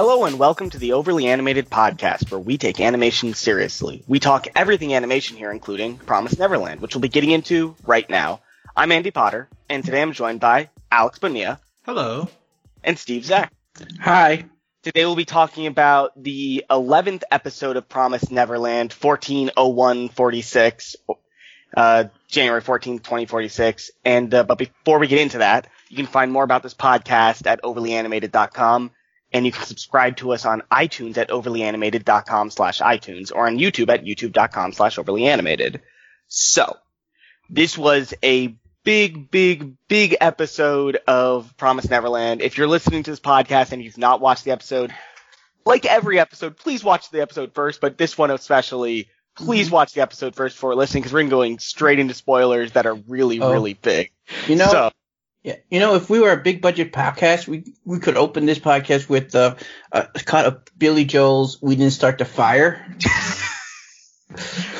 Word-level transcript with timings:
Hello 0.00 0.26
and 0.26 0.38
welcome 0.38 0.70
to 0.70 0.78
the 0.78 0.92
Overly 0.92 1.26
Animated 1.26 1.68
Podcast, 1.68 2.30
where 2.30 2.38
we 2.38 2.56
take 2.56 2.78
animation 2.78 3.34
seriously. 3.34 4.04
We 4.06 4.20
talk 4.20 4.46
everything 4.54 4.94
animation 4.94 5.36
here, 5.36 5.50
including 5.50 5.98
Promise 5.98 6.38
Neverland, 6.38 6.80
which 6.80 6.94
we'll 6.94 7.00
be 7.00 7.08
getting 7.08 7.32
into 7.32 7.74
right 7.84 8.08
now. 8.08 8.40
I'm 8.76 8.92
Andy 8.92 9.10
Potter, 9.10 9.48
and 9.68 9.84
today 9.84 10.00
I'm 10.00 10.12
joined 10.12 10.38
by 10.38 10.70
Alex 10.92 11.18
Bonilla 11.18 11.58
Hello. 11.84 12.28
and 12.84 12.96
Steve 12.96 13.24
Zach. 13.24 13.52
Hi. 14.00 14.44
Today 14.84 15.04
we'll 15.04 15.16
be 15.16 15.24
talking 15.24 15.66
about 15.66 16.12
the 16.22 16.64
11th 16.70 17.24
episode 17.32 17.76
of 17.76 17.88
Promise 17.88 18.30
Neverland, 18.30 18.92
140146, 18.92 20.94
uh, 21.76 22.04
January 22.28 22.62
14th, 22.62 23.02
2046. 23.02 23.90
And, 24.04 24.32
uh, 24.32 24.44
but 24.44 24.58
before 24.58 25.00
we 25.00 25.08
get 25.08 25.18
into 25.18 25.38
that, 25.38 25.66
you 25.88 25.96
can 25.96 26.06
find 26.06 26.30
more 26.30 26.44
about 26.44 26.62
this 26.62 26.74
podcast 26.74 27.48
at 27.48 27.64
overlyanimated.com 27.64 28.92
and 29.32 29.44
you 29.44 29.52
can 29.52 29.64
subscribe 29.64 30.16
to 30.16 30.32
us 30.32 30.44
on 30.44 30.62
iTunes 30.70 31.18
at 31.18 31.28
overlyanimated.com 31.28 32.50
slash 32.50 32.80
iTunes 32.80 33.32
or 33.34 33.46
on 33.46 33.58
YouTube 33.58 33.90
at 33.90 34.04
youtube.com 34.04 34.72
slash 34.72 34.96
overlyanimated. 34.96 35.80
So, 36.28 36.76
this 37.50 37.76
was 37.76 38.14
a 38.22 38.54
big, 38.84 39.30
big, 39.30 39.74
big 39.88 40.16
episode 40.20 40.98
of 41.06 41.54
Promise 41.56 41.90
Neverland. 41.90 42.40
If 42.40 42.56
you're 42.56 42.66
listening 42.66 43.02
to 43.02 43.10
this 43.10 43.20
podcast 43.20 43.72
and 43.72 43.82
you've 43.82 43.98
not 43.98 44.20
watched 44.20 44.44
the 44.44 44.50
episode, 44.50 44.94
like 45.66 45.84
every 45.84 46.18
episode, 46.18 46.56
please 46.56 46.82
watch 46.82 47.10
the 47.10 47.20
episode 47.20 47.54
first, 47.54 47.80
but 47.80 47.98
this 47.98 48.16
one 48.16 48.30
especially, 48.30 49.08
please 49.36 49.66
mm-hmm. 49.66 49.74
watch 49.74 49.92
the 49.92 50.00
episode 50.00 50.34
first 50.34 50.56
before 50.56 50.74
listening 50.74 51.02
because 51.02 51.12
we're 51.12 51.28
going 51.28 51.58
straight 51.58 51.98
into 51.98 52.14
spoilers 52.14 52.72
that 52.72 52.86
are 52.86 52.94
really, 52.94 53.40
Oh. 53.40 53.52
really 53.52 53.74
big. 53.74 54.10
You 54.46 54.56
know, 54.56 54.68
so, 54.68 54.90
yeah, 55.42 55.56
you 55.70 55.80
know, 55.80 55.94
if 55.94 56.10
we 56.10 56.20
were 56.20 56.32
a 56.32 56.36
big 56.36 56.60
budget 56.60 56.92
podcast, 56.92 57.46
we 57.46 57.64
we 57.84 58.00
could 58.00 58.16
open 58.16 58.46
this 58.46 58.58
podcast 58.58 59.08
with 59.08 59.34
uh, 59.34 59.54
a 59.92 60.06
cut 60.24 60.46
of 60.46 60.60
Billy 60.76 61.04
Joel's 61.04 61.62
"We 61.62 61.76
Didn't 61.76 61.92
Start 61.92 62.18
the 62.18 62.24
Fire." 62.24 62.84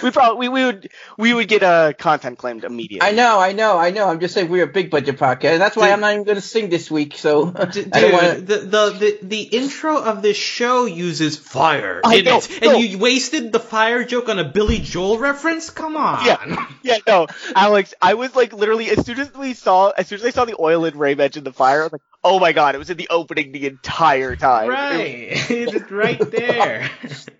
we 0.02 0.10
probably, 0.10 0.48
we, 0.48 0.48
we 0.48 0.64
would, 0.64 0.90
we 1.16 1.34
would 1.34 1.48
get 1.48 1.62
a 1.62 1.94
content 1.98 2.38
claimed 2.38 2.64
immediately. 2.64 3.08
I 3.08 3.12
know, 3.12 3.40
I 3.40 3.52
know, 3.52 3.78
I 3.78 3.90
know. 3.90 4.08
I'm 4.08 4.20
just 4.20 4.34
saying 4.34 4.50
we're 4.50 4.64
a 4.64 4.66
big 4.66 4.90
budget 4.90 5.18
podcast, 5.18 5.52
and 5.52 5.60
that's 5.60 5.76
why 5.76 5.86
Dude. 5.86 5.94
I'm 5.94 6.00
not 6.00 6.12
even 6.12 6.24
going 6.24 6.36
to 6.36 6.42
sing 6.42 6.68
this 6.68 6.90
week. 6.90 7.16
So 7.16 7.50
D- 7.50 7.86
I 7.92 8.00
don't 8.00 8.12
want 8.12 8.46
dude, 8.46 8.46
the, 8.46 8.58
the 8.58 8.90
the 8.90 9.18
the 9.22 9.42
intro 9.42 10.02
of 10.02 10.20
this 10.22 10.36
show 10.36 10.84
uses 10.84 11.36
fire 11.36 12.00
I 12.04 12.16
in 12.16 12.24
know, 12.26 12.38
it, 12.38 12.62
no. 12.62 12.74
and 12.74 12.84
you 12.84 12.98
wasted 12.98 13.52
the 13.52 13.60
fire 13.60 14.04
joke 14.04 14.28
on 14.28 14.38
a 14.38 14.44
Billy 14.44 14.78
Joel 14.78 15.18
reference. 15.18 15.70
Come 15.70 15.96
on. 15.96 16.26
Yeah. 16.26 16.66
Yeah, 16.82 16.98
no, 17.06 17.26
Alex, 17.54 17.94
I 18.00 18.14
was 18.14 18.34
like 18.36 18.52
literally 18.52 18.90
as 18.90 19.04
soon 19.04 19.18
as 19.18 19.32
we 19.34 19.54
saw, 19.54 19.90
as 19.90 20.08
soon 20.08 20.20
as 20.20 20.24
I 20.24 20.30
saw 20.30 20.44
the 20.44 20.56
oil 20.58 20.84
and 20.84 20.96
Ray 20.96 21.14
mention 21.14 21.44
the 21.44 21.52
fire, 21.52 21.80
I 21.80 21.84
was 21.84 21.92
like, 21.92 22.02
oh 22.24 22.38
my 22.38 22.52
god, 22.52 22.74
it 22.74 22.78
was 22.78 22.90
in 22.90 22.96
the 22.96 23.08
opening 23.10 23.52
the 23.52 23.66
entire 23.66 24.36
time. 24.36 24.68
Right. 24.68 25.28
it's 25.50 25.90
right 25.90 26.18
there. 26.30 26.90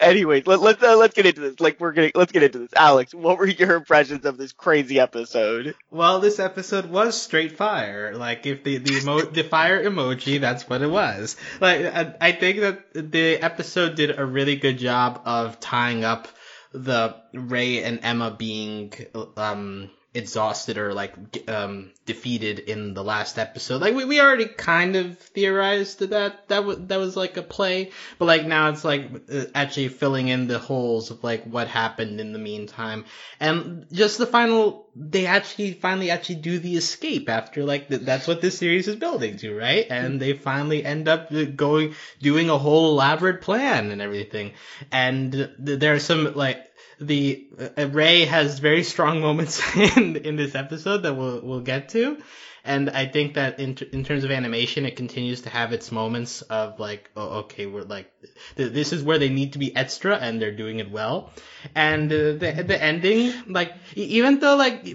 Anyways, 0.00 0.46
let, 0.46 0.60
let's 0.60 0.82
uh, 0.82 0.96
let's 0.96 1.14
get 1.14 1.26
into 1.26 1.40
this. 1.40 1.60
Like 1.60 1.80
we're 1.80 1.92
gonna 1.92 2.10
let's 2.14 2.32
get 2.32 2.42
into 2.42 2.58
this. 2.58 2.70
Alex, 2.76 3.14
what 3.14 3.38
were 3.38 3.46
your 3.46 3.74
impressions 3.76 4.24
of 4.24 4.36
this 4.36 4.52
crazy 4.52 5.00
episode? 5.00 5.74
well, 5.90 6.20
this 6.20 6.38
episode 6.38 6.86
was 6.86 7.20
straight 7.20 7.56
fire. 7.56 8.14
Like 8.14 8.46
if 8.46 8.64
the 8.64 8.78
the 8.78 8.98
emo- 8.98 9.22
the 9.26 9.44
fire 9.44 9.82
emoji, 9.82 10.40
that's 10.40 10.68
what 10.68 10.82
it 10.82 10.90
was. 10.90 11.36
Like 11.60 11.84
I, 11.86 12.14
I 12.20 12.32
think 12.32 12.60
that 12.60 12.92
the 12.94 13.36
episode 13.36 13.94
did 13.94 14.18
a 14.18 14.24
really 14.24 14.56
good 14.56 14.78
job 14.78 15.22
of 15.24 15.60
tying 15.60 16.04
up 16.04 16.28
the 16.72 17.14
Ray 17.32 17.82
and 17.84 18.00
Emma 18.02 18.34
being 18.36 18.92
um 19.36 19.90
exhausted 20.14 20.78
or 20.78 20.94
like 20.94 21.12
um 21.48 21.90
defeated 22.06 22.60
in 22.60 22.94
the 22.94 23.02
last 23.02 23.36
episode. 23.36 23.80
Like 23.80 23.94
we, 23.94 24.04
we 24.04 24.20
already 24.20 24.46
kind 24.46 24.94
of 24.94 25.18
theorized 25.18 25.98
that 25.98 26.48
that 26.48 26.64
was 26.64 26.78
that 26.86 26.98
was 26.98 27.16
like 27.16 27.36
a 27.36 27.42
play, 27.42 27.90
but 28.18 28.26
like 28.26 28.46
now 28.46 28.70
it's 28.70 28.84
like 28.84 29.10
uh, 29.32 29.44
actually 29.54 29.88
filling 29.88 30.28
in 30.28 30.46
the 30.46 30.60
holes 30.60 31.10
of 31.10 31.24
like 31.24 31.44
what 31.44 31.66
happened 31.66 32.20
in 32.20 32.32
the 32.32 32.38
meantime. 32.38 33.04
And 33.40 33.86
just 33.92 34.18
the 34.18 34.26
final 34.26 34.86
they 34.94 35.26
actually 35.26 35.72
finally 35.72 36.12
actually 36.12 36.36
do 36.36 36.60
the 36.60 36.76
escape 36.76 37.28
after 37.28 37.64
like 37.64 37.88
th- 37.88 38.02
that's 38.02 38.28
what 38.28 38.40
this 38.40 38.56
series 38.56 38.86
is 38.86 38.94
building 38.94 39.36
to, 39.38 39.56
right? 39.56 39.86
And 39.90 40.20
they 40.20 40.34
finally 40.34 40.84
end 40.84 41.08
up 41.08 41.32
uh, 41.32 41.44
going 41.44 41.96
doing 42.20 42.50
a 42.50 42.58
whole 42.58 42.92
elaborate 42.92 43.40
plan 43.40 43.90
and 43.90 44.00
everything. 44.00 44.52
And 44.92 45.32
th- 45.32 45.50
there 45.80 45.94
are 45.94 45.98
some 45.98 46.34
like 46.34 46.70
the 47.00 47.46
uh, 47.76 47.88
Ray 47.88 48.24
has 48.24 48.58
very 48.58 48.82
strong 48.82 49.20
moments 49.20 49.60
in 49.96 50.16
in 50.16 50.36
this 50.36 50.54
episode 50.54 50.98
that 50.98 51.14
we'll 51.14 51.40
we'll 51.40 51.60
get 51.60 51.90
to, 51.90 52.18
and 52.64 52.88
I 52.90 53.06
think 53.06 53.34
that 53.34 53.60
in 53.60 53.76
in 53.92 54.04
terms 54.04 54.24
of 54.24 54.30
animation, 54.30 54.86
it 54.86 54.96
continues 54.96 55.42
to 55.42 55.50
have 55.50 55.72
its 55.72 55.92
moments 55.92 56.42
of 56.42 56.80
like, 56.80 57.10
oh, 57.16 57.40
okay, 57.40 57.66
we're 57.66 57.82
like, 57.82 58.10
th- 58.56 58.72
this 58.72 58.92
is 58.92 59.02
where 59.02 59.18
they 59.18 59.28
need 59.28 59.52
to 59.52 59.58
be 59.58 59.74
extra, 59.76 60.16
and 60.16 60.40
they're 60.40 60.56
doing 60.56 60.78
it 60.78 60.90
well, 60.90 61.30
and 61.74 62.10
uh, 62.12 62.32
the 62.32 62.64
the 62.66 62.82
ending, 62.82 63.32
like, 63.48 63.74
even 63.94 64.38
though 64.40 64.56
like, 64.56 64.86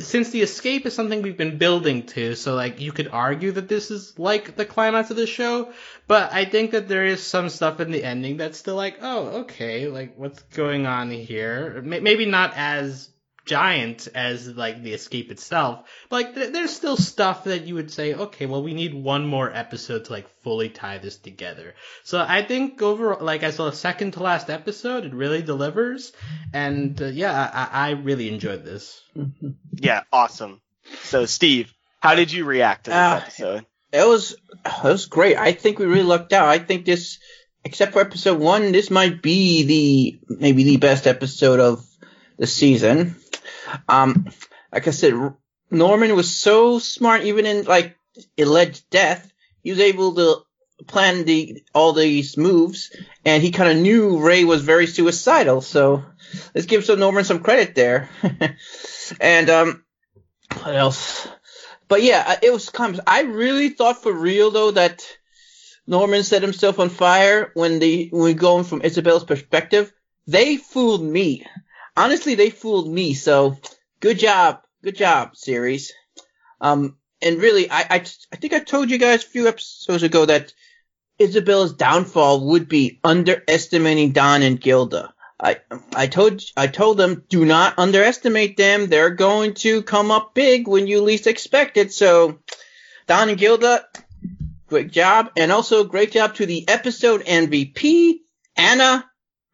since 0.00 0.30
the 0.30 0.42
escape 0.42 0.84
is 0.86 0.94
something 0.94 1.22
we've 1.22 1.38
been 1.38 1.58
building 1.58 2.04
to, 2.08 2.34
so 2.34 2.54
like, 2.54 2.80
you 2.80 2.92
could 2.92 3.08
argue 3.08 3.52
that 3.52 3.68
this 3.68 3.90
is 3.90 4.18
like 4.18 4.56
the 4.56 4.64
climax 4.66 5.10
of 5.10 5.16
the 5.16 5.26
show, 5.26 5.72
but 6.06 6.32
I 6.32 6.44
think 6.44 6.72
that 6.72 6.88
there 6.88 7.06
is 7.06 7.22
some 7.22 7.48
stuff 7.48 7.80
in 7.80 7.90
the 7.90 8.04
ending 8.04 8.36
that's 8.36 8.58
still 8.58 8.76
like, 8.76 8.98
oh, 9.00 9.26
okay, 9.44 9.88
like 9.88 10.18
what's 10.18 10.42
going 10.54 10.86
on 10.86 11.10
here? 11.10 11.80
May- 11.82 12.00
Maybe 12.00 12.26
not 12.26 12.52
as 12.54 13.08
giant 13.44 14.08
as 14.14 14.48
like 14.48 14.82
the 14.82 14.92
escape 14.94 15.30
itself, 15.30 15.80
but 16.08 16.16
like 16.16 16.34
th- 16.34 16.52
there's 16.52 16.74
still 16.74 16.96
stuff 16.96 17.44
that 17.44 17.66
you 17.66 17.74
would 17.74 17.90
say, 17.90 18.14
okay, 18.14 18.46
well 18.46 18.62
we 18.62 18.74
need 18.74 18.94
one 18.94 19.26
more 19.26 19.50
episode 19.54 20.06
to 20.06 20.12
like 20.12 20.28
fully 20.42 20.68
tie 20.68 20.98
this 20.98 21.16
together. 21.18 21.74
So 22.04 22.24
I 22.26 22.42
think 22.42 22.80
overall, 22.80 23.24
like 23.24 23.42
as 23.42 23.58
a 23.60 23.72
second 23.72 24.12
to 24.12 24.22
last 24.22 24.48
episode, 24.50 25.04
it 25.04 25.12
really 25.14 25.42
delivers, 25.42 26.12
and 26.52 27.00
uh, 27.02 27.06
yeah, 27.06 27.50
I-, 27.72 27.88
I 27.88 27.90
really 27.92 28.28
enjoyed 28.32 28.64
this. 28.64 29.00
Yeah, 29.76 30.02
awesome. 30.12 30.60
So, 31.02 31.26
Steve, 31.26 31.72
how 32.00 32.14
did 32.14 32.30
you 32.32 32.44
react 32.44 32.84
to 32.84 32.90
this 32.90 32.96
Ah, 32.96 33.16
episode? 33.22 33.66
it 33.92 34.06
was 34.06 34.32
it 34.64 34.84
was 34.84 35.06
great. 35.06 35.36
I 35.36 35.52
think 35.52 35.78
we 35.78 35.86
really 35.86 36.02
lucked 36.04 36.32
out. 36.32 36.48
I 36.48 36.58
think 36.58 36.84
this, 36.84 37.18
except 37.64 37.92
for 37.92 38.00
episode 38.00 38.38
one, 38.38 38.72
this 38.72 38.90
might 38.90 39.20
be 39.22 39.64
the 39.64 40.36
maybe 40.38 40.64
the 40.64 40.76
best 40.78 41.06
episode 41.06 41.60
of 41.60 41.84
the 42.38 42.46
season. 42.46 43.16
Um, 43.88 44.30
like 44.72 44.88
I 44.88 44.90
said, 44.90 45.14
Norman 45.70 46.14
was 46.14 46.34
so 46.34 46.78
smart, 46.78 47.22
even 47.22 47.46
in 47.46 47.64
like 47.64 47.96
alleged 48.38 48.88
death. 48.90 49.32
He 49.62 49.70
was 49.70 49.80
able 49.80 50.14
to 50.14 50.42
plan 50.86 51.24
the 51.24 51.62
all 51.74 51.92
these 51.92 52.36
moves, 52.36 52.94
and 53.24 53.42
he 53.42 53.50
kind 53.50 53.70
of 53.70 53.82
knew 53.82 54.18
Ray 54.18 54.44
was 54.44 54.62
very 54.62 54.86
suicidal. 54.86 55.60
So 55.60 56.04
let's 56.54 56.66
give 56.66 56.84
some 56.84 56.98
Norman 56.98 57.24
some 57.24 57.42
credit 57.42 57.74
there. 57.74 58.08
and 59.20 59.50
um, 59.50 59.84
what 60.62 60.74
else? 60.74 61.28
But 61.88 62.02
yeah, 62.02 62.38
it 62.42 62.52
was 62.52 62.70
kind 62.70 62.94
of, 62.94 63.00
I 63.06 63.22
really 63.22 63.68
thought 63.70 64.02
for 64.02 64.12
real 64.12 64.50
though 64.50 64.70
that 64.72 65.06
Norman 65.86 66.22
set 66.22 66.42
himself 66.42 66.78
on 66.78 66.88
fire 66.88 67.50
when 67.54 67.78
they 67.78 68.08
when 68.10 68.36
going 68.36 68.64
from 68.64 68.82
Isabella's 68.82 69.24
perspective. 69.24 69.92
They 70.26 70.56
fooled 70.56 71.02
me. 71.02 71.46
Honestly, 71.96 72.34
they 72.34 72.50
fooled 72.50 72.88
me. 72.92 73.14
So 73.14 73.56
good 74.00 74.18
job, 74.18 74.62
good 74.82 74.96
job, 74.96 75.36
series. 75.36 75.92
Um, 76.60 76.96
and 77.22 77.40
really, 77.40 77.70
I 77.70 77.80
I, 77.80 78.04
I 78.32 78.36
think 78.36 78.52
I 78.52 78.60
told 78.60 78.90
you 78.90 78.98
guys 78.98 79.24
a 79.24 79.28
few 79.28 79.48
episodes 79.48 80.02
ago 80.02 80.26
that 80.26 80.52
Isabella's 81.18 81.72
downfall 81.74 82.46
would 82.48 82.68
be 82.68 83.00
underestimating 83.04 84.12
Don 84.12 84.42
and 84.42 84.60
Gilda. 84.60 85.14
I 85.40 85.60
I 85.94 86.06
told 86.06 86.42
I 86.56 86.66
told 86.66 86.96
them 86.96 87.24
do 87.28 87.44
not 87.44 87.78
underestimate 87.78 88.56
them. 88.56 88.88
They're 88.88 89.10
going 89.10 89.54
to 89.54 89.82
come 89.82 90.10
up 90.10 90.34
big 90.34 90.66
when 90.68 90.86
you 90.86 91.02
least 91.02 91.26
expect 91.26 91.76
it. 91.76 91.92
So 91.92 92.40
Don 93.06 93.28
and 93.28 93.38
Gilda, 93.38 93.86
great 94.66 94.90
job, 94.90 95.30
and 95.36 95.52
also 95.52 95.84
great 95.84 96.12
job 96.12 96.34
to 96.36 96.46
the 96.46 96.68
episode 96.68 97.24
MVP 97.24 98.20
Anna. 98.56 99.04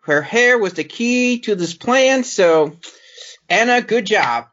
Her 0.02 0.22
hair 0.22 0.58
was 0.58 0.74
the 0.74 0.84
key 0.84 1.40
to 1.40 1.54
this 1.54 1.74
plan. 1.74 2.24
So 2.24 2.76
Anna, 3.48 3.82
good 3.82 4.06
job. 4.06 4.46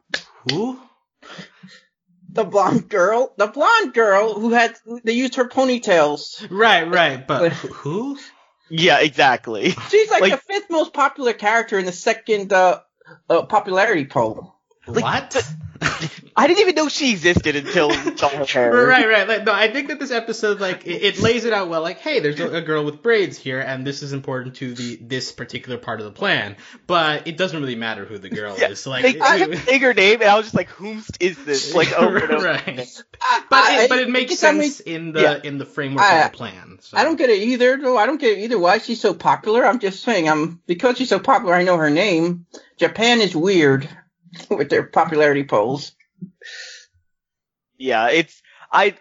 Who? 0.50 0.78
The 2.30 2.44
blonde 2.44 2.88
girl, 2.88 3.32
the 3.36 3.46
blonde 3.46 3.94
girl 3.94 4.34
who 4.34 4.50
had 4.50 4.76
they 5.04 5.12
used 5.12 5.36
her 5.36 5.46
ponytails. 5.48 6.46
Right, 6.50 6.88
right, 6.88 7.26
but 7.26 7.52
who? 7.52 8.18
Yeah, 8.70 9.00
exactly. 9.00 9.70
She's 9.88 10.10
like, 10.10 10.20
Like- 10.20 10.32
the 10.32 10.52
fifth 10.52 10.70
most 10.70 10.92
popular 10.92 11.32
character 11.32 11.78
in 11.78 11.86
the 11.86 11.92
second 11.92 12.52
uh, 12.52 12.80
uh, 13.30 13.42
popularity 13.46 14.04
poll. 14.04 14.54
Like, 14.86 15.02
what? 15.04 15.52
I 16.38 16.46
didn't 16.46 16.60
even 16.60 16.74
know 16.76 16.88
she 16.88 17.10
existed 17.10 17.56
until 17.56 17.90
saw 18.16 18.28
her 18.36 18.44
hair. 18.44 18.72
Right, 18.86 19.08
right. 19.08 19.26
Like, 19.28 19.44
no, 19.44 19.52
I 19.52 19.70
think 19.72 19.88
that 19.88 19.98
this 19.98 20.10
episode, 20.12 20.60
like, 20.60 20.86
it, 20.86 21.02
it 21.02 21.18
lays 21.20 21.44
it 21.44 21.52
out 21.52 21.68
well. 21.68 21.82
Like, 21.82 21.98
hey, 21.98 22.20
there's 22.20 22.38
a, 22.38 22.56
a 22.56 22.60
girl 22.62 22.84
with 22.84 23.02
braids 23.02 23.36
here, 23.36 23.60
and 23.60 23.86
this 23.86 24.02
is 24.02 24.12
important 24.12 24.56
to 24.56 24.72
the 24.74 24.96
this 25.02 25.32
particular 25.32 25.78
part 25.78 26.00
of 26.00 26.06
the 26.06 26.12
plan. 26.12 26.56
But 26.86 27.26
it 27.26 27.36
doesn't 27.36 27.58
really 27.60 27.74
matter 27.74 28.04
who 28.04 28.18
the 28.18 28.30
girl 28.30 28.56
Yeah, 28.58 28.68
is. 28.68 28.80
So, 28.80 28.90
like, 28.90 29.02
They 29.02 29.10
it- 29.10 29.18
kept 29.18 29.66
saying 29.66 29.80
her 29.80 29.94
name, 29.94 30.20
and 30.22 30.30
I 30.30 30.36
was 30.36 30.46
just 30.46 30.54
like, 30.54 30.68
"Whomst 30.70 31.16
is 31.20 31.36
this?" 31.44 31.74
Like 31.78 31.92
over 31.92 32.18
and 32.18 32.30
over. 32.32 32.46
right. 32.46 32.68
again. 32.68 32.86
But 33.50 33.58
I- 33.58 33.82
it, 33.84 33.88
but 33.88 33.98
it 33.98 34.08
makes 34.08 34.30
guess 34.30 34.44
I 34.44 34.52
mean- 34.52 34.62
sense 34.70 34.80
in 34.80 35.12
the 35.12 35.22
yeah. 35.22 35.40
in 35.42 35.58
the 35.58 35.66
framework 35.66 36.04
I- 36.04 36.20
of 36.26 36.30
the 36.32 36.36
plan. 36.36 36.78
So. 36.80 36.96
I 36.96 37.04
don't 37.04 37.16
get 37.16 37.30
it 37.30 37.42
either, 37.42 37.76
though. 37.76 37.96
I 37.98 38.06
don't 38.06 38.20
get 38.20 38.38
it 38.38 38.42
either. 38.42 38.58
Why 38.58 38.76
is 38.76 38.84
she 38.84 38.94
so 38.94 39.12
popular? 39.12 39.66
I'm 39.66 39.80
just 39.80 40.02
saying, 40.04 40.28
I'm 40.28 40.60
because 40.66 40.98
she's 40.98 41.08
so 41.08 41.18
popular. 41.18 41.54
I 41.54 41.64
know 41.64 41.76
her 41.76 41.90
name. 41.90 42.46
Japan 42.78 43.20
is 43.20 43.34
weird 43.34 43.88
with 44.50 44.68
their 44.70 44.84
popularity 44.84 45.42
polls. 45.44 45.92
Yeah, 47.78 48.08
it's 48.08 48.42
I. 48.70 48.96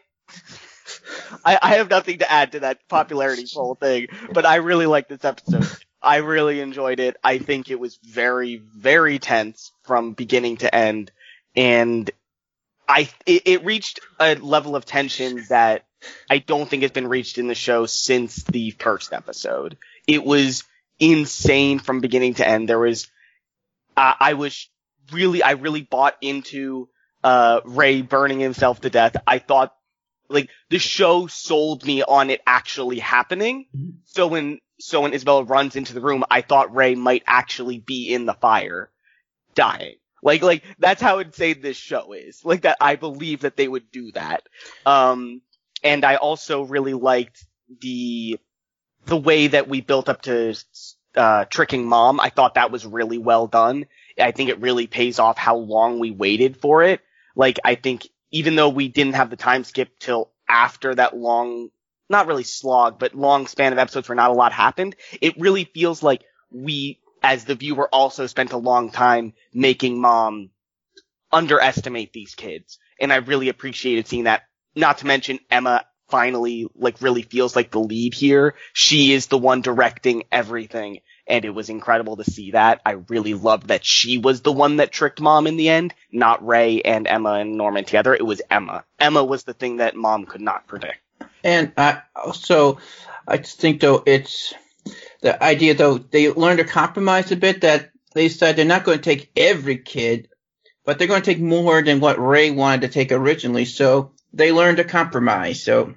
I, 1.44 1.60
I 1.62 1.76
have 1.76 1.90
nothing 1.90 2.20
to 2.20 2.32
add 2.32 2.54
to 2.54 2.62
that 2.62 2.88
popularity 2.88 3.46
poll 3.54 3.76
thing, 3.76 4.08
but 4.32 4.46
I 4.46 4.56
really 4.58 4.86
like 4.86 5.08
this 5.10 5.26
episode. 5.26 5.68
I 6.02 6.18
really 6.18 6.62
enjoyed 6.62 7.00
it. 7.00 7.18
I 7.24 7.40
think 7.40 7.70
it 7.70 7.80
was 7.80 7.98
very, 8.04 8.56
very 8.56 9.20
tense 9.20 9.72
from 9.84 10.14
beginning 10.14 10.58
to 10.58 10.74
end, 10.74 11.12
and 11.56 12.10
I 12.88 13.10
it, 13.26 13.44
it 13.46 13.66
reached 13.66 14.00
a 14.20 14.36
level 14.36 14.76
of 14.76 14.86
tension 14.86 15.44
that 15.50 15.86
I 16.30 16.38
don't 16.40 16.70
think 16.70 16.84
has 16.84 16.92
been 16.92 17.08
reached 17.08 17.38
in 17.38 17.48
the 17.48 17.56
show 17.56 17.86
since 17.86 18.44
the 18.44 18.72
first 18.72 19.12
episode. 19.14 19.78
It 20.08 20.24
was 20.24 20.64
insane 21.00 21.80
from 21.80 22.00
beginning 22.00 22.36
to 22.36 22.48
end. 22.48 22.70
There 22.70 22.80
was, 22.80 23.08
I 23.96 24.16
I 24.20 24.34
was 24.34 24.70
really, 25.12 25.44
I 25.44 25.52
really 25.52 25.82
bought 25.82 26.16
into 26.22 26.90
uh, 27.28 27.62
Ray 27.66 28.02
burning 28.02 28.40
himself 28.40 28.80
to 28.82 28.90
death. 28.90 29.18
I 29.26 29.40
thought, 29.40 29.76
like, 30.30 30.50
the 30.70 30.80
show 30.80 31.28
sold 31.28 31.86
me 31.86 32.02
on 32.04 32.30
it 32.30 32.42
actually 32.46 33.00
happening. 33.00 33.66
So 34.06 34.28
when, 34.28 34.60
so 34.80 35.02
when 35.02 35.14
Isabella 35.14 35.44
runs 35.44 35.76
into 35.76 35.94
the 35.94 36.02
room, 36.02 36.24
I 36.30 36.42
thought 36.42 36.74
Ray 36.74 36.96
might 36.96 37.24
actually 37.26 37.80
be 37.80 38.14
in 38.14 38.26
the 38.26 38.34
fire, 38.34 38.90
dying. 39.56 39.96
Like, 40.24 40.42
like, 40.42 40.64
that's 40.80 41.02
how 41.02 41.20
insane 41.20 41.62
this 41.62 41.78
show 41.78 42.14
is. 42.14 42.46
Like 42.46 42.62
that, 42.62 42.78
I 42.80 42.96
believe 42.96 43.42
that 43.42 43.58
they 43.58 43.68
would 43.68 43.92
do 43.92 44.12
that. 44.14 44.48
Um, 44.86 45.42
and 45.84 46.06
I 46.06 46.16
also 46.16 46.64
really 46.64 46.94
liked 46.94 47.46
the, 47.82 48.40
the 49.06 49.18
way 49.18 49.48
that 49.48 49.68
we 49.68 49.82
built 49.82 50.08
up 50.08 50.22
to, 50.24 50.56
uh, 51.16 51.46
tricking 51.46 51.86
mom. 51.86 52.20
I 52.20 52.30
thought 52.30 52.56
that 52.56 52.72
was 52.72 52.86
really 52.86 53.18
well 53.18 53.48
done. 53.48 53.86
I 54.20 54.32
think 54.32 54.50
it 54.50 54.62
really 54.62 54.88
pays 54.88 55.20
off 55.20 55.38
how 55.38 55.58
long 55.58 56.00
we 56.00 56.12
waited 56.12 56.58
for 56.58 56.84
it. 56.84 57.02
Like, 57.38 57.60
I 57.64 57.76
think 57.76 58.10
even 58.32 58.56
though 58.56 58.70
we 58.70 58.90
didn't 58.90 59.14
have 59.14 59.30
the 59.30 59.38
time 59.38 59.64
skip 59.64 60.00
till 60.00 60.32
after 60.50 60.96
that 60.96 61.16
long, 61.16 61.70
not 62.10 62.28
really 62.28 62.44
slog, 62.44 62.98
but 63.00 63.14
long 63.16 63.46
span 63.48 63.72
of 63.74 63.80
episodes 63.80 64.10
where 64.10 64.16
not 64.16 64.32
a 64.32 64.34
lot 64.34 64.52
happened, 64.52 64.96
it 65.22 65.40
really 65.40 65.66
feels 65.66 66.02
like 66.02 66.24
we, 66.52 67.00
as 67.22 67.46
the 67.46 67.56
viewer, 67.56 67.88
also 67.94 68.26
spent 68.26 68.54
a 68.54 68.58
long 68.58 68.92
time 68.92 69.34
making 69.54 70.02
mom 70.02 70.50
underestimate 71.32 72.12
these 72.12 72.36
kids. 72.36 72.80
And 73.00 73.14
I 73.14 73.18
really 73.18 73.50
appreciated 73.50 74.08
seeing 74.08 74.26
that. 74.26 74.44
Not 74.76 75.00
to 75.00 75.08
mention 75.08 75.40
Emma 75.52 75.86
finally, 76.10 76.68
like, 76.76 77.02
really 77.02 77.22
feels 77.22 77.56
like 77.56 77.72
the 77.72 77.80
lead 77.80 78.16
here. 78.16 78.56
She 78.74 79.14
is 79.14 79.28
the 79.28 79.38
one 79.38 79.62
directing 79.62 80.24
everything 80.32 81.00
and 81.28 81.46
it 81.46 81.50
was 81.50 81.70
incredible 81.70 82.18
to 82.18 82.24
see 82.24 82.52
that. 82.52 82.82
I 82.86 82.92
really 83.10 83.34
loved 83.34 83.68
that 83.68 83.86
she 83.86 84.18
was 84.18 84.42
the 84.42 84.52
one 84.52 84.78
that 84.78 84.92
tricked 84.92 85.20
mom 85.22 85.48
in 85.48 85.58
the 85.58 85.70
end, 85.70 85.94
not 86.12 86.46
Ray 86.46 86.82
and 86.82 87.08
Emma 87.08 87.34
and 87.34 87.58
Norman 87.58 87.84
together. 87.86 88.14
It 88.14 88.26
was 88.26 88.42
Emma. 88.50 88.86
Emma 89.00 89.24
was 89.24 89.44
the 89.44 89.54
thing 89.54 89.78
that 89.78 89.96
mom 89.96 90.26
could 90.26 90.42
not 90.42 90.68
predict. 90.68 91.00
And 91.44 91.74
I 91.78 92.02
also, 92.16 92.80
I 93.28 93.38
think 93.38 93.82
though 93.82 94.04
it's 94.06 94.54
the 95.22 95.42
idea 95.44 95.74
though 95.74 95.98
they 95.98 96.32
learned 96.32 96.60
to 96.60 96.66
compromise 96.66 97.32
a 97.32 97.36
bit 97.36 97.62
that 97.62 97.92
they 98.14 98.30
said 98.30 98.56
they're 98.56 98.66
not 98.66 98.84
going 98.84 99.00
to 99.00 99.04
take 99.04 99.32
every 99.36 99.78
kid, 99.78 100.30
but 100.86 100.98
they're 100.98 101.08
going 101.08 101.22
to 101.22 101.34
take 101.34 101.42
more 101.42 101.82
than 101.82 102.00
what 102.00 102.20
Ray 102.20 102.52
wanted 102.52 102.82
to 102.82 102.88
take 102.88 103.12
originally. 103.12 103.66
So 103.66 104.14
they 104.34 104.52
learned 104.52 104.78
to 104.78 104.84
compromise. 104.84 105.62
So 105.62 105.96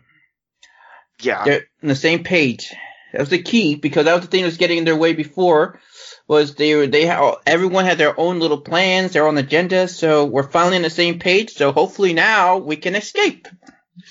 Yeah. 1.21 1.45
they're 1.45 1.67
on 1.83 1.89
the 1.89 1.95
same 1.95 2.25
page. 2.25 2.73
That 3.13 3.21
was 3.21 3.29
the 3.31 3.43
key 3.43 3.75
because 3.75 4.05
that 4.05 4.15
was 4.15 4.23
the 4.23 4.29
thing 4.29 4.43
that 4.43 4.49
was 4.49 4.57
getting 4.57 4.79
in 4.79 4.85
their 4.85 4.97
way 4.97 5.13
before. 5.13 5.81
Was 6.29 6.55
they 6.55 6.75
were 6.77 6.87
they 6.87 7.07
had 7.07 7.35
everyone 7.47 7.85
had 7.85 7.99
their 7.99 8.19
own 8.19 8.39
little 8.39 8.61
plans, 8.61 9.13
their 9.13 9.27
own 9.27 9.37
agenda. 9.37 9.89
So 9.89 10.25
we're 10.27 10.49
finally 10.49 10.77
on 10.77 10.83
the 10.83 10.91
same 10.91 11.19
page. 11.19 11.51
So 11.55 11.73
hopefully 11.73 12.13
now 12.13 12.59
we 12.59 12.77
can 12.77 12.95
escape. 12.95 13.49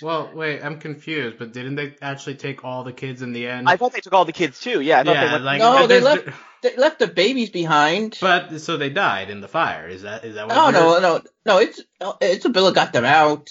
Well, 0.01 0.31
wait, 0.36 0.62
I'm 0.62 0.80
confused. 0.80 1.40
But 1.40 1.54
didn't 1.54 1.75
they 1.75 1.96
actually 2.01 2.36
take 2.36 2.66
all 2.66 2.84
the 2.84 2.92
kids 2.92 3.22
in 3.22 3.31
the 3.31 3.48
end? 3.48 3.69
I 3.69 3.78
thought 3.78 3.94
they 3.94 4.01
took 4.01 4.13
all 4.13 4.25
the 4.25 4.34
kids 4.34 4.60
too. 4.60 4.81
Yeah, 4.81 5.00
I 5.00 5.04
thought 5.04 5.13
they 5.13 5.19
yeah, 5.22 5.31
went. 5.31 5.44
like 5.45 5.60
No, 5.60 5.88
they 5.88 6.02
left- 6.02 6.28
They 6.62 6.75
left 6.75 7.00
the 7.00 7.07
babies 7.07 7.52
behind. 7.52 8.18
But 8.19 8.60
so 8.60 8.75
they 8.75 8.90
died 8.90 9.30
in 9.30 9.40
the 9.40 9.48
fire. 9.48 9.88
Is 9.88 10.02
that 10.02 10.25
is 10.25 10.36
that 10.36 10.48
what? 10.48 10.57
Oh, 10.57 10.60
no, 10.60 10.68
you 10.68 10.74
no, 10.74 10.94
heard? 10.94 11.02
no, 11.02 11.22
no. 11.45 11.57
It's 11.60 11.81
Isabella 12.22 12.74
got 12.74 12.92
them 12.92 13.06
out. 13.06 13.50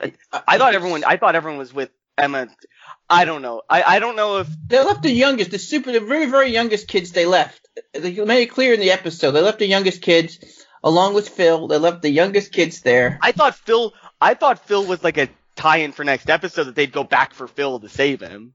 I 0.00 0.58
thought 0.58 0.74
everyone. 0.74 1.04
I 1.04 1.18
thought 1.18 1.34
everyone 1.34 1.58
was 1.58 1.74
with 1.74 1.90
Emma. 2.16 2.48
I 3.08 3.24
don't 3.24 3.42
know. 3.42 3.62
I 3.68 3.82
I 3.82 3.98
don't 3.98 4.16
know 4.16 4.38
if 4.38 4.48
They 4.66 4.78
left 4.82 5.02
the 5.02 5.10
youngest, 5.12 5.50
the 5.50 5.58
super, 5.58 5.92
the 5.92 6.00
very, 6.00 6.26
very 6.26 6.50
youngest 6.50 6.88
kids. 6.88 7.12
They 7.12 7.26
left. 7.26 7.68
They 7.92 8.12
made 8.24 8.42
it 8.42 8.50
clear 8.50 8.74
in 8.74 8.80
the 8.80 8.92
episode. 8.92 9.32
They 9.32 9.40
left 9.42 9.58
the 9.58 9.66
youngest 9.66 10.00
kids 10.02 10.38
along 10.82 11.14
with 11.14 11.28
Phil. 11.28 11.68
They 11.68 11.78
left 11.78 12.02
the 12.02 12.10
youngest 12.10 12.52
kids 12.52 12.80
there. 12.80 13.18
I 13.22 13.32
thought 13.32 13.54
Phil. 13.56 13.92
I 14.20 14.34
thought 14.34 14.66
Phil 14.66 14.84
was 14.84 15.02
like 15.04 15.18
a 15.18 15.28
tie-in 15.56 15.92
for 15.92 16.04
next 16.04 16.30
episode 16.30 16.64
that 16.64 16.74
they'd 16.74 16.92
go 16.92 17.04
back 17.04 17.34
for 17.34 17.46
Phil 17.46 17.80
to 17.80 17.88
save 17.88 18.20
him. 18.20 18.54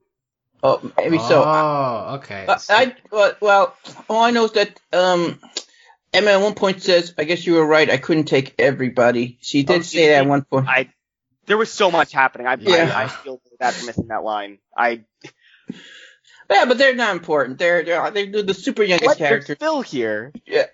Oh, 0.62 0.92
maybe 0.98 1.19
so. 1.19 1.44
Oh, 1.46 2.16
okay. 2.19 2.46
I 2.69 2.96
well, 3.12 3.34
well, 3.40 3.75
all 4.10 4.24
I 4.24 4.31
know 4.31 4.46
is 4.46 4.51
that 4.54 4.80
um, 4.92 5.40
Emma 6.12 6.31
at 6.31 6.42
one 6.42 6.56
point 6.56 6.81
says, 6.81 7.13
"I 7.18 7.24
guess 7.24 7.46
you 7.46 7.54
were 7.54 7.66
right. 7.66 7.90
I 7.90 7.98
couldn't 7.98 8.25
take 8.25 8.56
everybody." 8.60 9.38
She 9.42 9.63
did 9.63 9.80
Oh, 9.80 9.84
say 9.84 10.07
that 10.10 10.24
at 10.24 10.28
one 10.28 10.44
point. 10.44 10.68
I 10.68 10.90
there 11.50 11.57
was 11.57 11.72
so 11.72 11.90
much 11.90 12.13
happening. 12.13 12.46
I 12.46 12.57
Yeah. 12.60 12.94
I, 12.96 13.04
I 13.04 13.07
feel 13.07 13.42
bad 13.60 13.74
for 13.74 13.88
missing 13.88 14.07
that 14.07 14.24
line. 14.24 14.60
I 14.78 15.01
yeah, 16.50 16.66
but 16.66 16.78
they're 16.78 16.96
not 16.96 17.16
important. 17.16 17.57
They're 17.57 17.84
they're, 17.84 18.12
they're 18.12 18.44
the 18.44 18.54
super 18.54 18.84
youngest 18.84 19.06
what 19.06 19.18
there's. 19.18 19.48
Phil 19.48 19.81
here. 19.81 20.31
Yeah. 20.46 20.68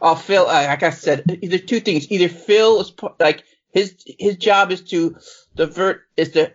Oh, 0.00 0.14
Phil. 0.14 0.46
Uh, 0.46 0.66
like 0.66 0.82
I 0.82 0.90
said, 0.90 1.38
either 1.42 1.58
two 1.58 1.80
things. 1.80 2.10
Either 2.10 2.28
Phil 2.28 2.80
is 2.82 2.92
like 3.18 3.42
his 3.72 3.96
his 4.06 4.36
job 4.36 4.70
is 4.70 4.82
to 4.82 5.16
divert 5.56 6.02
is 6.16 6.32
to 6.32 6.52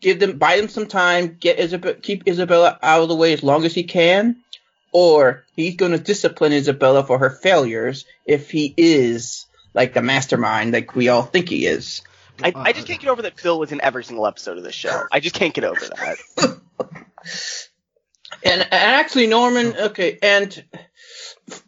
give 0.00 0.18
them 0.18 0.38
buy 0.38 0.56
them 0.56 0.68
some 0.68 0.88
time, 0.88 1.36
get 1.38 1.60
Isabel, 1.60 1.94
keep 1.94 2.26
Isabella 2.26 2.76
out 2.82 3.02
of 3.02 3.08
the 3.08 3.14
way 3.14 3.32
as 3.32 3.44
long 3.44 3.64
as 3.64 3.74
he 3.74 3.84
can, 3.84 4.36
or 4.90 5.44
he's 5.54 5.76
going 5.76 5.92
to 5.92 5.98
discipline 5.98 6.52
Isabella 6.52 7.04
for 7.04 7.18
her 7.18 7.30
failures 7.30 8.04
if 8.26 8.50
he 8.50 8.74
is 8.76 9.46
like 9.74 9.94
the 9.94 10.02
mastermind, 10.02 10.72
like 10.72 10.96
we 10.96 11.08
all 11.08 11.22
think 11.22 11.48
he 11.48 11.66
is. 11.66 12.02
I, 12.44 12.52
I 12.56 12.72
just 12.72 12.86
can't 12.86 13.00
get 13.00 13.08
over 13.08 13.22
that 13.22 13.38
Phil 13.38 13.58
was 13.58 13.72
in 13.72 13.80
every 13.80 14.04
single 14.04 14.26
episode 14.26 14.58
of 14.58 14.64
this 14.64 14.74
show. 14.74 15.04
I 15.10 15.20
just 15.20 15.34
can't 15.34 15.54
get 15.54 15.64
over 15.64 15.80
that. 15.80 16.58
And, 18.44 18.62
and 18.62 18.72
actually, 18.72 19.26
Norman. 19.26 19.74
Okay, 19.76 20.18
and, 20.22 20.64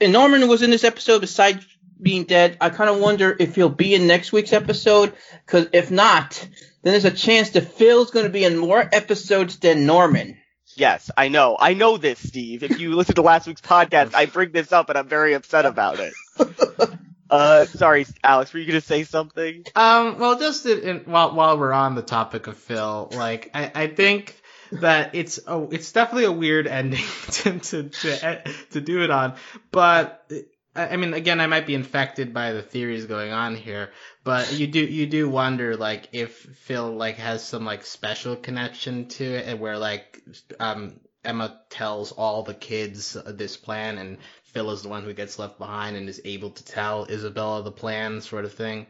and 0.00 0.12
Norman 0.12 0.49
was 0.49 0.62
in 0.62 0.71
this 0.71 0.85
episode. 0.85 1.21
Besides 1.21 1.64
being 2.00 2.25
dead, 2.25 2.57
I 2.61 2.71
kind 2.71 2.90
of 2.90 2.99
wonder 2.99 3.37
if 3.38 3.54
he'll 3.54 3.69
be 3.69 3.95
in 3.95 4.07
next 4.07 4.33
week's 4.33 4.52
episode. 4.52 5.12
Because 5.47 5.69
if 5.73 5.90
not, 5.90 6.47
then 6.83 6.93
there's 6.93 7.04
a 7.04 7.11
chance 7.11 7.50
that 7.50 7.73
Phil's 7.73 8.11
going 8.11 8.26
to 8.26 8.33
be 8.33 8.45
in 8.45 8.59
more 8.59 8.81
episodes 8.93 9.59
than 9.59 9.87
Norman. 9.87 10.38
Yes, 10.76 11.11
I 11.16 11.28
know. 11.28 11.57
I 11.59 11.75
know 11.75 11.97
this, 11.97 12.19
Steve. 12.19 12.64
If 12.64 12.81
you 12.81 12.97
listen 12.97 13.14
to 13.14 13.23
last 13.23 13.47
week's 13.47 13.61
podcast, 13.61 14.14
I 14.14 14.26
bring 14.26 14.50
this 14.50 14.73
up 14.73 14.88
and 14.88 14.99
I'm 14.99 15.07
very 15.07 15.35
upset 15.35 15.66
about 15.66 16.00
it. 16.00 16.14
Uh, 17.35 17.64
sorry, 17.64 18.07
Alex, 18.23 18.53
were 18.53 18.61
you 18.61 18.67
gonna 18.67 18.81
say 18.81 19.03
something? 19.03 19.64
Um, 19.75 20.19
well, 20.21 20.38
just 20.38 20.67
in, 20.67 20.79
in, 20.81 20.99
while 21.00 21.35
while 21.35 21.59
we're 21.59 21.73
on 21.73 21.97
the 21.97 22.03
topic 22.03 22.47
of 22.47 22.57
Phil, 22.57 23.11
like 23.12 23.50
I, 23.53 23.73
I 23.75 23.87
think 23.88 24.41
that 24.71 25.17
it's 25.17 25.41
oh, 25.49 25.69
it's 25.73 25.91
definitely 25.91 26.26
a 26.26 26.33
weird 26.33 26.69
ending 26.69 27.05
to 27.33 27.59
to 27.59 27.88
to, 27.88 28.45
to 28.71 28.81
do 28.81 29.03
it 29.03 29.11
on, 29.11 29.35
but. 29.71 30.25
I 30.31 30.41
I 30.76 30.97
mean, 30.97 31.14
again, 31.14 31.41
I 31.41 31.47
might 31.47 31.69
be 31.69 31.76
infected 31.76 32.35
by 32.35 32.50
the 32.50 32.61
theories 32.61 33.07
going 33.07 33.31
on 33.31 33.55
here, 33.55 33.93
but 34.25 34.53
you 34.55 34.67
do 34.67 34.81
you 34.81 35.07
do 35.07 35.31
wonder 35.31 35.76
like 35.76 36.09
if 36.11 36.35
Phil 36.37 36.91
like 36.91 37.19
has 37.19 37.45
some 37.45 37.64
like 37.64 37.85
special 37.85 38.35
connection 38.35 39.07
to 39.11 39.25
it, 39.25 39.57
where 39.61 39.79
like 39.79 40.21
um 40.59 40.99
Emma 41.25 41.61
tells 41.71 42.11
all 42.11 42.43
the 42.43 42.55
kids 42.55 43.17
this 43.25 43.57
plan, 43.57 43.99
and 43.99 44.19
Phil 44.54 44.70
is 44.70 44.82
the 44.82 44.88
one 44.88 45.02
who 45.04 45.12
gets 45.12 45.38
left 45.38 45.58
behind 45.58 45.96
and 45.96 46.08
is 46.08 46.20
able 46.25 46.50
to 46.50 46.64
tell 46.64 47.04
Isabella 47.11 47.62
the 47.62 47.73
plan, 47.73 48.20
sort 48.20 48.44
of 48.44 48.54
thing, 48.54 48.87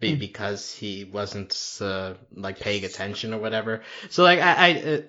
be, 0.00 0.14
because 0.14 0.72
he 0.72 1.02
wasn't 1.04 1.52
uh, 1.80 2.14
like 2.34 2.60
paying 2.60 2.84
attention 2.84 3.34
or 3.34 3.38
whatever. 3.38 3.82
So 4.10 4.22
like 4.22 4.38
I 4.38 4.52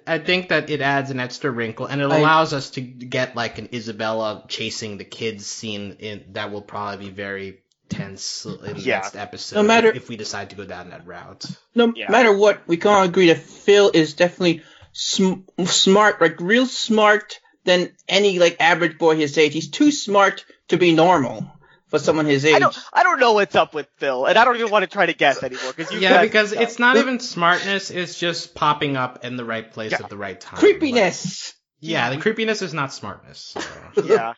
I 0.08 0.16
I 0.16 0.18
think 0.18 0.50
that 0.50 0.72
it 0.72 0.82
adds 0.82 1.12
an 1.12 1.20
extra 1.20 1.52
wrinkle, 1.52 1.86
and 1.86 2.02
it 2.02 2.10
I- 2.12 2.18
allows 2.18 2.54
us 2.54 2.72
to 2.72 2.82
get 2.82 3.36
like 3.36 3.60
an 3.60 3.70
Isabella 3.72 4.46
chasing 4.48 4.98
the 4.98 5.06
kids 5.06 5.46
scene 5.46 5.98
in 6.00 6.26
that 6.34 6.52
will 6.52 6.64
probably 6.64 7.06
be 7.06 7.12
very 7.12 7.60
tense 7.88 8.46
in 8.46 8.58
the 8.76 8.82
Yeah. 8.82 8.96
next 8.98 9.16
episode 9.16 9.56
No 9.58 9.64
matter- 9.64 9.92
if 9.92 10.10
we 10.10 10.16
decide 10.18 10.50
to 10.52 10.56
go 10.56 10.66
down 10.66 10.90
that 10.90 11.06
route. 11.06 11.46
No 11.76 11.94
Yeah. 11.96 12.10
matter 12.12 12.36
what, 12.36 12.68
we 12.68 12.78
can 12.78 12.92
all 12.92 13.04
agree 13.04 13.28
that 13.28 13.38
Phil 13.40 13.92
is 13.94 14.14
definitely 14.14 14.64
sm- 14.92 15.42
smart, 15.66 16.20
like 16.20 16.40
real 16.40 16.66
smart 16.66 17.40
than 17.66 17.92
any 18.08 18.40
like 18.40 18.58
average 18.60 18.98
boy 18.98 19.16
his 19.16 19.38
age. 19.38 19.54
He's 19.54 19.70
too 19.70 19.92
smart 19.92 20.46
to 20.70 20.78
be 20.78 20.94
normal 20.94 21.52
for 21.88 22.00
someone 22.00 22.26
his 22.26 22.46
age. 22.46 22.56
I 22.56 22.60
don't, 22.60 22.78
I 22.94 23.04
don't 23.04 23.20
know 23.20 23.34
what's 23.34 23.56
up 23.56 23.74
with 23.74 23.88
Phil, 23.98 24.26
and 24.26 24.38
I 24.38 24.46
don't 24.46 24.56
even 24.58 24.72
want 24.72 24.84
to 24.84 24.88
try 24.90 25.06
to 25.06 25.14
guess 25.14 25.42
anymore 25.44 25.74
because 25.76 25.92
you. 25.92 26.00
Yeah, 26.00 26.10
guys 26.12 26.22
because 26.28 26.54
know. 26.54 26.62
it's 26.62 26.80
not 26.80 26.98
even 26.98 27.20
smartness; 27.20 27.90
it's 27.92 28.18
just 28.18 28.56
popping 28.56 28.96
up 28.98 29.26
in 29.26 29.36
the 29.38 29.46
right 29.46 29.70
place 29.72 29.92
Yeah. 29.92 30.00
at 30.04 30.10
the 30.10 30.18
right 30.18 30.40
time. 30.40 30.60
Creepiness. 30.60 31.48
Like, 31.48 31.56
yeah, 31.82 32.10
the 32.10 32.18
creepiness 32.18 32.62
is 32.62 32.74
not 32.74 32.94
smartness. 32.94 33.56
so. 33.96 34.04
yeah. 34.06 34.34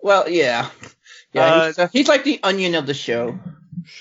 Well, 0.00 0.28
yeah, 0.28 0.70
yeah. 1.32 1.42
Uh, 1.42 1.66
he's, 1.66 1.78
uh, 1.78 1.88
he's 1.92 2.08
like 2.08 2.24
the 2.24 2.40
onion 2.42 2.74
of 2.76 2.86
the 2.86 2.94
show. 2.94 3.38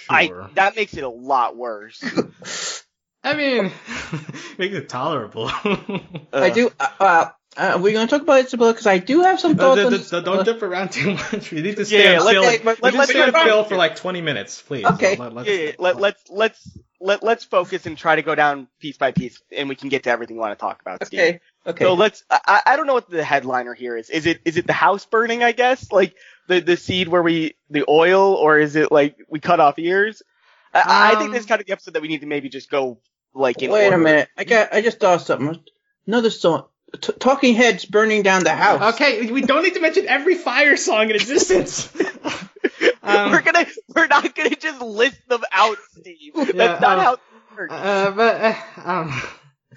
I 0.09 0.27
Sure. 0.27 0.49
that 0.53 0.75
makes 0.75 0.93
it 0.95 1.03
a 1.03 1.09
lot 1.09 1.57
worse. 1.57 2.01
I 3.23 3.35
mean, 3.35 3.71
makes 4.57 4.75
it 4.75 4.89
tolerable. 4.89 5.47
I 6.33 6.49
do. 6.53 6.71
Uh, 6.79 6.87
uh, 6.99 7.29
uh, 7.55 7.79
we're 7.81 7.93
gonna 7.93 8.07
talk 8.07 8.21
about 8.23 8.43
Isabella 8.45 8.73
because 8.73 8.87
I 8.87 8.97
do 8.97 9.21
have 9.21 9.39
some 9.39 9.51
Uh, 9.53 9.55
thoughts. 9.55 9.79
d- 9.79 9.85
on 9.85 9.91
d- 9.91 9.97
this- 9.97 10.09
d- 10.09 10.21
don't 10.21 10.45
jump 10.45 10.61
around 10.61 10.91
too 10.91 11.13
much. 11.13 11.51
We 11.51 11.61
need 11.61 11.77
to 11.77 11.85
stay 11.85 12.03
yeah, 12.13 12.19
on 12.19 12.25
let's- 12.25 12.29
still. 12.37 12.43
okay, 12.45 12.57
we 12.57 12.63
but 12.63 12.77
need 12.77 12.83
let- 12.83 12.91
to 12.91 12.97
let's 12.97 13.09
stay 13.11 13.19
get 13.19 13.23
on 13.23 13.29
about 13.29 13.43
Phil 13.45 13.63
for 13.63 13.75
like 13.77 13.95
20 13.95 14.21
minutes, 14.21 14.61
please. 14.61 14.85
Okay. 14.85 15.15
Let- 15.15 15.33
let's- 15.33 15.47
yeah, 15.49 15.55
yeah, 15.55 15.71
let, 15.79 15.99
let's 15.99 16.23
let's 16.29 16.77
let 16.99 17.23
let's 17.23 17.43
focus 17.45 17.85
and 17.85 17.97
try 17.97 18.15
to 18.15 18.21
go 18.23 18.33
down 18.35 18.67
piece 18.79 18.97
by 18.97 19.11
piece, 19.11 19.41
and 19.55 19.69
we 19.69 19.75
can 19.75 19.89
get 19.89 20.03
to 20.03 20.09
everything 20.09 20.35
we 20.35 20.39
want 20.41 20.57
to 20.57 20.61
talk 20.61 20.81
about. 20.81 21.05
Steve. 21.05 21.19
okay. 21.19 21.39
Okay. 21.65 21.85
So 21.85 21.93
let's. 21.93 22.23
I, 22.29 22.61
I 22.65 22.75
don't 22.75 22.87
know 22.87 22.93
what 22.95 23.09
the 23.09 23.23
headliner 23.23 23.73
here 23.73 23.95
is. 23.95 24.09
Is 24.09 24.25
it 24.25 24.41
is 24.43 24.57
it 24.57 24.67
the 24.67 24.73
house 24.73 25.05
burning? 25.05 25.43
I 25.43 25.53
guess 25.53 25.91
like 25.93 26.15
the 26.49 26.59
the 26.59 26.75
seed 26.75 27.07
where 27.07 27.21
we 27.23 27.53
the 27.69 27.85
oil, 27.87 28.33
or 28.33 28.57
is 28.59 28.75
it 28.75 28.91
like 28.91 29.15
we 29.29 29.39
cut 29.39 29.61
off 29.61 29.79
ears? 29.79 30.21
I, 30.73 30.83
I 30.85 31.09
think 31.15 31.27
Um, 31.27 31.31
this 31.33 31.41
is 31.41 31.45
kind 31.45 31.61
of 31.61 31.67
the 31.67 31.73
episode 31.73 31.93
that 31.93 32.01
we 32.01 32.07
need 32.07 32.21
to 32.21 32.25
maybe 32.27 32.49
just 32.49 32.67
go 32.69 32.99
like 33.33 33.61
in 33.61 33.71
Wait 33.71 33.85
order. 33.85 33.95
a 33.95 33.99
minute. 33.99 34.29
I 34.37 34.43
got. 34.43 34.73
I 34.73 34.81
just 34.81 34.99
thought 34.99 35.15
of 35.15 35.21
something. 35.21 35.63
Another 36.07 36.29
song. 36.29 36.65
T- 37.01 37.13
Talking 37.19 37.55
Heads 37.55 37.85
burning 37.85 38.21
down 38.21 38.43
the 38.43 38.53
house. 38.53 38.93
Okay, 38.95 39.31
we 39.31 39.41
don't 39.41 39.63
need 39.63 39.73
to 39.73 39.79
mention 39.79 40.07
every 40.07 40.35
fire 40.35 40.77
song 40.77 41.09
in 41.09 41.15
existence. 41.15 41.91
Um, 43.05 43.31
we're 43.31 43.41
gonna 43.41 43.65
we're 43.93 44.07
not 44.07 44.33
gonna 44.33 44.55
just 44.55 44.81
list 44.81 45.17
them 45.27 45.41
out, 45.51 45.77
Steve. 45.99 46.31
That's 46.35 46.79
not 46.81 46.97
um, 46.97 47.03
how. 47.03 47.13
It 47.13 47.19
works. 47.57 47.73
uh, 47.73 48.11
but 48.11 48.41
uh, 48.41 48.89
um, 48.89 49.21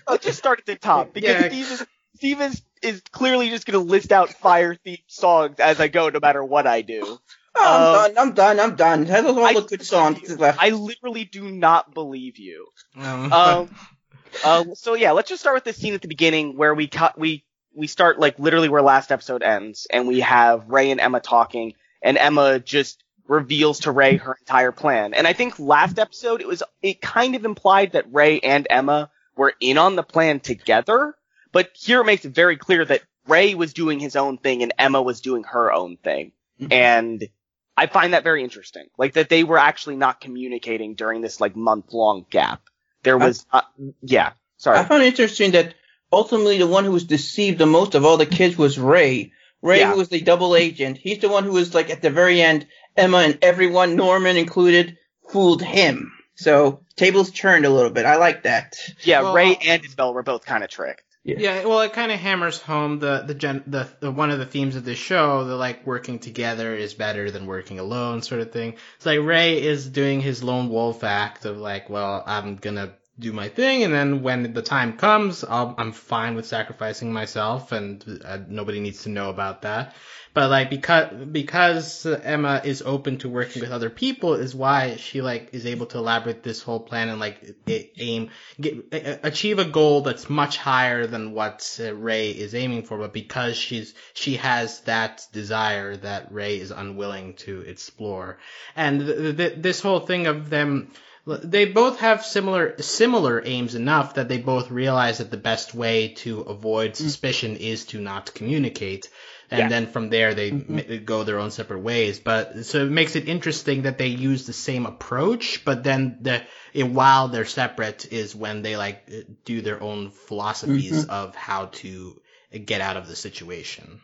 Let's 0.08 0.24
just 0.24 0.38
start 0.38 0.60
at 0.60 0.66
the 0.66 0.76
top 0.76 1.12
because 1.12 1.30
Yeah. 1.42 1.48
Steve 1.48 1.70
is 1.72 1.86
Steve 2.14 2.40
is, 2.40 2.62
is 2.82 3.02
clearly 3.10 3.50
just 3.50 3.66
gonna 3.66 3.80
list 3.80 4.12
out 4.12 4.30
fire 4.30 4.76
themed 4.76 5.02
songs 5.08 5.58
as 5.58 5.80
I 5.80 5.88
go, 5.88 6.08
no 6.08 6.20
matter 6.20 6.42
what 6.44 6.68
I 6.68 6.82
do. 6.82 7.18
Oh, 7.58 8.04
Um, 8.06 8.14
I'm 8.18 8.32
done. 8.34 8.34
I'm 8.34 8.34
done. 8.34 8.60
I'm 8.60 8.76
done. 8.76 9.04
That's 9.04 9.26
all 9.26 9.44
I 9.44 9.54
the 9.54 9.62
good 9.62 9.82
songs 9.84 10.16
believe 10.20 10.30
you. 10.30 10.36
left. 10.36 10.58
I 10.62 10.70
literally 10.70 11.24
do 11.24 11.50
not 11.50 11.94
believe 11.94 12.38
you. 12.38 12.66
um, 12.96 13.32
Um, 13.32 13.70
uh, 14.44 14.64
so 14.74 14.94
yeah, 14.94 15.12
let's 15.12 15.28
just 15.28 15.40
start 15.40 15.54
with 15.54 15.64
this 15.64 15.76
scene 15.76 15.94
at 15.94 16.02
the 16.02 16.08
beginning 16.08 16.56
where 16.56 16.74
we 16.74 16.86
cut, 16.88 17.18
we, 17.18 17.44
we 17.74 17.86
start 17.86 18.18
like 18.18 18.38
literally 18.38 18.68
where 18.68 18.82
last 18.82 19.10
episode 19.12 19.42
ends 19.42 19.86
and 19.90 20.06
we 20.08 20.20
have 20.20 20.68
Ray 20.68 20.90
and 20.90 21.00
Emma 21.00 21.20
talking 21.20 21.74
and 22.02 22.16
Emma 22.18 22.58
just 22.60 23.02
reveals 23.28 23.80
to 23.80 23.90
Ray 23.90 24.16
her 24.16 24.36
entire 24.40 24.72
plan. 24.72 25.12
And 25.14 25.26
I 25.26 25.32
think 25.32 25.58
last 25.58 25.98
episode 25.98 26.40
it 26.40 26.46
was, 26.46 26.62
it 26.82 27.00
kind 27.00 27.34
of 27.34 27.44
implied 27.44 27.92
that 27.92 28.12
Ray 28.12 28.38
and 28.40 28.66
Emma 28.70 29.10
were 29.36 29.52
in 29.60 29.78
on 29.78 29.96
the 29.96 30.02
plan 30.02 30.40
together, 30.40 31.14
but 31.52 31.70
here 31.74 32.00
it 32.00 32.04
makes 32.04 32.24
it 32.24 32.32
very 32.34 32.56
clear 32.56 32.84
that 32.84 33.02
Ray 33.26 33.54
was 33.54 33.74
doing 33.74 33.98
his 33.98 34.14
own 34.16 34.38
thing 34.38 34.62
and 34.62 34.72
Emma 34.78 35.02
was 35.02 35.20
doing 35.20 35.42
her 35.44 35.72
own 35.72 35.96
thing. 35.96 36.32
Mhm. 36.60 36.72
And 36.72 37.28
I 37.76 37.86
find 37.86 38.12
that 38.14 38.24
very 38.24 38.42
interesting. 38.42 38.86
Like 38.96 39.14
that 39.14 39.28
they 39.28 39.44
were 39.44 39.58
actually 39.58 39.96
not 39.96 40.20
communicating 40.20 40.94
during 40.94 41.20
this 41.20 41.40
like 41.40 41.56
month 41.56 41.92
long 41.92 42.26
gap. 42.30 42.62
There 43.02 43.18
was, 43.18 43.46
uh, 43.52 43.62
yeah, 44.02 44.32
sorry. 44.56 44.78
I 44.78 44.84
found 44.84 45.02
it 45.02 45.06
interesting 45.06 45.52
that 45.52 45.74
ultimately 46.12 46.58
the 46.58 46.66
one 46.66 46.84
who 46.84 46.92
was 46.92 47.04
deceived 47.04 47.58
the 47.58 47.66
most 47.66 47.94
of 47.94 48.04
all 48.04 48.16
the 48.16 48.26
kids 48.26 48.56
was 48.56 48.78
Ray. 48.78 49.32
Ray 49.62 49.80
Yeah. 49.80 49.94
was 49.94 50.08
the 50.08 50.20
double 50.20 50.56
agent. 50.56 50.98
He's 50.98 51.18
the 51.18 51.28
one 51.28 51.44
who 51.44 51.52
was 51.52 51.74
like 51.74 51.90
at 51.90 52.02
the 52.02 52.10
very 52.10 52.40
end. 52.40 52.66
Emma 52.96 53.18
and 53.18 53.38
everyone, 53.42 53.94
Norman 53.96 54.36
included, 54.36 54.96
fooled 55.28 55.62
him. 55.62 56.12
So 56.34 56.80
tables 56.96 57.30
turned 57.30 57.64
a 57.66 57.70
little 57.70 57.90
bit. 57.90 58.06
I 58.06 58.16
like 58.16 58.44
that. 58.44 58.76
yeah, 59.02 59.22
Well, 59.22 59.34
Ray 59.34 59.54
uh, 59.54 59.58
and 59.66 59.84
Isabel 59.84 60.14
were 60.14 60.22
both 60.22 60.44
kind 60.44 60.64
of 60.64 60.70
tricked. 60.70 61.02
Yeah, 61.26 61.64
well, 61.64 61.80
it 61.80 61.92
kind 61.92 62.12
of 62.12 62.20
hammers 62.20 62.60
home 62.60 63.00
the 63.00 63.24
the, 63.26 63.34
gen, 63.34 63.64
the 63.66 63.88
the 63.98 64.10
one 64.12 64.30
of 64.30 64.38
the 64.38 64.46
themes 64.46 64.76
of 64.76 64.84
this 64.84 64.98
show. 64.98 65.44
The 65.44 65.56
like 65.56 65.84
working 65.84 66.20
together 66.20 66.74
is 66.74 66.94
better 66.94 67.30
than 67.30 67.46
working 67.46 67.80
alone, 67.80 68.22
sort 68.22 68.40
of 68.40 68.52
thing. 68.52 68.74
It's 68.96 69.06
like 69.06 69.20
Ray 69.20 69.60
is 69.60 69.88
doing 69.88 70.20
his 70.20 70.44
lone 70.44 70.68
wolf 70.68 71.02
act 71.02 71.44
of 71.44 71.58
like, 71.58 71.90
well, 71.90 72.22
I'm 72.26 72.56
gonna 72.56 72.94
do 73.18 73.32
my 73.32 73.48
thing, 73.48 73.82
and 73.82 73.94
then 73.94 74.22
when 74.22 74.52
the 74.52 74.62
time 74.62 74.96
comes, 74.96 75.42
I'll, 75.44 75.74
I'm 75.78 75.92
fine 75.92 76.34
with 76.34 76.46
sacrificing 76.46 77.12
myself, 77.12 77.72
and 77.72 78.22
uh, 78.24 78.38
nobody 78.48 78.80
needs 78.80 79.04
to 79.04 79.08
know 79.08 79.30
about 79.30 79.62
that. 79.62 79.94
But 80.36 80.50
like 80.50 80.68
because 80.68 81.14
because 81.32 82.04
Emma 82.04 82.60
is 82.62 82.82
open 82.82 83.16
to 83.20 83.28
working 83.30 83.62
with 83.62 83.72
other 83.72 83.88
people 83.88 84.34
is 84.34 84.54
why 84.54 84.96
she 84.96 85.22
like 85.22 85.48
is 85.54 85.64
able 85.64 85.86
to 85.86 85.96
elaborate 85.96 86.42
this 86.42 86.60
whole 86.60 86.78
plan 86.78 87.08
and 87.08 87.18
like 87.18 87.56
aim 87.66 88.28
get, 88.60 88.84
achieve 89.22 89.58
a 89.58 89.64
goal 89.64 90.02
that's 90.02 90.28
much 90.28 90.58
higher 90.58 91.06
than 91.06 91.32
what 91.32 91.80
uh, 91.82 91.94
Ray 91.94 92.32
is 92.32 92.54
aiming 92.54 92.82
for. 92.82 92.98
But 92.98 93.14
because 93.14 93.56
she's 93.56 93.94
she 94.12 94.36
has 94.36 94.80
that 94.80 95.26
desire 95.32 95.96
that 95.96 96.30
Ray 96.30 96.60
is 96.60 96.70
unwilling 96.70 97.36
to 97.36 97.62
explore, 97.62 98.36
and 98.76 99.06
th- 99.06 99.36
th- 99.38 99.54
this 99.56 99.80
whole 99.80 100.00
thing 100.00 100.26
of 100.26 100.50
them. 100.50 100.92
They 101.26 101.64
both 101.64 101.98
have 102.00 102.24
similar 102.24 102.80
similar 102.80 103.42
aims 103.44 103.74
enough 103.74 104.14
that 104.14 104.28
they 104.28 104.38
both 104.38 104.70
realize 104.70 105.18
that 105.18 105.30
the 105.30 105.36
best 105.36 105.74
way 105.74 106.08
to 106.18 106.40
avoid 106.42 106.92
mm. 106.92 106.96
suspicion 106.96 107.56
is 107.56 107.84
to 107.86 108.00
not 108.00 108.32
communicate 108.32 109.08
and 109.50 109.60
Yeah. 109.60 109.68
then 109.68 109.86
from 109.86 110.10
there 110.10 110.34
they 110.34 110.50
mm-hmm. 110.50 110.78
m- 110.78 111.04
go 111.04 111.24
their 111.24 111.38
own 111.38 111.50
separate 111.50 111.80
ways. 111.80 112.18
But 112.18 112.66
so 112.66 112.84
it 112.84 112.90
makes 112.90 113.16
it 113.16 113.28
interesting 113.28 113.82
that 113.82 113.98
they 113.98 114.08
use 114.08 114.46
the 114.46 114.52
same 114.52 114.86
approach, 114.86 115.64
but 115.64 115.84
then 115.84 116.18
the 116.22 116.42
it, 116.72 116.84
while 116.84 117.28
they're 117.28 117.44
separate 117.44 118.12
is 118.12 118.34
when 118.34 118.62
they 118.62 118.76
like 118.76 119.04
uh, 119.08 119.20
do 119.44 119.60
their 119.60 119.82
own 119.82 120.10
philosophies 120.10 121.02
mm-hmm. 121.02 121.10
of 121.10 121.34
how 121.34 121.66
to 121.66 122.20
get 122.64 122.80
out 122.80 122.96
of 122.96 123.06
the 123.08 123.16
situation. 123.16 124.00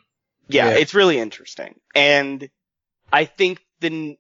Yeah, 0.49 0.71
Yeah. 0.71 0.77
it's 0.77 0.95
really 0.95 1.19
interesting. 1.19 1.75
And 1.95 2.49
I 3.13 3.25
think 3.25 3.65
the, 3.81 4.17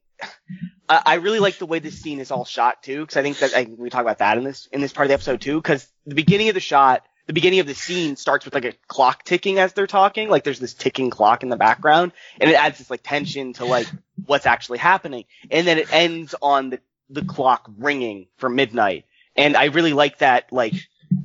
I 0.89 1.15
really 1.15 1.39
like 1.39 1.59
the 1.59 1.67
way 1.67 1.79
this 1.79 1.99
scene 2.01 2.21
is 2.21 2.31
all 2.31 2.45
shot 2.45 2.83
too, 2.83 3.01
because 3.01 3.17
I 3.17 3.23
think 3.23 3.39
that 3.39 3.55
I, 3.55 3.67
we 3.79 3.89
talk 3.89 4.03
about 4.03 4.19
that 4.19 4.37
in 4.37 4.45
this, 4.45 4.67
in 4.73 4.81
this 4.81 4.93
part 4.93 5.07
of 5.07 5.09
the 5.09 5.15
episode 5.15 5.41
too, 5.41 5.57
because 5.57 5.89
the 6.07 6.15
beginning 6.15 6.49
of 6.49 6.55
the 6.55 6.61
shot, 6.61 7.05
the 7.27 7.33
beginning 7.33 7.61
of 7.61 7.67
the 7.67 7.75
scene 7.75 8.17
starts 8.17 8.45
with 8.45 8.53
like 8.53 8.65
a 8.65 8.75
clock 8.89 9.25
ticking 9.25 9.59
as 9.59 9.73
they're 9.73 9.87
talking, 9.87 10.29
like 10.29 10.45
there's 10.45 10.61
this 10.61 10.75
ticking 10.75 11.09
clock 11.09 11.43
in 11.43 11.49
the 11.49 11.57
background, 11.57 12.13
and 12.41 12.51
it 12.51 12.55
adds 12.55 12.79
this 12.79 12.91
like 12.91 13.03
tension 13.03 13.53
to 13.55 13.65
like 13.65 13.87
what's 14.27 14.45
actually 14.45 14.79
happening. 14.79 15.25
And 15.51 15.67
then 15.67 15.79
it 15.79 15.93
ends 15.93 16.35
on 16.43 16.71
the, 16.71 16.81
the 17.09 17.25
clock 17.25 17.71
ringing 17.79 18.27
for 18.37 18.49
midnight. 18.49 19.05
And 19.37 19.57
I 19.57 19.67
really 19.67 19.93
like 19.95 20.19
that, 20.19 20.53
like, 20.53 20.75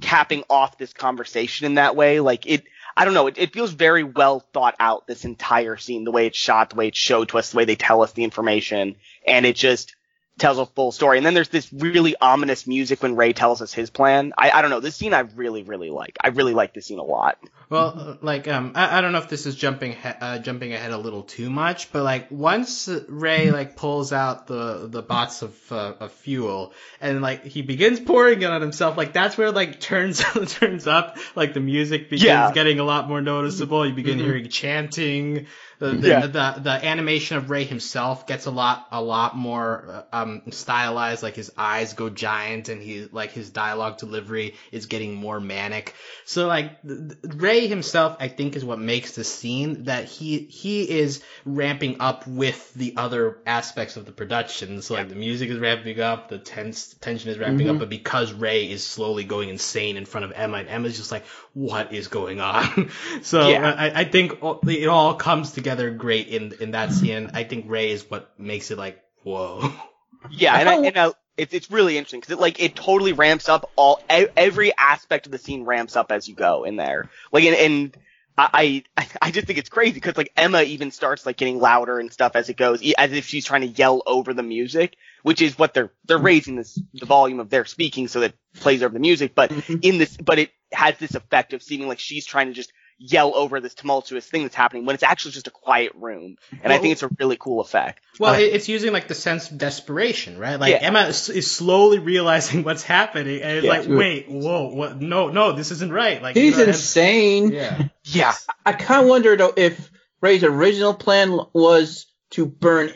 capping 0.01 0.43
off 0.49 0.77
this 0.77 0.93
conversation 0.93 1.65
in 1.65 1.75
that 1.75 1.95
way. 1.95 2.19
Like 2.19 2.45
it, 2.45 2.65
I 2.97 3.05
don't 3.05 3.13
know, 3.13 3.27
it, 3.27 3.37
it 3.37 3.53
feels 3.53 3.71
very 3.71 4.03
well 4.03 4.39
thought 4.39 4.75
out, 4.79 5.05
this 5.05 5.23
entire 5.23 5.77
scene, 5.77 6.03
the 6.03 6.11
way 6.11 6.25
it's 6.25 6.37
shot, 6.37 6.71
the 6.71 6.75
way 6.77 6.87
it's 6.87 6.97
showed 6.97 7.29
to 7.29 7.37
us, 7.37 7.51
the 7.51 7.57
way 7.57 7.65
they 7.65 7.75
tell 7.75 8.01
us 8.01 8.11
the 8.13 8.23
information, 8.23 8.95
and 9.25 9.45
it 9.45 9.55
just 9.55 9.95
tells 10.37 10.57
a 10.59 10.65
full 10.65 10.91
story. 10.91 11.17
And 11.17 11.25
then 11.25 11.33
there's 11.33 11.49
this 11.49 11.71
really 11.73 12.15
ominous 12.21 12.67
music 12.67 13.01
when 13.01 13.15
Ray 13.15 13.33
tells 13.33 13.61
us 13.61 13.73
his 13.73 13.89
plan. 13.89 14.33
I, 14.37 14.51
I 14.51 14.61
don't 14.61 14.69
know, 14.71 14.79
this 14.79 14.95
scene 14.95 15.13
I 15.13 15.21
really, 15.21 15.63
really 15.63 15.89
like. 15.89 16.17
I 16.23 16.29
really 16.29 16.53
like 16.53 16.73
this 16.73 16.85
scene 16.85 16.99
a 16.99 17.03
lot. 17.03 17.37
Well, 17.69 18.17
like 18.21 18.47
um, 18.47 18.71
I, 18.75 18.97
I 18.97 19.01
don't 19.01 19.11
know 19.11 19.17
if 19.17 19.27
this 19.27 19.45
is 19.45 19.55
jumping 19.55 19.95
uh, 20.03 20.39
jumping 20.39 20.71
ahead 20.71 20.91
a 20.91 20.97
little 20.97 21.23
too 21.23 21.49
much, 21.49 21.91
but 21.91 22.03
like 22.03 22.31
once 22.31 22.87
Ray 23.09 23.51
like 23.51 23.75
pulls 23.75 24.13
out 24.13 24.47
the 24.47 24.87
the 24.87 25.01
bots 25.01 25.41
of 25.41 25.71
uh, 25.71 25.93
of 25.99 26.13
fuel 26.13 26.71
and 27.01 27.21
like 27.21 27.43
he 27.43 27.61
begins 27.63 27.99
pouring 27.99 28.41
it 28.41 28.49
on 28.49 28.61
himself, 28.61 28.95
like 28.95 29.11
that's 29.11 29.37
where 29.37 29.51
like 29.51 29.81
turns 29.81 30.19
turns 30.53 30.87
up, 30.87 31.17
like 31.35 31.53
the 31.53 31.59
music 31.59 32.09
begins 32.09 32.23
Yeah. 32.27 32.51
getting 32.53 32.79
a 32.79 32.85
lot 32.85 33.09
more 33.09 33.21
noticeable. 33.21 33.85
You 33.85 33.93
begin 33.93 34.17
hearing 34.19 34.47
chanting. 34.47 35.47
The 35.79 35.91
the, 35.91 36.07
Yeah. 36.07 36.21
the 36.27 36.55
the 36.61 36.85
animation 36.85 37.37
of 37.37 37.49
Ray 37.49 37.63
himself 37.63 38.25
gets 38.25 38.45
a 38.45 38.51
lot 38.51 38.87
a 38.91 39.01
lot 39.01 39.35
more 39.35 40.05
um 40.11 40.41
stylized. 40.51 41.23
Like 41.23 41.35
his 41.35 41.51
eyes 41.57 41.93
go 41.93 42.09
giant, 42.09 42.69
and 42.69 42.81
he 42.81 43.07
like 43.11 43.31
his 43.31 43.49
dialogue 43.49 43.97
delivery 43.97 44.55
is 44.71 44.87
getting 44.87 45.13
more 45.15 45.39
manic. 45.39 45.93
So 46.25 46.47
like 46.47 46.71
Ray 46.83 47.67
himself, 47.67 48.17
I 48.19 48.27
think, 48.27 48.55
is 48.55 48.65
what 48.65 48.79
makes 48.79 49.13
the 49.15 49.23
scene 49.23 49.83
that 49.85 50.05
he 50.05 50.39
he 50.39 50.89
is 50.89 51.21
ramping 51.45 51.97
up 51.99 52.25
with 52.27 52.73
the 52.73 52.95
other 52.97 53.37
aspects 53.45 53.97
of 53.97 54.05
the 54.05 54.11
production. 54.11 54.81
So 54.81 54.95
like 54.95 55.09
the 55.09 55.15
music 55.15 55.49
is 55.49 55.59
ramping 55.59 55.99
up, 55.99 56.29
the 56.29 56.39
tense 56.39 56.95
tension 57.01 57.29
is 57.29 57.37
ramping 57.37 57.69
up, 57.69 57.79
but 57.79 57.89
because 57.89 58.33
Ray 58.33 58.69
is 58.69 58.85
slowly 58.85 59.23
going 59.23 59.49
insane 59.49 59.97
in 59.97 60.05
front 60.05 60.25
of 60.25 60.31
Emma, 60.35 60.57
and 60.57 60.69
Emma's 60.69 60.97
just 60.97 61.11
like, 61.11 61.25
what 61.57 61.91
is 61.91 62.07
going 62.07 62.39
on? 62.39 62.91
so 63.23 63.49
Yeah. 63.49 63.73
I, 63.75 64.01
I 64.01 64.03
think 64.03 64.37
it 64.67 64.87
all 64.87 65.15
comes 65.15 65.51
together 65.51 65.89
great 65.89 66.27
in 66.27 66.53
in 66.59 66.71
that 66.71 66.93
scene. 66.93 67.31
I 67.33 67.45
think 67.45 67.65
Ray 67.67 67.89
is 67.89 68.07
what 68.07 68.39
makes 68.39 68.69
it 68.69 68.77
like 68.77 69.03
whoa. 69.23 69.73
Yeah, 70.31 70.57
and, 70.59 70.67
I, 70.67 70.75
and 70.77 70.97
I, 70.97 71.11
it's 71.37 71.53
it's 71.53 71.71
really 71.71 71.97
interesting 71.97 72.19
because 72.19 72.33
it 72.33 72.39
like 72.39 72.61
it 72.61 72.75
totally 72.75 73.13
ramps 73.13 73.47
up 73.47 73.71
all 73.75 74.01
every 74.09 74.73
aspect 74.77 75.25
of 75.27 75.31
the 75.31 75.37
scene 75.37 75.63
ramps 75.63 75.95
up 75.95 76.11
as 76.11 76.27
you 76.27 76.35
go 76.35 76.63
in 76.63 76.75
there. 76.75 77.09
Like 77.31 77.45
and, 77.45 77.55
and 77.55 77.97
I 78.37 78.83
I 78.97 79.07
I 79.21 79.31
just 79.31 79.47
think 79.47 79.59
it's 79.59 79.69
crazy 79.69 79.93
because 79.93 80.17
like 80.17 80.33
Emma 80.35 80.63
even 80.63 80.91
starts 80.91 81.25
like 81.25 81.37
getting 81.37 81.59
louder 81.59 81.99
and 81.99 82.11
stuff 82.11 82.35
as 82.35 82.49
it 82.49 82.57
goes, 82.57 82.81
as 82.97 83.13
if 83.13 83.25
she's 83.27 83.45
trying 83.45 83.61
to 83.61 83.67
yell 83.67 84.01
over 84.05 84.33
the 84.33 84.43
music, 84.43 84.97
which 85.27 85.41
is 85.41 85.59
what 85.59 85.73
they're 85.73 85.91
they're 86.05 86.17
raising 86.17 86.55
this 86.55 86.79
the 86.93 87.05
volume 87.05 87.41
of 87.41 87.49
their 87.49 87.65
speaking 87.65 88.07
so 88.07 88.21
that 88.21 88.31
it 88.31 88.37
plays 88.61 88.81
over 88.81 88.93
the 88.93 88.99
music. 88.99 89.35
But 89.35 89.51
in 89.83 89.97
this, 89.97 90.15
but 90.15 90.39
it 90.39 90.51
has 90.71 90.97
this 90.97 91.15
effect 91.15 91.51
of 91.53 91.61
seeming 91.61 91.87
like 91.89 91.99
she's 91.99 92.25
trying 92.25 92.47
to 92.47 92.53
just 92.53 92.71
yell 92.97 93.35
over 93.35 93.59
this 93.59 93.73
tumultuous 93.75 94.25
thing 94.25 94.41
that's 94.43 94.55
happening 94.55 94.85
when 94.85 94.93
it's 94.95 95.03
actually 95.03 95.31
just 95.31 95.47
a 95.47 95.51
quiet 95.51 95.91
room. 95.95 96.35
And 96.63 96.71
I 96.73 96.77
think 96.79 96.93
it's 96.93 97.03
a 97.03 97.09
really 97.19 97.37
cool 97.37 97.59
effect. 97.59 97.99
Well, 98.19 98.33
Uh, 98.33 98.39
it's 98.39 98.67
using 98.69 98.91
like 98.93 99.07
the 99.07 99.13
sense 99.15 99.51
of 99.51 99.57
desperation, 99.59 100.37
right? 100.39 100.59
Like 100.59 100.71
Yeah. 100.71 100.79
Emma 100.87 101.01
is, 101.01 101.29
is 101.29 101.51
slowly 101.51 101.99
realizing 101.99 102.63
what's 102.67 102.83
happening, 102.83 103.41
and 103.43 103.57
it's 103.57 103.65
Yeah. 103.65 103.71
like, 103.79 103.85
wait, 103.87 104.29
whoa, 104.29 104.69
what? 104.73 104.99
No, 105.01 105.27
no, 105.29 105.51
this 105.51 105.71
isn't 105.71 105.91
right. 105.91 106.21
Like 106.23 106.35
He's 106.35 106.57
you 106.57 106.63
know, 106.63 106.69
insane. 106.71 107.51
Yeah. 107.51 107.87
Yeah. 108.05 108.33
I 108.65 108.71
kind 108.73 109.01
of 109.03 109.07
wonder 109.09 109.35
though 109.35 109.53
if 109.55 109.91
Ray's 110.21 110.43
original 110.43 110.95
plan 110.95 111.37
was 111.53 112.07
to 112.31 112.45
burn 112.45 112.91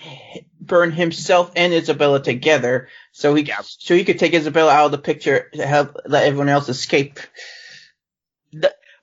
burn 0.59 0.91
himself 0.91 1.51
and 1.55 1.73
Isabella 1.73 2.21
together, 2.21 2.89
so 3.11 3.33
he 3.33 3.43
Yeah. 3.43 3.61
so 3.63 3.95
he 3.95 4.03
could 4.03 4.19
take 4.19 4.33
Isabella 4.33 4.71
out 4.71 4.85
of 4.85 4.91
the 4.91 4.97
picture 4.97 5.49
to 5.53 5.65
help 5.65 5.97
let 6.05 6.25
everyone 6.25 6.49
else 6.49 6.69
escape. 6.69 7.19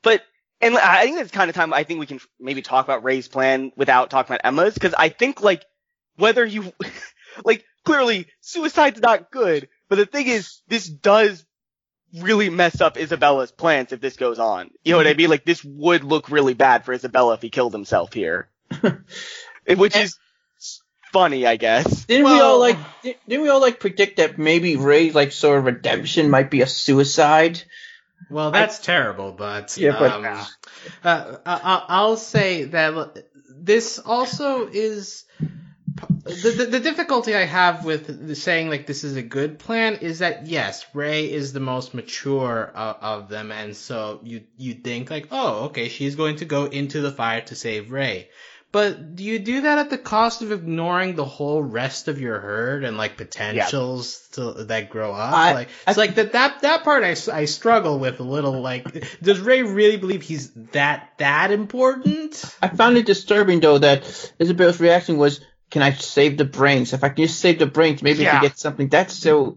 But 0.03 0.23
and 0.61 0.77
I 0.77 1.05
think 1.05 1.21
it's 1.21 1.31
kind 1.31 1.49
of 1.49 1.57
time 1.57 1.73
I 1.73 1.85
think 1.85 2.01
we 2.01 2.07
can 2.07 2.21
maybe 2.39 2.63
talk 2.63 2.85
about 2.85 3.05
Ray's 3.05 3.29
plan 3.29 3.73
without 3.77 4.11
talking 4.11 4.35
about 4.35 4.47
Emma's 4.47 4.75
because 4.75 4.95
I 4.95 5.09
think 5.09 5.43
like 5.43 5.65
whether 6.17 6.45
you 6.45 6.73
like 7.45 7.65
clearly 7.85 8.27
suicide's 8.41 9.01
not 9.01 9.31
good, 9.31 9.69
but 9.89 9.97
the 9.97 10.07
thing 10.07 10.27
is 10.27 10.61
this 10.69 10.87
does 10.87 11.45
really 12.17 12.49
mess 12.49 12.81
up 12.81 12.97
Isabella's 12.97 13.53
plans 13.53 13.93
if 13.93 14.01
this 14.01 14.17
goes 14.17 14.39
on. 14.39 14.71
You 14.85 14.93
know 14.93 14.99
what 14.99 15.07
I 15.07 15.11
mm-hmm. 15.11 15.19
mean? 15.19 15.31
Like 15.31 15.45
this 15.45 15.65
would 15.65 16.05
look 16.05 16.31
really 16.31 16.55
bad 16.55 16.85
for 16.85 16.93
Isabella 16.93 17.35
if 17.35 17.43
he 17.43 17.51
killed 17.51 17.73
himself 17.73 18.13
here, 18.13 18.49
which 19.77 19.97
is 19.97 20.19
funny, 21.13 21.47
I 21.47 21.57
guess. 21.57 22.05
Didn't 22.05 22.27
we 22.27 22.41
all 22.41 22.61
like? 22.61 22.79
Didn't 23.03 23.43
we 23.43 23.49
all 23.49 23.61
like 23.61 23.81
predict 23.81 24.17
that 24.19 24.39
maybe 24.39 24.77
Ray's 24.77 25.15
like 25.15 25.33
sort 25.33 25.59
of 25.59 25.65
redemption 25.65 26.31
might 26.31 26.51
be 26.51 26.63
a 26.63 26.67
suicide? 26.67 27.63
Well, 28.31 28.51
that's 28.51 28.79
terrible, 28.79 29.33
but 29.33 29.77
Yeah, 29.79 29.97
but- 29.99 30.13
um, 30.13 30.47
uh, 31.05 31.37
I, 31.47 31.85
I'll 31.89 32.17
say 32.17 32.65
that 32.65 33.25
this 33.49 33.99
also 33.99 34.69
is 34.69 35.25
the, 36.25 36.55
the 36.57 36.67
the 36.67 36.81
difficulty 36.81 37.35
I 37.35 37.45
have 37.45 37.85
with 37.85 38.37
saying 38.37 38.69
like 38.69 38.87
this 38.87 39.03
is 39.03 39.17
a 39.17 39.23
good 39.23 39.59
plan 39.59 39.97
is 39.97 40.19
that 40.19 40.47
yes, 40.47 40.85
Ray 40.95 41.31
is 41.33 41.53
the 41.53 41.61
most 41.61 41.95
mature 41.95 42.71
of, 42.75 42.97
of 43.01 43.29
them, 43.29 43.51
and 43.51 43.75
so 43.75 44.21
you 44.23 44.43
you 44.57 44.75
think 44.75 45.11
like 45.11 45.29
oh 45.31 45.67
okay 45.67 45.89
she's 45.89 46.15
going 46.17 46.37
to 46.37 46.45
go 46.45 46.67
into 46.67 47.01
the 47.01 47.11
fire 47.11 47.41
to 47.43 47.55
save 47.55 47.91
Ray. 47.91 48.29
But 48.71 49.17
do 49.17 49.25
you 49.25 49.39
do 49.39 49.63
that 49.63 49.79
at 49.79 49.89
the 49.89 49.97
cost 49.97 50.43
of 50.43 50.53
ignoring 50.53 51.15
the 51.15 51.25
whole 51.25 51.63
rest 51.63 52.07
of 52.07 52.21
your 52.21 52.39
herd 52.39 52.85
and 52.85 52.99
like 52.99 53.17
potentials 53.17 54.29
to, 54.33 54.53
that 54.65 54.91
grow 54.91 55.13
up? 55.13 55.33
I- 55.33 55.53
like 55.55 55.69
it's 55.87 55.97
like 55.97 56.17
that 56.17 56.33
that 56.33 56.61
that 56.63 56.85
part 56.85 57.03
I, 57.03 57.17
I 57.33 57.47
struggle 57.47 57.99
with 57.99 58.21
a 58.21 58.25
little. 58.25 58.61
Like, 58.61 59.05
does 59.23 59.41
Ray 59.41 59.63
really 59.63 59.97
believe 59.97 60.23
he's 60.23 60.51
that 60.73 61.13
that 61.17 61.51
important? 61.51 62.45
I 62.61 62.69
found 62.69 62.99
it 62.99 63.07
disturbing 63.07 63.61
though 63.61 63.79
that 63.79 64.33
Isabella's 64.39 64.81
reaction 64.81 65.17
was, 65.17 65.41
"Can 65.71 65.81
I 65.81 65.93
save 65.93 66.37
the 66.37 66.45
brains? 66.45 66.93
If 66.93 67.03
I 67.05 67.09
can 67.09 67.25
just 67.25 67.41
save 67.41 67.59
the 67.59 67.67
brains, 67.67 68.03
maybe 68.03 68.29
I 68.29 68.33
can 68.33 68.43
get 68.43 68.59
something." 68.59 68.89
That's 68.89 69.15
so 69.15 69.57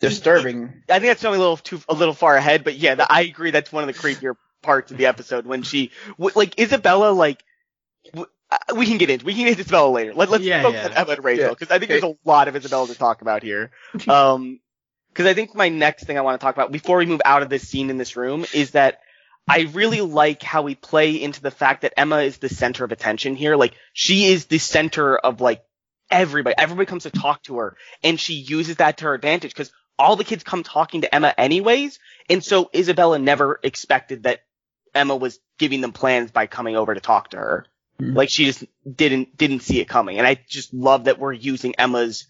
disturbing. 0.00 0.82
I 0.88 0.98
think 0.98 1.04
that's 1.10 1.20
something 1.22 1.38
a 1.40 1.42
little 1.42 1.56
too 1.56 1.80
a 1.88 1.94
little 1.94 2.14
far 2.14 2.36
ahead, 2.36 2.64
but 2.64 2.74
yeah, 2.74 2.96
the, 2.96 3.10
I 3.10 3.22
agree. 3.22 3.50
That's 3.50 3.72
one 3.72 3.88
of 3.88 3.94
the 3.94 4.00
creepier 4.00 4.34
parts 4.62 4.92
of 4.92 4.98
the 4.98 5.06
episode 5.06 5.46
when 5.46 5.62
she 5.62 5.90
like 6.18 6.60
Isabella 6.60 7.10
like 7.12 7.38
w- 7.38 7.42
uh, 8.70 8.74
we 8.76 8.86
can 8.86 8.98
get 8.98 9.10
into 9.10 9.24
we 9.24 9.32
can 9.34 9.42
get 9.44 9.48
into 9.50 9.60
Isabella 9.62 9.88
later. 9.90 10.14
Let, 10.14 10.30
let's 10.30 10.44
Yeah, 10.44 10.62
focus 10.62 10.80
yeah. 10.82 10.86
on 10.90 10.92
Emma 10.94 11.12
and 11.12 11.24
Rachel 11.24 11.44
Yeah. 11.44 11.50
because 11.50 11.70
I 11.70 11.78
think 11.78 11.90
there's 11.90 12.02
a 12.02 12.14
lot 12.24 12.48
of 12.48 12.56
Isabella 12.56 12.86
to 12.88 12.94
talk 12.94 13.22
about 13.22 13.42
here. 13.42 13.70
Um, 14.08 14.60
because 15.10 15.26
I 15.26 15.34
think 15.34 15.54
my 15.54 15.68
next 15.68 16.04
thing 16.04 16.16
I 16.16 16.22
want 16.22 16.40
to 16.40 16.44
talk 16.44 16.54
about 16.56 16.72
before 16.72 16.96
we 16.96 17.04
move 17.04 17.20
out 17.26 17.42
of 17.42 17.50
this 17.50 17.68
scene 17.68 17.90
in 17.90 17.98
this 17.98 18.16
room 18.16 18.46
is 18.54 18.70
that 18.70 19.00
I 19.46 19.68
really 19.74 20.00
like 20.00 20.42
how 20.42 20.62
we 20.62 20.74
play 20.74 21.20
into 21.22 21.42
the 21.42 21.50
fact 21.50 21.82
that 21.82 21.92
Emma 21.98 22.18
is 22.20 22.38
the 22.38 22.48
center 22.48 22.82
of 22.82 22.92
attention 22.92 23.36
here. 23.36 23.54
Like 23.56 23.74
she 23.92 24.24
is 24.32 24.46
the 24.46 24.56
center 24.58 25.14
of 25.16 25.42
like 25.42 25.62
everybody. 26.10 26.54
Everybody 26.56 26.86
comes 26.86 27.02
to 27.02 27.10
talk 27.10 27.42
to 27.44 27.58
her 27.58 27.76
and 28.02 28.18
she 28.18 28.34
uses 28.34 28.76
that 28.76 28.98
to 28.98 29.04
her 29.04 29.14
advantage 29.14 29.50
because 29.52 29.70
all 29.98 30.16
the 30.16 30.24
kids 30.24 30.44
come 30.44 30.62
talking 30.62 31.02
to 31.02 31.14
Emma 31.14 31.34
anyways. 31.36 31.98
And 32.30 32.42
so 32.42 32.70
Isabella 32.74 33.18
never 33.18 33.60
expected 33.62 34.22
that 34.22 34.40
Emma 34.94 35.14
was 35.14 35.38
giving 35.58 35.82
them 35.82 35.92
plans 35.92 36.30
by 36.30 36.46
coming 36.46 36.74
over 36.76 36.94
to 36.94 37.00
talk 37.00 37.30
to 37.30 37.36
her. 37.36 37.66
Mhm. 38.00 38.16
Like 38.16 38.30
she 38.30 38.44
just 38.46 38.64
didn't, 38.90 39.36
didn't 39.36 39.60
see 39.60 39.80
it 39.80 39.88
coming. 39.88 40.18
And 40.18 40.26
I 40.26 40.38
just 40.48 40.72
love 40.74 41.04
that 41.04 41.18
we're 41.18 41.32
using 41.32 41.74
Emma's 41.76 42.26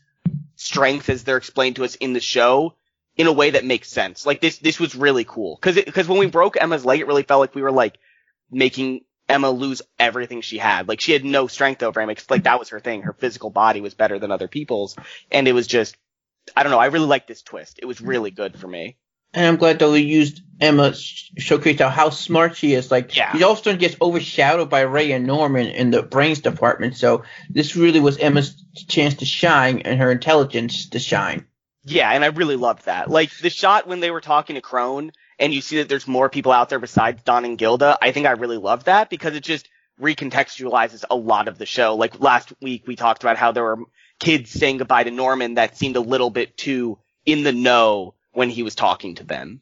strength 0.57 1.09
as 1.09 1.25
they're 1.25 1.37
explained 1.37 1.77
to 1.77 1.85
us 1.85 1.95
in 1.97 2.13
the 2.13 2.21
show 2.21 2.75
in 3.17 3.27
a 3.27 3.33
way 3.33 3.51
that 3.51 3.65
makes 3.65 3.89
sense. 3.91 4.25
Like 4.27 4.41
this, 4.41 4.59
this 4.59 4.79
was 4.81 4.95
really 4.95 5.25
cool. 5.25 5.57
Cause 5.59 5.77
it, 5.77 5.93
cause 5.93 6.09
when 6.09 6.19
we 6.19 6.27
broke 6.27 6.57
Emma's 6.61 6.85
leg, 6.85 7.01
it 7.01 7.07
really 7.07 7.23
felt 7.23 7.41
like 7.41 7.55
we 7.55 7.63
were 7.63 7.73
like 7.73 7.99
making 8.51 9.03
Emma 9.29 9.51
lose 9.51 9.83
everything 9.99 10.41
she 10.41 10.59
had. 10.59 10.89
Like 10.89 11.01
she 11.01 11.13
had 11.13 11.25
no 11.25 11.47
strength 11.47 11.83
over 11.83 12.01
him. 12.01 12.11
It's 12.11 12.31
like 12.31 12.45
that 12.45 12.59
was 12.59 12.71
her 12.71 12.81
thing. 12.81 13.03
Her 13.03 13.13
physical 13.13 13.51
body 13.51 13.81
was 13.81 13.95
better 13.95 14.19
than 14.19 14.31
other 14.31 14.49
people's. 14.49 14.97
And 15.31 15.47
it 15.49 15.53
was 15.53 15.67
just, 15.67 15.97
I 16.57 16.63
don't 16.63 16.73
know. 16.73 16.79
I 16.79 16.87
really 16.87 17.07
like 17.07 17.27
this 17.27 17.43
twist. 17.43 17.79
It 17.81 17.87
was 17.87 18.01
really 18.01 18.31
good 18.31 18.59
for 18.59 18.67
me. 18.67 18.97
And 19.35 19.47
I'm 19.47 19.57
glad 19.57 19.79
that 19.79 19.91
we 19.91 20.01
used 20.01 20.43
Emma 20.61 20.95
sh- 20.95 21.31
showcase 21.39 21.81
how, 21.81 21.89
how 21.89 22.11
smart 22.11 22.57
she 22.57 22.75
is. 22.75 22.91
Like, 22.91 23.17
Yeah. 23.17 23.33
she 23.37 23.43
also 23.43 23.75
gets 23.77 23.97
overshadowed 24.01 24.69
by 24.71 24.83
Ray 24.83 25.13
and 25.13 25.27
Norman 25.27 25.67
in 25.69 25.91
the 25.91 26.03
brains 26.03 26.41
department. 26.41 26.97
So 26.97 27.25
this 27.51 27.75
really 27.75 28.01
was 28.01 28.19
Emma's 28.19 28.55
chance 28.89 29.15
to 29.15 29.25
shine 29.25 29.81
and 29.81 29.99
her 30.01 30.13
intelligence 30.13 30.91
to 30.91 30.99
shine. 30.99 31.47
Yeah, 31.85 32.11
and 32.13 32.23
I 32.25 32.29
really 32.29 32.57
loved 32.57 32.85
that. 32.85 33.11
Like 33.11 33.37
the 33.39 33.51
shot 33.51 33.89
when 33.89 34.01
they 34.01 34.11
were 34.13 34.21
talking 34.21 34.55
to 34.55 34.63
Krone 34.63 35.11
and 35.39 35.53
you 35.53 35.61
see 35.61 35.79
that 35.79 35.89
there's 35.89 36.07
more 36.07 36.29
people 36.29 36.53
out 36.53 36.69
there 36.69 36.79
besides 36.79 37.23
Don 37.25 37.45
and 37.45 37.59
Gilda, 37.59 37.99
I 38.01 38.13
think 38.13 38.27
I 38.27 38.33
really 38.33 38.59
loved 38.59 38.87
that 38.87 39.11
because 39.11 39.35
it 39.35 39.43
just 39.43 39.69
recontextualizes 40.01 41.05
a 41.11 41.17
lot 41.17 41.49
of 41.49 41.59
the 41.59 41.67
show. 41.67 41.97
Like 41.97 42.21
last 42.21 42.53
week 42.61 42.87
we 42.87 42.97
talked 42.97 43.23
about 43.23 43.37
how 43.37 43.53
there 43.53 43.65
were 43.65 43.79
kids 44.21 44.51
saying 44.51 44.79
goodbye 44.79 45.05
to 45.05 45.11
Norman 45.11 45.55
that 45.55 45.77
seemed 45.77 45.97
a 45.97 46.01
little 46.01 46.31
bit 46.31 46.57
too 46.57 46.99
in 47.27 47.43
the 47.43 47.53
know 47.53 48.15
when 48.33 48.51
he 48.51 48.63
was 48.63 48.75
talking 48.75 49.17
to 49.17 49.25
them. 49.25 49.61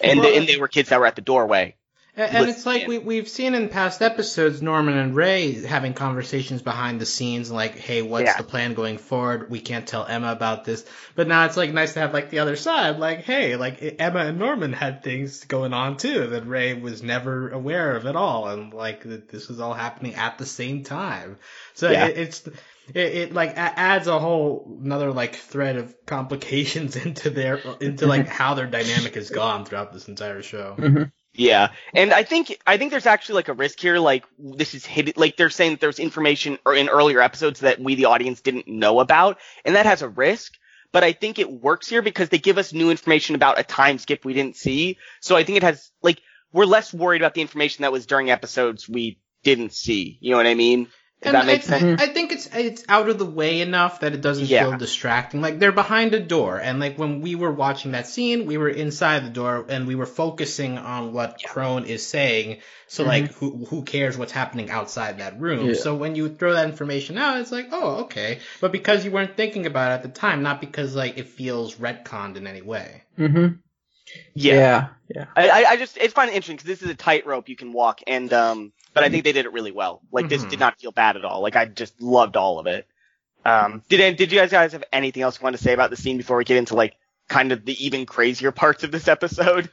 And, 0.00 0.20
Well, 0.20 0.34
and 0.34 0.48
they 0.48 0.56
were 0.56 0.68
kids 0.68 0.88
that 0.88 1.00
were 1.00 1.06
at 1.06 1.16
the 1.16 1.22
doorway. 1.22 1.76
And, 2.14 2.36
and 2.36 2.48
it's 2.50 2.66
like 2.66 2.86
we 2.86 2.98
we've 2.98 3.28
seen 3.28 3.54
in 3.54 3.70
past 3.70 4.02
episodes 4.02 4.60
Norman 4.60 4.98
and 4.98 5.16
Ray 5.16 5.64
having 5.64 5.94
conversations 5.94 6.60
behind 6.60 7.00
the 7.00 7.06
scenes, 7.06 7.50
like, 7.50 7.78
"Hey, 7.78 8.02
what's 8.02 8.24
Yeah. 8.24 8.36
the 8.36 8.42
plan 8.42 8.74
going 8.74 8.98
forward? 8.98 9.50
We 9.50 9.60
can't 9.60 9.86
tell 9.86 10.04
Emma 10.04 10.30
about 10.30 10.66
this." 10.66 10.84
But 11.14 11.26
now 11.26 11.46
it's 11.46 11.56
like 11.56 11.72
nice 11.72 11.94
to 11.94 12.00
have 12.00 12.12
like 12.12 12.28
the 12.28 12.40
other 12.40 12.56
side, 12.56 12.98
like, 12.98 13.20
"Hey, 13.20 13.56
like 13.56 13.96
Emma 13.98 14.26
and 14.26 14.38
Norman 14.38 14.74
had 14.74 15.02
things 15.02 15.44
going 15.44 15.72
on 15.72 15.96
too 15.96 16.26
that 16.28 16.46
Ray 16.46 16.74
was 16.74 17.02
never 17.02 17.48
aware 17.48 17.96
of 17.96 18.04
at 18.04 18.14
all, 18.14 18.46
and 18.48 18.74
like 18.74 19.04
that 19.04 19.30
this 19.30 19.48
was 19.48 19.58
all 19.58 19.72
happening 19.72 20.14
at 20.14 20.36
the 20.36 20.46
same 20.46 20.84
time." 20.84 21.38
So 21.72 21.90
Yeah. 21.90 22.08
it, 22.08 22.18
it's. 22.18 22.42
It, 22.88 23.14
it 23.14 23.32
like 23.32 23.52
a- 23.52 23.78
adds 23.78 24.06
a 24.06 24.18
whole 24.18 24.78
another 24.82 25.12
like 25.12 25.36
thread 25.36 25.76
of 25.76 25.94
complications 26.06 26.96
into 27.06 27.30
their 27.30 27.60
into 27.80 28.06
like 28.06 28.22
mm-hmm. 28.22 28.32
how 28.32 28.54
their 28.54 28.66
dynamic 28.66 29.14
has 29.14 29.30
gone 29.30 29.64
throughout 29.64 29.92
this 29.92 30.08
entire 30.08 30.42
show. 30.42 30.76
Mm-hmm. 30.78 31.04
Yeah, 31.34 31.72
and 31.94 32.12
I 32.12 32.24
think 32.24 32.58
I 32.66 32.76
think 32.76 32.90
there's 32.90 33.06
actually 33.06 33.36
like 33.36 33.48
a 33.48 33.54
risk 33.54 33.80
here. 33.80 33.98
Like 33.98 34.24
this 34.38 34.74
is 34.74 34.84
hidden. 34.84 35.14
Like 35.16 35.36
they're 35.36 35.50
saying 35.50 35.72
that 35.72 35.80
there's 35.80 35.98
information 35.98 36.58
or 36.66 36.74
in 36.74 36.88
earlier 36.88 37.22
episodes 37.22 37.60
that 37.60 37.80
we 37.80 37.94
the 37.94 38.04
audience 38.06 38.42
didn't 38.42 38.68
know 38.68 39.00
about, 39.00 39.38
and 39.64 39.76
that 39.76 39.86
has 39.86 40.02
a 40.02 40.08
risk. 40.08 40.52
But 40.92 41.04
I 41.04 41.12
think 41.12 41.38
it 41.38 41.50
works 41.50 41.88
here 41.88 42.02
because 42.02 42.28
they 42.28 42.38
give 42.38 42.58
us 42.58 42.74
new 42.74 42.90
information 42.90 43.34
about 43.34 43.58
a 43.58 43.62
time 43.62 43.96
skip 43.96 44.26
we 44.26 44.34
didn't 44.34 44.56
see. 44.56 44.98
So 45.20 45.34
I 45.34 45.44
think 45.44 45.56
it 45.56 45.62
has 45.62 45.90
like 46.02 46.20
we're 46.52 46.66
less 46.66 46.92
worried 46.92 47.22
about 47.22 47.32
the 47.32 47.40
information 47.40 47.82
that 47.82 47.92
was 47.92 48.04
during 48.04 48.30
episodes 48.30 48.86
we 48.86 49.18
didn't 49.42 49.72
see. 49.72 50.18
You 50.20 50.32
know 50.32 50.36
what 50.36 50.46
I 50.46 50.54
mean? 50.54 50.88
Does 51.22 51.26
And 51.26 51.34
that 51.36 51.46
make 51.46 51.60
I, 51.60 51.78
sense? 51.78 52.02
I 52.02 52.06
think 52.08 52.32
it's 52.32 52.48
it's 52.52 52.84
out 52.88 53.08
of 53.08 53.16
the 53.18 53.24
way 53.24 53.60
enough 53.60 54.00
that 54.00 54.12
it 54.12 54.20
doesn't 54.20 54.46
Yeah. 54.48 54.64
feel 54.70 54.78
distracting. 54.78 55.40
Like 55.40 55.60
they're 55.60 55.70
behind 55.70 56.14
a 56.14 56.20
door, 56.20 56.58
and 56.58 56.80
like 56.80 56.98
when 56.98 57.20
we 57.20 57.36
were 57.36 57.52
watching 57.52 57.92
that 57.92 58.08
scene, 58.08 58.46
we 58.46 58.56
were 58.56 58.68
inside 58.68 59.24
the 59.24 59.30
door 59.30 59.64
and 59.68 59.86
we 59.86 59.94
were 59.94 60.06
focusing 60.06 60.78
on 60.78 61.12
what 61.12 61.40
Krone 61.46 61.86
is 61.86 62.04
saying. 62.04 62.58
So 62.88 63.04
like, 63.04 63.32
who 63.34 63.64
who 63.66 63.82
cares 63.84 64.18
what's 64.18 64.32
happening 64.32 64.68
outside 64.68 65.18
that 65.20 65.40
room? 65.40 65.68
Yeah. 65.68 65.74
So 65.74 65.94
when 65.94 66.16
you 66.16 66.28
throw 66.28 66.54
that 66.54 66.68
information 66.68 67.16
out, 67.18 67.38
it's 67.38 67.52
like, 67.52 67.68
oh, 67.70 68.00
okay. 68.04 68.40
But 68.60 68.72
because 68.72 69.04
you 69.04 69.12
weren't 69.12 69.36
thinking 69.36 69.66
about 69.66 69.92
it 69.92 69.94
at 69.94 70.02
the 70.02 70.08
time, 70.20 70.42
not 70.42 70.60
because 70.60 70.94
like 70.96 71.18
it 71.18 71.28
feels 71.28 71.76
retconned 71.76 72.36
in 72.36 72.46
any 72.48 72.62
way. 72.62 73.04
Mm-hmm. 73.18 73.54
Yeah. 74.34 74.54
Yeah. 74.54 74.88
Yeah. 75.14 75.24
I, 75.36 75.48
I- 75.50 75.70
I 75.72 75.76
just 75.76 75.96
it's 75.98 76.14
find 76.14 76.30
it 76.30 76.34
interesting 76.34 76.56
because 76.56 76.66
this 76.68 76.82
is 76.82 76.90
a 76.90 76.94
tightrope 76.94 77.48
you 77.48 77.56
can 77.56 77.72
walk, 77.72 78.00
and 78.06 78.32
um, 78.32 78.72
but 78.94 79.04
I 79.04 79.08
think 79.08 79.24
they 79.24 79.32
did 79.32 79.46
it 79.46 79.52
really 79.52 79.72
well. 79.72 80.00
Like 80.10 80.28
this 80.28 80.44
Mhm. 80.44 80.50
did 80.50 80.60
not 80.60 80.78
feel 80.80 80.92
bad 80.92 81.16
at 81.16 81.24
all. 81.24 81.42
Like 81.42 81.56
I 81.56 81.66
just 81.66 82.00
loved 82.00 82.36
all 82.36 82.58
of 82.58 82.66
it. 82.66 82.86
Um, 83.44 83.82
did 83.88 84.16
did 84.16 84.32
you 84.32 84.38
guys 84.38 84.50
guys 84.50 84.72
have 84.72 84.84
anything 84.92 85.22
else 85.22 85.38
you 85.38 85.44
want 85.44 85.56
to 85.56 85.62
say 85.62 85.72
about 85.72 85.90
the 85.90 85.96
scene 85.96 86.16
before 86.16 86.36
we 86.36 86.44
get 86.44 86.56
into 86.56 86.74
like 86.76 86.94
kind 87.28 87.52
of 87.52 87.64
the 87.64 87.84
even 87.84 88.06
crazier 88.06 88.52
parts 88.62 88.84
of 88.84 88.90
this 88.92 89.08
episode? 89.08 89.70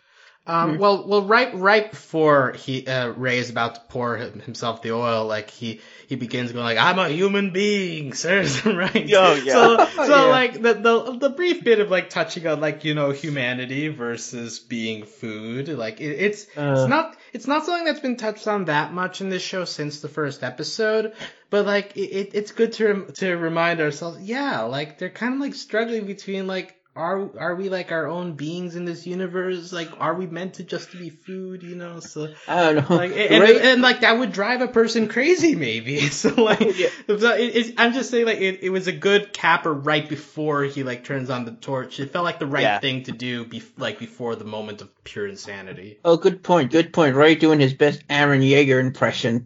Um, 0.50 0.80
well, 0.80 1.08
well, 1.08 1.22
right, 1.22 1.54
right 1.54 1.92
before 1.92 2.54
he 2.54 2.88
uh, 2.88 3.10
Ray 3.10 3.38
is 3.38 3.52
about 3.52 3.76
to 3.76 3.82
pour 3.88 4.18
himself 4.18 4.82
the 4.82 4.94
oil, 4.94 5.28
like 5.28 5.52
he 5.52 5.80
he 6.08 6.16
begins 6.16 6.52
going 6.52 6.64
like, 6.66 6.80
"I'm 6.80 6.98
a 6.98 7.08
human 7.08 7.52
being, 7.52 8.14
sir," 8.14 8.42
right? 8.66 9.14
Oh, 9.16 9.34
yeah. 9.36 9.54
So, 9.54 9.86
so 9.96 10.26
Yeah. 10.26 10.32
like 10.32 10.54
the, 10.54 10.74
the 10.74 11.18
the 11.20 11.30
brief 11.30 11.64
bit 11.64 11.80
of 11.80 11.92
like 11.92 12.10
touching 12.10 12.48
on 12.48 12.60
like 12.62 12.84
you 12.84 12.96
know 12.96 13.12
humanity 13.12 13.90
versus 13.90 14.58
being 14.58 15.06
food, 15.06 15.68
like 15.68 16.02
it, 16.02 16.16
it's 16.16 16.48
Uh. 16.58 16.74
it's 16.76 16.88
not 16.88 17.16
it's 17.32 17.46
not 17.48 17.66
something 17.66 17.86
that's 17.86 18.00
been 18.00 18.18
touched 18.18 18.48
on 18.48 18.66
that 18.66 18.92
much 18.92 19.22
in 19.22 19.30
this 19.30 19.44
show 19.44 19.66
since 19.66 20.02
the 20.02 20.10
first 20.10 20.42
episode, 20.44 21.14
but 21.52 21.68
like 21.68 21.96
it, 21.96 22.10
it 22.10 22.30
it's 22.34 22.52
good 22.54 22.74
to 22.74 22.88
rem- 22.88 23.12
to 23.18 23.36
remind 23.36 23.82
ourselves, 23.82 24.20
yeah, 24.22 24.62
like 24.62 24.98
they're 24.98 25.12
kind 25.12 25.36
of 25.36 25.40
like 25.40 25.54
struggling 25.54 26.08
between 26.08 26.48
like 26.48 26.76
are 27.00 27.30
are 27.40 27.56
we 27.56 27.70
like 27.70 27.92
our 27.94 28.08
own 28.08 28.34
beings 28.34 28.76
in 28.76 28.84
this 28.86 29.08
universe? 29.08 29.72
Like, 29.72 29.90
are 30.00 30.14
we 30.14 30.28
meant 30.28 30.56
to 30.56 30.64
just 30.64 30.92
be 30.92 31.10
food? 31.10 31.64
You 31.64 31.76
know, 31.76 32.00
so 32.02 32.34
I 32.48 32.74
don't 32.74 32.90
know. 32.90 32.96
like, 32.98 33.12
and, 33.16 33.42
Ray- 33.42 33.72
and, 33.72 33.82
like 33.82 34.02
that 34.02 34.20
would 34.20 34.32
drive 34.34 34.62
a 34.62 34.68
person 34.68 35.08
crazy, 35.08 35.56
maybe. 35.56 36.00
So 36.10 36.30
like, 36.36 36.60
Yeah. 36.78 36.90
so 37.08 37.16
uh, 37.16 37.36
it, 37.36 37.56
it's, 37.56 37.72
I'm 37.78 37.94
just 37.94 38.12
saying, 38.12 38.26
like, 38.26 38.40
it, 38.42 38.60
it 38.64 38.70
was 38.70 38.88
a 38.88 38.92
good 38.92 39.32
capper 39.32 39.74
right 39.74 40.08
before 40.08 40.64
he 40.64 40.84
like 40.84 41.06
turns 41.06 41.30
on 41.30 41.46
the 41.46 41.52
torch. 41.52 42.00
It 42.00 42.12
felt 42.12 42.26
like 42.26 42.40
the 42.40 42.48
right 42.48 42.62
Yeah. 42.64 42.80
thing 42.80 43.04
to 43.04 43.12
do, 43.14 43.46
be, 43.46 43.64
like 43.78 43.98
before 44.00 44.36
the 44.36 44.46
moment 44.46 44.82
of 44.82 44.90
pure 45.06 45.26
insanity. 45.28 46.00
Oh, 46.04 46.18
good 46.18 46.44
point. 46.44 46.72
Good 46.72 46.92
point. 46.92 47.16
Ray 47.16 47.36
doing 47.36 47.60
his 47.62 47.74
best 47.74 48.06
Eren 48.10 48.42
Yeager 48.44 48.80
impression, 48.82 49.46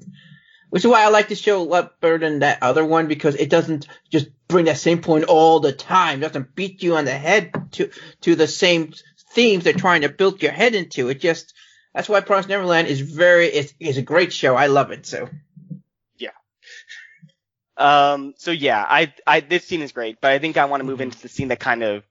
which 0.74 0.84
is 0.84 0.90
why 0.90 1.04
I 1.04 1.10
like 1.10 1.28
this 1.28 1.40
show 1.40 1.62
a 1.62 1.64
lot 1.64 2.02
better 2.02 2.18
than 2.18 2.40
that 2.40 2.64
other 2.64 2.84
one 2.84 3.08
because 3.08 3.36
it 3.36 3.52
doesn't 3.52 3.88
just 4.10 4.30
bring 4.48 4.66
that 4.66 4.80
same 4.80 5.02
point 5.04 5.26
all 5.26 5.60
the 5.60 5.72
time. 5.72 6.18
It 6.18 6.26
doesn't 6.26 6.56
beat 6.56 6.82
you 6.82 6.96
on 6.96 7.06
the 7.06 7.12
head 7.12 7.52
to 7.74 7.92
to 8.22 8.34
the 8.34 8.48
same 8.48 8.92
themes 9.36 9.64
they're 9.64 9.74
trying 9.74 10.02
to 10.02 10.10
build 10.10 10.42
your 10.42 10.52
head 10.52 10.74
into. 10.74 11.10
It 11.10 11.20
just 11.20 11.54
that's 11.94 12.10
why 12.10 12.22
Promise 12.22 12.48
Neverland 12.48 12.88
is 12.88 13.02
very 13.02 13.46
is 13.46 13.76
is 13.80 13.98
a 13.98 14.02
great 14.02 14.34
show. 14.34 14.56
I 14.56 14.66
love 14.66 14.90
it. 14.90 15.06
So 15.06 15.30
Yeah. 16.18 16.32
Um, 17.78 18.34
so 18.38 18.50
yeah, 18.50 18.84
I, 18.88 19.14
I, 19.28 19.40
this 19.42 19.66
scene 19.66 19.82
is 19.84 19.92
great, 19.92 20.22
but 20.22 20.32
I 20.32 20.40
think 20.40 20.58
I 20.58 20.66
want 20.66 20.82
to 20.82 20.86
move 20.86 21.02
into 21.02 21.22
the 21.22 21.30
scene 21.30 21.50
that 21.50 21.60
kind 21.60 21.84
of, 21.84 22.04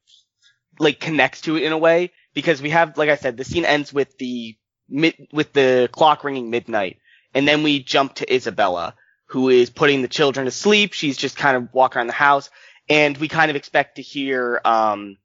like, 0.79 1.01
connects 1.01 1.43
to 1.43 1.57
it 1.57 1.63
in 1.63 1.73
a 1.73 1.79
way, 1.79 2.13
because 2.35 2.63
we 2.63 2.71
have, 2.71 2.97
like 2.97 3.09
I 3.09 3.17
said, 3.17 3.37
the 3.37 3.45
scene 3.45 3.65
ends 3.65 3.93
with 3.93 4.17
the 4.19 4.57
mid, 4.89 5.15
with 5.33 5.53
the 5.53 5.89
clock 5.93 6.25
ringing 6.25 6.51
midnight, 6.51 6.99
and 7.35 7.47
then 7.47 7.63
we 7.63 7.83
jump 7.83 8.15
to 8.17 8.35
Isabella, 8.35 8.95
who 9.27 9.49
is 9.49 9.71
putting 9.71 10.03
the 10.03 10.09
children 10.09 10.47
to 10.47 10.51
sleep, 10.51 10.93
she's 10.93 11.17
just 11.17 11.37
kind 11.37 11.57
of 11.57 11.73
walking 11.73 11.99
around 11.99 12.09
the 12.09 12.13
house, 12.13 12.51
and 12.89 13.17
we 13.17 13.29
kind 13.29 13.51
of 13.51 13.57
expect 13.57 13.97
to 13.97 14.03
hear, 14.03 14.61
um, 14.65 15.17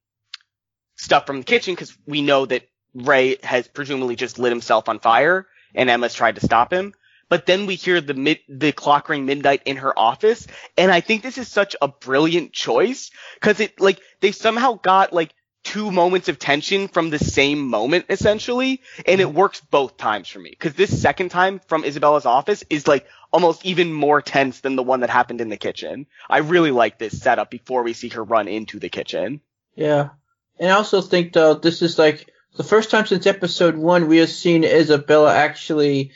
stuff 0.95 1.27
from 1.27 1.39
the 1.39 1.43
kitchen, 1.45 1.73
because 1.73 1.95
we 2.05 2.21
know 2.21 2.45
that 2.45 2.67
Ray 2.93 3.37
has 3.43 3.67
presumably 3.67 4.15
just 4.15 4.39
lit 4.39 4.51
himself 4.51 4.89
on 4.89 4.99
fire, 4.99 5.47
and 5.75 5.89
Emma's 5.89 6.13
tried 6.13 6.35
to 6.35 6.45
stop 6.45 6.71
him. 6.71 6.93
But 7.29 7.45
then 7.45 7.65
we 7.65 7.75
hear 7.75 7.99
the 7.99 8.13
mid 8.13 8.39
the 8.47 8.71
clock 8.71 9.09
ring 9.09 9.25
midnight 9.25 9.63
in 9.65 9.77
her 9.77 9.97
office. 9.97 10.47
And 10.77 10.91
i 10.91 11.01
think 11.01 11.23
this 11.23 11.37
is 11.37 11.47
such 11.47 11.75
a 11.81 11.87
brilliant 11.87 12.53
choice 12.53 13.11
because 13.35 13.59
it 13.59 13.79
like 13.79 13.99
they 14.21 14.31
somehow 14.31 14.79
got 14.81 15.13
like 15.13 15.33
two 15.67 15.91
moments 15.91 16.29
of 16.29 16.39
tension 16.39 16.87
from 16.87 17.09
the 17.09 17.19
same 17.19 17.67
moment 17.67 18.05
essentially 18.07 18.81
and 19.05 19.19
it 19.19 19.27
mm-hmm. 19.27 19.37
works 19.37 19.59
both 19.59 19.97
times 19.97 20.29
for 20.29 20.39
me. 20.39 20.49
Because 20.49 20.73
this 20.75 21.01
second 21.01 21.29
time 21.29 21.59
from 21.67 21.83
isabella's 21.83 22.25
office 22.25 22.63
is 22.69 22.87
like 22.87 23.05
almost 23.33 23.65
even 23.65 23.91
more 23.91 24.21
tense 24.21 24.61
than 24.61 24.77
the 24.77 24.83
one 24.83 25.01
that 25.01 25.09
happened 25.09 25.41
in 25.41 25.49
the 25.49 25.57
kitchen. 25.57 26.05
I 26.29 26.37
really 26.37 26.71
like 26.71 26.97
this 26.97 27.19
setup 27.21 27.51
before 27.51 27.83
we 27.83 27.91
see 27.91 28.07
her 28.09 28.23
run 28.23 28.47
into 28.47 28.79
the 28.79 28.87
kitchen. 28.87 29.41
Yeah, 29.75 30.11
and 30.57 30.71
I 30.71 30.75
also 30.75 31.01
think 31.01 31.33
though 31.33 31.55
this 31.55 31.81
is 31.81 31.99
like 31.99 32.29
the 32.55 32.63
first 32.63 32.89
time 32.89 33.05
since 33.05 33.27
episode 33.27 33.75
one 33.75 34.07
we 34.07 34.19
have 34.19 34.29
seen 34.29 34.63
Isabella 34.63 35.35
actually 35.35 36.11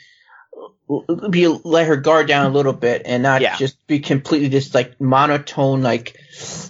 be 1.28 1.46
let 1.46 1.88
her 1.88 1.96
guard 1.96 2.26
down 2.26 2.46
a 2.46 2.54
little 2.54 2.72
bit 2.72 3.02
and 3.04 3.22
not 3.22 3.42
Yeah. 3.42 3.56
just 3.56 3.86
be 3.86 4.00
completely 4.00 4.48
this 4.48 4.74
like 4.74 4.98
monotone 4.98 5.82
like 5.82 6.16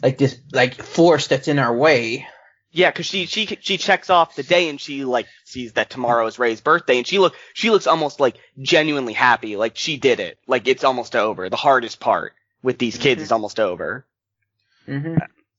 like 0.03 0.18
this 0.18 0.37
like 0.53 0.83
force 0.83 1.29
that's 1.29 1.47
in 1.47 1.61
our 1.61 1.75
way. 1.75 2.27
Yeah, 2.73 2.91
because 2.91 3.07
she 3.07 3.27
she 3.27 3.47
she 3.61 3.77
checks 3.77 4.09
off 4.09 4.35
the 4.35 4.43
day 4.43 4.71
and 4.71 4.81
she 4.81 5.05
like 5.05 5.27
sees 5.45 5.75
that 5.75 5.91
tomorrow 5.91 6.27
is 6.27 6.39
Ray's 6.39 6.63
birthday 6.63 6.97
and 6.97 7.07
she 7.07 7.19
look 7.19 7.35
she 7.53 7.71
looks 7.71 7.87
almost 7.87 8.19
like 8.19 8.37
genuinely 8.61 9.13
happy, 9.13 9.57
like 9.57 9.77
she 9.77 9.99
did 9.99 10.21
it, 10.21 10.39
like 10.47 10.67
it's 10.67 10.83
almost 10.83 11.15
over. 11.15 11.51
The 11.51 11.57
hardest 11.57 12.01
part 12.01 12.33
with 12.63 12.79
these 12.79 12.97
kids 12.97 13.23
is 13.23 13.31
almost 13.31 13.61
over. 13.61 14.07
hmm 14.87 15.17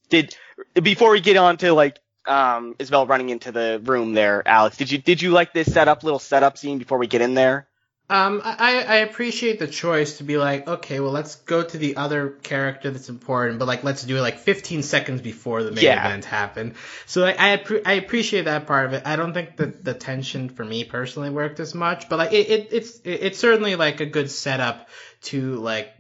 Did 0.10 0.36
before 0.82 1.12
we 1.12 1.22
get 1.22 1.38
on 1.38 1.58
to 1.58 1.74
like 1.74 2.00
um 2.26 2.76
Isabel 2.80 3.06
running 3.06 3.30
into 3.30 3.52
the 3.52 3.80
room 3.84 4.14
there, 4.14 4.42
Alex, 4.48 4.78
did 4.78 4.92
you 4.92 4.98
did 4.98 5.22
you 5.22 5.30
like 5.32 5.54
this 5.54 5.72
setup 5.72 6.04
little 6.04 6.20
setup 6.20 6.58
scene 6.58 6.80
before 6.80 6.98
we 6.98 7.06
get 7.08 7.22
in 7.22 7.36
there? 7.36 7.68
Um, 8.14 8.42
I, 8.46 8.84
I 8.84 8.96
appreciate 8.98 9.58
the 9.58 9.66
choice 9.66 10.20
to 10.20 10.24
be 10.24 10.38
like, 10.38 10.68
okay, 10.68 11.00
well, 11.00 11.10
let's 11.10 11.38
go 11.38 11.64
to 11.64 11.78
the 11.80 11.98
other 11.98 12.30
character 12.44 12.92
that's 12.92 13.10
important, 13.10 13.58
but 13.58 13.68
like, 13.68 13.84
let's 13.84 14.04
do 14.04 14.16
it 14.18 14.22
like 14.22 14.38
15 14.38 14.84
seconds 14.84 15.20
before 15.20 15.64
the 15.64 15.72
main 15.72 15.86
Yeah. 15.86 16.06
event 16.06 16.24
happened. 16.26 16.76
So 17.08 17.22
like, 17.22 17.40
I 17.40 17.58
appre- 17.58 17.82
I 17.88 17.94
appreciate 17.94 18.46
that 18.46 18.68
part 18.68 18.86
of 18.86 18.94
it. 18.94 19.02
I 19.08 19.16
don't 19.16 19.34
think 19.34 19.58
that 19.58 19.84
the 19.84 19.96
tension 19.96 20.50
for 20.50 20.64
me 20.64 20.84
personally 20.84 21.32
worked 21.32 21.60
as 21.60 21.74
much, 21.74 22.08
but 22.08 22.20
like, 22.20 22.34
it, 22.34 22.50
it 22.52 22.68
it's 22.72 23.00
it, 23.00 23.24
it's 23.24 23.40
certainly 23.40 23.76
like 23.76 24.00
a 24.00 24.06
good 24.06 24.30
setup 24.30 24.90
to 25.24 25.56
like. 25.56 25.92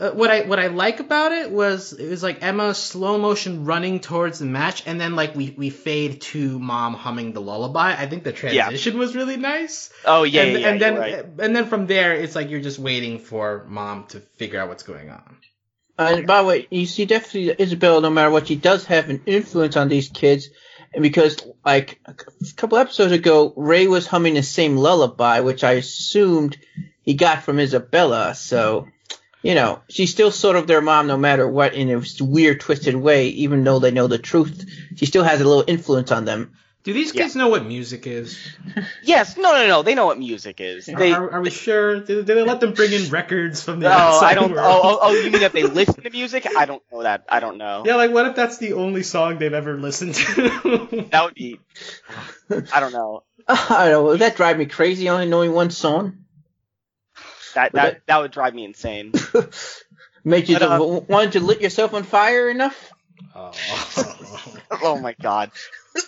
Uh, 0.00 0.10
what 0.10 0.30
I 0.30 0.42
what 0.42 0.58
I 0.58 0.68
like 0.68 1.00
about 1.00 1.32
it 1.32 1.50
was 1.50 1.92
it 1.92 2.08
was 2.08 2.22
like 2.22 2.42
Emma 2.42 2.74
slow 2.74 3.18
motion 3.18 3.64
running 3.64 4.00
towards 4.00 4.38
the 4.38 4.46
match, 4.46 4.82
and 4.86 5.00
then 5.00 5.14
like 5.16 5.36
we 5.36 5.54
we 5.56 5.70
fade 5.70 6.20
to 6.32 6.58
mom 6.58 6.94
humming 6.94 7.32
the 7.32 7.40
lullaby. 7.40 7.94
I 7.96 8.06
think 8.06 8.24
the 8.24 8.30
Yeah. 8.30 8.64
transition 8.64 8.98
was 8.98 9.14
really 9.14 9.36
nice 9.36 9.90
Oh 10.04 10.24
yeah, 10.24 10.42
and, 10.42 10.52
yeah, 10.52 10.58
yeah, 10.58 10.68
and 10.70 10.80
then 10.80 10.96
right. 10.96 11.24
and 11.38 11.56
then 11.56 11.66
from 11.66 11.86
there 11.86 12.14
it's 12.14 12.34
like 12.34 12.50
you're 12.50 12.60
just 12.62 12.78
waiting 12.78 13.18
for 13.18 13.64
mom 13.68 14.06
to 14.08 14.20
figure 14.20 14.60
out 14.60 14.68
what's 14.68 14.82
going 14.82 15.10
on 15.10 15.36
And 15.98 16.26
by 16.26 16.42
the 16.42 16.48
way, 16.48 16.66
you 16.70 16.86
see 16.86 17.04
definitely 17.04 17.54
Isabella, 17.62 18.00
no 18.00 18.10
matter 18.10 18.30
what, 18.30 18.48
she 18.48 18.56
does 18.56 18.86
have 18.86 19.10
an 19.10 19.22
influence 19.26 19.76
on 19.76 19.88
these 19.88 20.08
kids. 20.08 20.48
And 20.94 21.02
because 21.02 21.36
like 21.64 22.00
a 22.06 22.14
couple 22.56 22.78
episodes 22.78 23.12
ago, 23.12 23.52
Ray 23.56 23.86
was 23.86 24.06
humming 24.06 24.34
the 24.34 24.42
same 24.42 24.76
lullaby, 24.76 25.40
which 25.40 25.64
I 25.64 25.72
assumed 25.72 26.58
he 27.02 27.14
got 27.14 27.44
from 27.44 27.58
Isabella. 27.58 28.34
So, 28.34 28.88
you 29.42 29.54
know, 29.54 29.80
she's 29.88 30.10
still 30.10 30.30
sort 30.30 30.56
of 30.56 30.66
their 30.66 30.80
mom 30.80 31.06
no 31.06 31.16
matter 31.16 31.46
what 31.48 31.74
in 31.74 31.90
a 31.90 32.02
weird, 32.24 32.60
twisted 32.60 32.94
way, 32.96 33.28
even 33.28 33.64
though 33.64 33.78
they 33.78 33.90
know 33.90 34.06
the 34.06 34.18
truth. 34.18 34.64
She 34.96 35.06
still 35.06 35.24
has 35.24 35.40
a 35.40 35.44
little 35.44 35.64
influence 35.66 36.12
on 36.12 36.24
them. 36.24 36.52
do 36.84 36.92
these 36.92 37.14
Yeah. 37.14 37.22
kids 37.22 37.36
know 37.36 37.48
what 37.48 37.64
music 37.66 38.06
is 38.06 38.38
Yes, 39.04 39.36
no, 39.36 39.52
no, 39.52 39.66
no. 39.66 39.82
They 39.82 39.94
know 39.94 40.06
what 40.06 40.18
music 40.18 40.60
is. 40.60 40.88
are, 40.88 40.96
They. 40.96 41.12
are, 41.12 41.30
are 41.32 41.40
we 41.42 41.50
sure 41.50 42.00
did, 42.00 42.24
did 42.24 42.26
they 42.26 42.42
let 42.42 42.60
them 42.60 42.72
bring 42.74 42.92
in 42.92 43.10
records 43.10 43.62
from 43.62 43.80
the 43.80 43.86
Oh, 43.88 43.90
outside 43.90 44.26
I 44.30 44.34
don't. 44.34 44.52
world? 44.52 44.64
Oh, 44.64 44.80
oh, 44.84 44.98
oh, 45.02 45.14
you 45.24 45.30
mean 45.30 45.40
that 45.40 45.52
they 45.52 45.64
listen 45.64 46.02
to 46.02 46.10
music? 46.10 46.46
I 46.56 46.64
don't 46.66 46.82
know 46.92 47.02
that. 47.02 47.24
I 47.28 47.40
don't 47.40 47.58
know. 47.58 47.82
yeah 47.84 47.96
like 47.96 48.12
what 48.12 48.26
if 48.26 48.36
that's 48.36 48.58
the 48.58 48.74
only 48.74 49.02
song 49.02 49.38
they've 49.38 49.52
ever 49.52 49.76
listened 49.76 50.14
to 50.14 51.08
That 51.10 51.24
would 51.24 51.34
be. 51.34 51.58
I 52.72 52.80
don't 52.80 52.92
know. 52.92 53.24
I 53.48 53.88
don't 53.88 53.90
know. 53.90 54.02
Would 54.04 54.20
that 54.20 54.36
drive 54.36 54.56
me 54.58 54.66
crazy 54.66 55.08
only 55.08 55.26
knowing 55.26 55.52
one 55.52 55.70
song? 55.70 56.21
That 57.54 57.72
Would 57.72 57.82
that 57.82 58.06
that 58.06 58.18
would 58.18 58.30
drive 58.30 58.54
me 58.54 58.64
insane. 58.64 59.12
Made 60.24 60.48
you 60.48 60.58
But, 60.58 60.62
uh, 60.62 61.00
wanted 61.08 61.32
to 61.32 61.40
lit 61.40 61.60
yourself 61.60 61.94
on 61.94 62.04
fire 62.04 62.48
enough? 62.48 62.92
oh. 63.34 63.52
oh 64.82 64.98
my 64.98 65.14
god. 65.20 65.50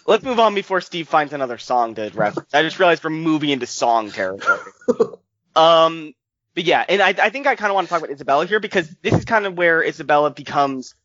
Let's 0.07 0.25
move 0.25 0.41
on 0.41 0.55
before 0.55 0.81
Steve 0.81 1.09
finds 1.09 1.33
another 1.33 1.59
song 1.59 1.97
to 1.97 2.11
reference. 2.15 2.55
I 2.55 2.63
just 2.63 2.79
realized 2.79 3.05
we're 3.05 3.11
moving 3.11 3.51
into 3.51 3.67
song 3.67 4.11
territory. 4.11 4.61
Um, 5.57 6.15
but 6.57 6.65
yeah, 6.65 6.85
and 6.89 7.01
I, 7.01 7.11
I 7.11 7.31
think 7.31 7.47
I 7.47 7.55
kind 7.55 7.71
of 7.71 7.77
want 7.77 7.87
to 7.87 7.91
talk 7.91 8.01
about 8.01 8.11
Isabella 8.13 8.45
here 8.45 8.59
because 8.59 8.89
this 9.03 9.15
is 9.15 9.25
kind 9.25 9.47
of 9.47 9.57
where 9.57 9.85
Isabella 9.85 10.31
becomes, 10.31 10.97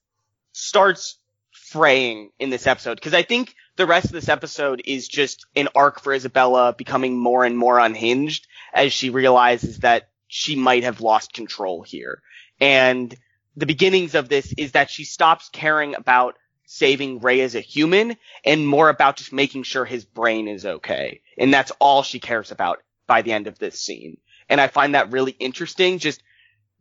starts 0.54 1.20
fraying 1.52 2.32
in 2.40 2.50
this 2.50 2.66
episode. 2.66 2.96
Because 2.96 3.14
I 3.14 3.22
think 3.22 3.54
the 3.76 3.86
rest 3.86 4.06
of 4.08 4.12
this 4.14 4.28
episode 4.28 4.82
is 4.86 5.08
just 5.08 5.46
an 5.56 5.68
arc 5.76 6.02
for 6.02 6.14
Isabella 6.14 6.74
becoming 6.76 7.16
more 7.16 7.46
and 7.46 7.56
more 7.56 7.78
unhinged 7.78 8.48
as 8.74 8.92
she 8.92 9.12
realizes 9.12 9.80
that 9.80 10.10
she 10.30 10.56
might 10.56 10.84
have 10.84 11.02
lost 11.02 11.34
control 11.34 11.82
here. 11.82 12.22
And 12.62 13.14
the 13.58 13.66
beginnings 13.66 14.16
of 14.16 14.30
this 14.30 14.54
is 14.58 14.72
that 14.72 14.90
she 14.90 15.04
stops 15.04 15.50
caring 15.52 15.96
about 15.96 16.38
saving 16.66 17.20
Ray 17.20 17.42
as 17.42 17.56
a 17.56 17.60
human 17.60 18.16
and 18.46 18.66
more 18.66 18.90
about 18.90 19.18
just 19.18 19.34
making 19.34 19.64
sure 19.64 19.86
his 19.86 20.06
brain 20.06 20.48
is 20.48 20.66
okay. 20.66 21.22
And 21.38 21.52
that's 21.52 21.72
all 21.80 22.04
she 22.04 22.20
cares 22.20 22.52
about 22.52 22.78
by 23.08 23.24
the 23.24 23.34
end 23.34 23.48
of 23.48 23.58
this 23.58 23.82
scene. 23.82 24.18
And 24.48 24.62
I 24.62 24.68
find 24.68 24.94
that 24.94 25.12
really 25.12 25.32
interesting. 25.32 25.98
Just 25.98 26.22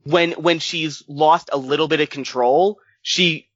when, 0.04 0.32
when 0.32 0.58
she's 0.58 1.02
lost 1.08 1.48
a 1.50 1.58
little 1.58 1.88
bit 1.88 2.02
of 2.02 2.10
control, 2.10 2.78
she 3.00 3.48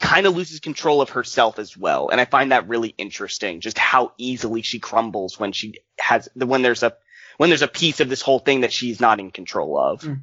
kind 0.00 0.26
of 0.26 0.36
loses 0.36 0.60
control 0.60 1.00
of 1.00 1.10
herself 1.10 1.58
as 1.58 1.76
well. 1.76 2.10
And 2.10 2.20
I 2.20 2.26
find 2.26 2.52
that 2.52 2.68
really 2.68 2.94
interesting, 2.98 3.60
just 3.60 3.78
how 3.78 4.12
easily 4.18 4.60
she 4.60 4.80
crumbles 4.80 5.40
when 5.40 5.52
she 5.52 5.80
has, 5.98 6.28
when 6.34 6.60
there's 6.60 6.82
a, 6.82 6.94
when 7.36 7.50
there's 7.50 7.62
a 7.62 7.68
piece 7.68 8.00
of 8.00 8.08
this 8.08 8.22
whole 8.22 8.38
thing 8.38 8.62
that 8.62 8.72
she's 8.72 9.00
not 9.00 9.20
in 9.20 9.30
control 9.30 9.78
of. 9.78 10.02
Mm. 10.02 10.20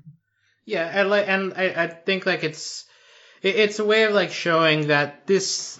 Yeah, 0.65 0.85
and 0.85 1.13
and 1.13 1.53
I, 1.55 1.83
I 1.83 1.87
think 1.87 2.25
like 2.25 2.43
it's 2.43 2.85
it's 3.41 3.79
a 3.79 3.85
way 3.85 4.03
of 4.03 4.13
like 4.13 4.31
showing 4.31 4.87
that 4.87 5.25
this 5.25 5.79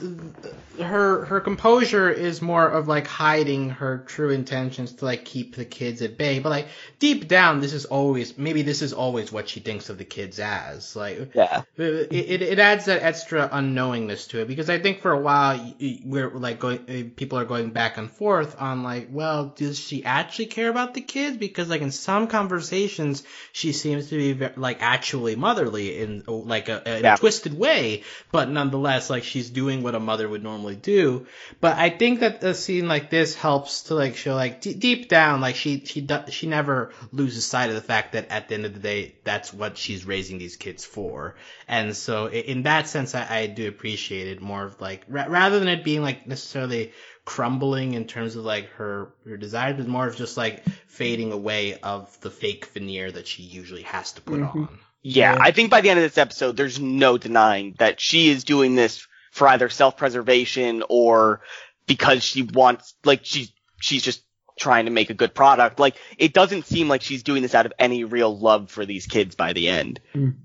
her 0.80 1.26
her 1.26 1.42
composure 1.42 2.10
is 2.10 2.42
more 2.42 2.68
of 2.68 2.88
like 2.88 3.06
hiding 3.06 3.70
her 3.70 3.98
true 4.08 4.30
intentions 4.30 4.94
to 4.94 5.06
like 5.06 5.26
keep 5.26 5.56
the 5.56 5.66
kids 5.66 6.02
at 6.02 6.18
bay. 6.18 6.40
But 6.40 6.50
like 6.50 6.68
deep 7.00 7.28
down 7.28 7.60
this 7.60 7.74
is 7.74 7.86
always 7.86 8.38
maybe 8.38 8.62
this 8.62 8.82
is 8.82 8.94
always 8.94 9.32
what 9.32 9.50
she 9.50 9.60
thinks 9.60 9.90
of 9.90 9.98
the 9.98 10.06
kids 10.06 10.40
as. 10.40 10.96
Like 10.96 11.32
yeah. 11.34 11.64
it, 11.76 12.14
it, 12.14 12.42
it 12.42 12.60
adds 12.60 12.86
that 12.86 13.04
extra 13.04 13.50
unknowingness 13.50 14.30
to 14.30 14.42
it. 14.42 14.48
Because 14.48 14.70
i 14.70 14.80
think 14.80 15.02
for 15.02 15.12
a 15.12 15.20
while 15.20 15.74
we're 16.06 16.30
like 16.30 16.60
going 16.60 16.80
uh, 16.80 17.16
people 17.16 17.38
are 17.38 17.46
going 17.46 17.72
back 17.72 17.98
and 17.98 18.10
forth 18.10 18.56
on 18.60 18.84
like 18.84 19.10
well 19.12 19.48
does 19.48 19.78
she 19.78 20.06
actually 20.06 20.46
care 20.46 20.70
about 20.70 20.94
the 20.94 21.02
kids? 21.02 21.36
Because 21.36 21.70
like 21.70 21.82
in 21.82 21.92
some 21.92 22.28
conversations 22.28 23.24
she 23.52 23.74
seems 23.74 24.10
to 24.10 24.18
be 24.18 24.48
like 24.56 24.78
actually 24.82 25.36
motherly 25.36 26.00
in 26.00 26.24
like 26.28 26.70
a, 26.70 26.98
in 26.98 27.04
yeah. 27.04 27.16
a 27.16 27.18
twisted 27.18 27.49
twisted 27.50 27.60
way, 27.60 28.04
but 28.32 28.50
nonetheless, 28.50 29.10
like 29.10 29.24
she's 29.24 29.50
doing 29.50 29.84
what 29.84 29.96
a 29.96 30.00
mother 30.00 30.28
would 30.28 30.44
normally 30.44 30.76
do. 30.76 31.28
But 31.60 31.78
I 31.78 31.90
think 31.90 32.20
that 32.22 32.44
a 32.44 32.54
scene 32.54 32.88
like 32.88 33.10
this 33.10 33.36
helps 33.36 33.84
to 33.84 33.96
like 33.96 34.16
show 34.16 34.36
like 34.36 34.62
d- 34.62 34.74
deep 34.74 35.10
down, 35.10 35.42
like 35.42 35.56
she 35.56 35.84
she 35.86 36.02
do- 36.02 36.30
she 36.30 36.48
never 36.48 36.92
loses 37.12 37.46
sight 37.46 37.70
of 37.70 37.76
the 37.76 37.82
fact 37.82 38.14
that 38.14 38.30
at 38.30 38.48
the 38.48 38.56
end 38.56 38.66
of 38.66 38.74
the 38.74 38.80
day, 38.80 39.16
that's 39.24 39.54
what 39.54 39.78
she's 39.78 40.06
raising 40.06 40.38
these 40.38 40.56
kids 40.56 40.86
for. 40.86 41.36
And 41.68 41.96
so 41.96 42.28
in 42.28 42.64
that 42.64 42.88
sense, 42.88 43.16
I, 43.16 43.28
I 43.30 43.48
do 43.48 43.68
appreciate 43.68 44.28
it 44.28 44.42
more 44.42 44.64
of 44.64 44.80
like 44.82 45.04
ra- 45.08 45.28
rather 45.28 45.60
than 45.60 45.68
it 45.68 45.84
being 45.84 46.02
like 46.02 46.28
necessarily 46.28 46.94
crumbling 47.26 47.94
in 47.94 48.08
terms 48.08 48.36
of 48.36 48.44
like 48.44 48.70
her 48.72 49.14
her 49.26 49.38
desires, 49.38 49.78
but 49.78 49.88
more 49.88 50.08
of 50.08 50.16
just 50.16 50.38
like 50.38 50.66
fading 50.88 51.32
away 51.32 51.80
of 51.80 52.20
the 52.22 52.32
fake 52.32 52.66
veneer 52.68 53.12
that 53.12 53.28
she 53.28 53.44
usually 53.44 53.84
has 53.84 54.14
to 54.14 54.22
put 54.22 54.40
mm-hmm. 54.40 54.64
on. 54.64 54.80
Yeah, 55.02 55.38
I 55.40 55.52
think 55.52 55.72
by 55.72 55.80
the 55.82 55.90
end 55.90 56.00
of 56.00 56.04
this 56.04 56.18
episode, 56.18 56.58
there's 56.58 56.80
no 56.80 57.18
denying 57.18 57.76
that 57.80 58.02
she 58.02 58.30
is 58.30 58.44
doing 58.44 58.76
this 58.76 59.08
for 59.32 59.48
either 59.48 59.70
self-preservation 59.70 60.84
or 60.90 61.42
because 61.88 62.22
she 62.22 62.42
wants, 62.42 62.96
like, 63.06 63.22
she's, 63.24 63.54
she's 63.80 64.04
just 64.04 64.22
trying 64.60 64.86
to 64.86 64.92
make 64.92 65.10
a 65.10 65.14
good 65.14 65.34
product. 65.34 65.80
Like, 65.80 65.96
it 66.18 66.34
doesn't 66.34 66.66
seem 66.66 66.90
like 66.90 67.02
she's 67.02 67.24
doing 67.24 67.42
this 67.42 67.56
out 67.56 67.66
of 67.66 67.72
any 67.80 68.04
real 68.04 68.38
love 68.38 68.72
for 68.72 68.86
these 68.86 69.08
kids 69.08 69.36
by 69.36 69.54
the 69.54 69.70
end. 69.70 70.02
Mm. 70.14 70.36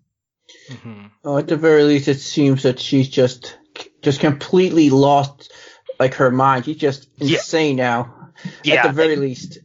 Mm-hmm. 0.71 1.07
Oh, 1.25 1.39
at 1.39 1.49
the 1.49 1.57
very 1.57 1.83
least, 1.83 2.07
it 2.07 2.21
seems 2.21 2.63
that 2.63 2.79
she's 2.79 3.09
just, 3.09 3.59
just 4.03 4.21
completely 4.21 4.89
lost, 4.91 5.53
like, 5.99 6.15
her 6.15 6.31
mind. 6.31 6.67
She's 6.67 6.77
just 6.77 7.09
insane 7.19 7.79
yeah. 7.79 7.85
now. 7.85 8.31
Yeah. 8.63 8.75
At 8.77 8.83
the 8.87 8.93
very 8.93 9.15
and, 9.15 9.23
least. 9.23 9.59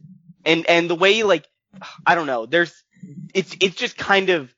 And, 0.44 0.66
and 0.68 0.90
the 0.90 0.96
way, 0.96 1.22
like, 1.22 1.46
I 2.04 2.16
don't 2.16 2.26
know, 2.26 2.46
there's, 2.46 2.74
it's, 3.32 3.56
it's 3.60 3.76
just 3.76 3.96
kind 3.96 4.30
of, 4.30 4.52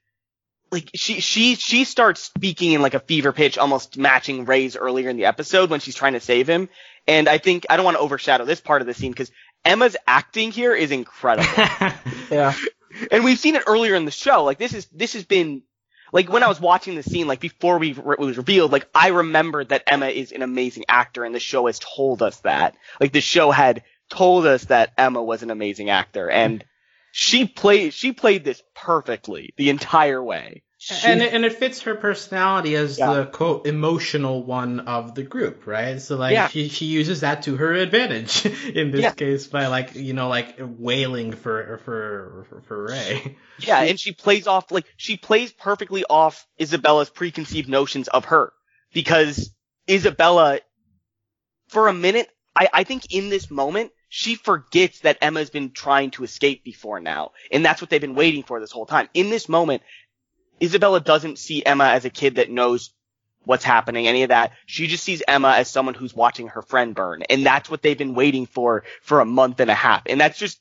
like 0.72 0.90
she 0.94 1.20
she 1.20 1.54
she 1.54 1.84
starts 1.84 2.22
speaking 2.22 2.72
in 2.72 2.80
like 2.80 2.94
a 2.94 3.00
fever 3.00 3.32
pitch, 3.32 3.58
almost 3.58 3.98
matching 3.98 4.46
Ray's 4.46 4.74
earlier 4.74 5.10
in 5.10 5.18
the 5.18 5.26
episode 5.26 5.68
when 5.68 5.80
she's 5.80 5.94
trying 5.94 6.14
to 6.14 6.20
save 6.20 6.48
him. 6.48 6.70
And 7.06 7.28
I 7.28 7.38
think 7.38 7.66
I 7.68 7.76
don't 7.76 7.84
want 7.84 7.96
to 7.96 8.02
overshadow 8.02 8.44
this 8.44 8.60
part 8.60 8.80
of 8.80 8.86
the 8.86 8.94
scene 8.94 9.12
because 9.12 9.30
Emma's 9.64 9.96
acting 10.06 10.50
here 10.50 10.74
is 10.74 10.90
incredible. 10.90 11.48
yeah. 12.30 12.54
And 13.10 13.22
we've 13.22 13.38
seen 13.38 13.54
it 13.54 13.64
earlier 13.66 13.94
in 13.94 14.06
the 14.06 14.10
show. 14.10 14.44
Like 14.44 14.58
this 14.58 14.72
is 14.72 14.86
this 14.86 15.12
has 15.12 15.24
been 15.24 15.62
like 16.12 16.30
when 16.30 16.42
I 16.42 16.48
was 16.48 16.60
watching 16.60 16.94
the 16.94 17.02
scene, 17.02 17.26
like 17.26 17.40
before 17.40 17.78
we 17.78 17.90
it 17.90 18.18
was 18.18 18.38
revealed, 18.38 18.72
like 18.72 18.88
I 18.94 19.08
remembered 19.08 19.70
that 19.70 19.84
Emma 19.86 20.06
is 20.06 20.32
an 20.32 20.42
amazing 20.42 20.84
actor, 20.88 21.24
and 21.24 21.34
the 21.34 21.40
show 21.40 21.66
has 21.66 21.78
told 21.78 22.22
us 22.22 22.38
that. 22.40 22.76
Like 22.98 23.12
the 23.12 23.20
show 23.20 23.50
had 23.50 23.82
told 24.08 24.46
us 24.46 24.66
that 24.66 24.92
Emma 24.96 25.22
was 25.22 25.42
an 25.42 25.50
amazing 25.50 25.90
actor, 25.90 26.30
and 26.30 26.64
she 27.12 27.46
played 27.46 27.92
she 27.94 28.12
played 28.12 28.42
this 28.42 28.62
perfectly 28.74 29.54
the 29.56 29.70
entire 29.70 30.22
way. 30.22 30.62
She, 30.78 31.06
and 31.06 31.22
it, 31.22 31.32
and 31.32 31.44
it 31.44 31.52
fits 31.52 31.82
her 31.82 31.94
personality 31.94 32.74
as 32.74 32.98
yeah. 32.98 33.12
the 33.12 33.26
quote 33.26 33.68
emotional 33.68 34.42
one 34.42 34.80
of 34.80 35.14
the 35.14 35.22
group, 35.22 35.66
right? 35.66 36.00
So 36.00 36.16
like 36.16 36.32
yeah. 36.32 36.48
she 36.48 36.68
she 36.68 36.86
uses 36.86 37.20
that 37.20 37.42
to 37.42 37.56
her 37.56 37.72
advantage 37.74 38.44
in 38.74 38.90
this 38.90 39.02
yeah. 39.02 39.12
case 39.12 39.46
by 39.46 39.68
like 39.68 39.94
you 39.94 40.14
know 40.14 40.28
like 40.28 40.56
wailing 40.58 41.32
for 41.32 41.80
for 41.84 42.46
for, 42.48 42.62
for 42.62 42.84
Ray. 42.86 43.36
Yeah, 43.60 43.82
and 43.82 44.00
she 44.00 44.12
plays 44.12 44.48
off 44.48 44.72
like 44.72 44.86
she 44.96 45.18
plays 45.18 45.52
perfectly 45.52 46.04
off 46.08 46.46
Isabella's 46.58 47.10
preconceived 47.10 47.68
notions 47.68 48.08
of 48.08 48.24
her 48.24 48.52
because 48.92 49.54
Isabella 49.88 50.60
for 51.68 51.88
a 51.88 51.94
minute 51.94 52.28
I 52.56 52.68
I 52.72 52.84
think 52.84 53.12
in 53.12 53.28
this 53.28 53.50
moment 53.50 53.92
she 54.14 54.34
forgets 54.34 55.00
that 55.00 55.16
Emma's 55.22 55.48
been 55.48 55.70
trying 55.70 56.10
to 56.10 56.22
escape 56.22 56.62
before 56.62 57.00
now. 57.00 57.30
And 57.50 57.64
that's 57.64 57.80
what 57.80 57.88
they've 57.88 57.98
been 57.98 58.14
waiting 58.14 58.42
for 58.42 58.60
this 58.60 58.70
whole 58.70 58.84
time. 58.84 59.08
In 59.14 59.30
this 59.30 59.48
moment, 59.48 59.82
Isabella 60.62 61.00
doesn't 61.00 61.38
see 61.38 61.64
Emma 61.64 61.84
as 61.84 62.04
a 62.04 62.10
kid 62.10 62.34
that 62.34 62.50
knows 62.50 62.92
what's 63.44 63.64
happening, 63.64 64.06
any 64.06 64.22
of 64.22 64.28
that. 64.28 64.52
She 64.66 64.86
just 64.86 65.02
sees 65.02 65.22
Emma 65.26 65.52
as 65.52 65.70
someone 65.70 65.94
who's 65.94 66.12
watching 66.12 66.48
her 66.48 66.60
friend 66.60 66.94
burn. 66.94 67.22
And 67.30 67.46
that's 67.46 67.70
what 67.70 67.80
they've 67.80 67.96
been 67.96 68.14
waiting 68.14 68.44
for 68.44 68.84
for 69.00 69.20
a 69.20 69.24
month 69.24 69.60
and 69.60 69.70
a 69.70 69.74
half. 69.74 70.02
And 70.04 70.20
that's 70.20 70.38
just 70.38 70.60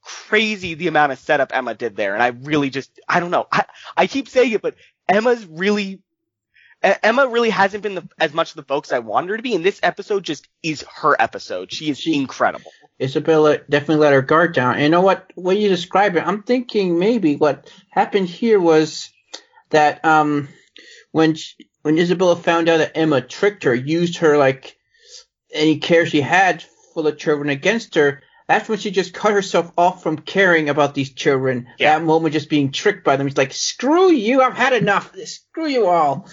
crazy 0.00 0.72
the 0.72 0.88
amount 0.88 1.12
of 1.12 1.18
setup 1.18 1.54
Emma 1.54 1.74
did 1.74 1.96
there. 1.96 2.14
And 2.14 2.22
I 2.22 2.28
really 2.28 2.70
just, 2.70 2.98
I 3.06 3.20
don't 3.20 3.30
know. 3.30 3.46
I, 3.52 3.66
I 3.94 4.06
keep 4.06 4.26
saying 4.26 4.52
it, 4.52 4.62
but 4.62 4.74
Emma's 5.06 5.44
really 5.44 6.00
Emma 6.82 7.26
really 7.26 7.50
hasn't 7.50 7.82
been 7.82 7.96
the, 7.96 8.08
as 8.18 8.32
much 8.34 8.54
the 8.54 8.62
focus 8.62 8.92
I 8.92 8.98
wanted 9.00 9.30
her 9.30 9.36
to 9.36 9.42
be, 9.42 9.54
and 9.54 9.64
this 9.64 9.80
episode 9.82 10.24
just 10.24 10.48
is 10.62 10.84
her 10.96 11.16
episode. 11.18 11.72
She 11.72 11.90
is 11.90 11.98
she, 11.98 12.14
incredible. 12.14 12.70
Isabella 13.00 13.58
definitely 13.68 13.96
let 13.96 14.12
her 14.12 14.22
guard 14.22 14.54
down. 14.54 14.74
And 14.74 14.82
you 14.84 14.88
know 14.88 15.02
what? 15.02 15.30
When 15.34 15.58
you 15.58 15.68
describe 15.68 16.16
it, 16.16 16.26
I'm 16.26 16.42
thinking 16.42 16.98
maybe 16.98 17.36
what 17.36 17.70
happened 17.90 18.28
here 18.28 18.58
was 18.58 19.10
that 19.70 20.04
um, 20.04 20.48
when 21.12 21.34
she, 21.34 21.54
when 21.82 21.98
Isabella 21.98 22.36
found 22.36 22.68
out 22.68 22.78
that 22.78 22.96
Emma 22.96 23.20
tricked 23.20 23.64
her, 23.64 23.74
used 23.74 24.18
her 24.18 24.38
like 24.38 24.76
any 25.52 25.78
care 25.78 26.06
she 26.06 26.20
had 26.20 26.64
for 26.94 27.02
the 27.02 27.12
children 27.12 27.50
against 27.50 27.94
her, 27.96 28.22
that's 28.48 28.68
when 28.68 28.78
she 28.78 28.90
just 28.90 29.12
cut 29.12 29.32
herself 29.32 29.72
off 29.76 30.02
from 30.02 30.18
caring 30.18 30.68
about 30.68 30.94
these 30.94 31.12
children. 31.12 31.68
Yeah. 31.78 31.98
That 31.98 32.04
moment 32.04 32.32
just 32.32 32.48
being 32.48 32.70
tricked 32.70 33.04
by 33.04 33.16
them. 33.16 33.28
She's 33.28 33.36
like, 33.36 33.52
screw 33.52 34.10
you, 34.10 34.40
I've 34.40 34.56
had 34.56 34.72
enough. 34.72 35.14
Screw 35.24 35.66
you 35.66 35.86
all. 35.86 36.28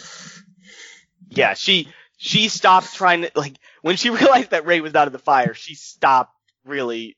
Yeah, 1.29 1.55
she 1.55 1.89
she 2.17 2.47
stopped 2.47 2.93
trying 2.93 3.23
to 3.23 3.31
like 3.35 3.57
when 3.81 3.97
she 3.97 4.09
realized 4.11 4.51
that 4.51 4.65
Ray 4.65 4.81
was 4.81 4.95
out 4.95 5.07
of 5.07 5.13
the 5.13 5.19
fire, 5.19 5.53
she 5.53 5.75
stopped 5.75 6.32
really 6.65 7.17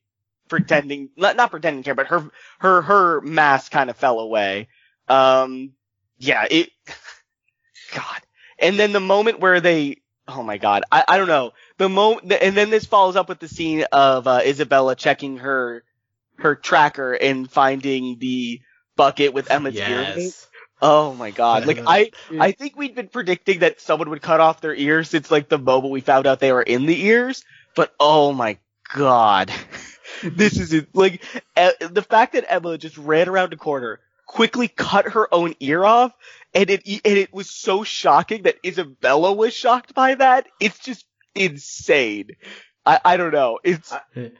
pretending 0.49 1.09
not 1.15 1.35
not 1.35 1.51
pretending 1.51 1.83
to 1.83 1.87
care, 1.87 1.95
but 1.95 2.07
her 2.07 2.29
her 2.59 2.81
her 2.81 3.21
mask 3.21 3.71
kind 3.71 3.89
of 3.89 3.97
fell 3.97 4.19
away. 4.19 4.67
Um 5.07 5.73
yeah, 6.17 6.45
it 6.49 6.69
God. 7.93 8.21
And 8.59 8.79
then 8.79 8.93
the 8.93 8.99
moment 8.99 9.39
where 9.39 9.59
they 9.59 10.01
oh 10.27 10.43
my 10.43 10.57
god, 10.57 10.83
I, 10.91 11.03
I 11.07 11.17
don't 11.17 11.27
know. 11.27 11.53
The 11.77 11.89
moment 11.89 12.31
and 12.41 12.55
then 12.55 12.69
this 12.69 12.85
follows 12.85 13.15
up 13.15 13.29
with 13.29 13.39
the 13.39 13.47
scene 13.47 13.85
of 13.91 14.27
uh, 14.27 14.41
Isabella 14.45 14.95
checking 14.95 15.37
her 15.37 15.83
her 16.37 16.55
tracker 16.55 17.13
and 17.13 17.49
finding 17.49 18.17
the 18.19 18.61
bucket 18.95 19.33
with 19.33 19.51
Emma's 19.51 19.75
yes. 19.75 19.89
earrings. 19.89 20.47
Oh 20.81 21.13
my 21.13 21.31
god. 21.31 21.65
Like 21.65 21.79
I 21.85 22.11
I 22.39 22.51
think 22.51 22.77
we'd 22.77 22.95
been 22.95 23.07
predicting 23.07 23.59
that 23.59 23.81
someone 23.81 24.09
would 24.09 24.21
cut 24.21 24.39
off 24.39 24.61
their 24.61 24.75
ears 24.75 25.09
since 25.09 25.31
like 25.31 25.49
the 25.49 25.57
moment 25.57 25.91
we 25.91 26.01
found 26.01 26.27
out 26.27 26.39
they 26.39 26.51
were 26.51 26.61
in 26.61 26.85
the 26.85 27.05
ears, 27.05 27.43
but 27.75 27.93
oh 27.99 28.33
my 28.33 28.57
god. 28.93 29.51
this 30.23 30.57
is 30.57 30.73
it. 30.73 30.87
Like 30.93 31.23
the 31.55 32.05
fact 32.07 32.33
that 32.33 32.45
Emma 32.47 32.77
just 32.77 32.97
ran 32.97 33.29
around 33.29 33.53
a 33.53 33.57
corner, 33.57 33.99
quickly 34.25 34.67
cut 34.67 35.05
her 35.09 35.33
own 35.33 35.55
ear 35.59 35.83
off, 35.83 36.13
and 36.53 36.69
it 36.69 36.85
and 36.85 37.17
it 37.17 37.33
was 37.33 37.49
so 37.49 37.83
shocking 37.83 38.43
that 38.43 38.57
Isabella 38.65 39.33
was 39.33 39.53
shocked 39.53 39.93
by 39.93 40.15
that. 40.15 40.47
It's 40.59 40.79
just 40.79 41.05
insane. 41.33 42.31
I 42.85 42.99
I 43.03 43.17
don't 43.17 43.33
know. 43.33 43.59
It's 43.63 43.91
I, 43.91 44.31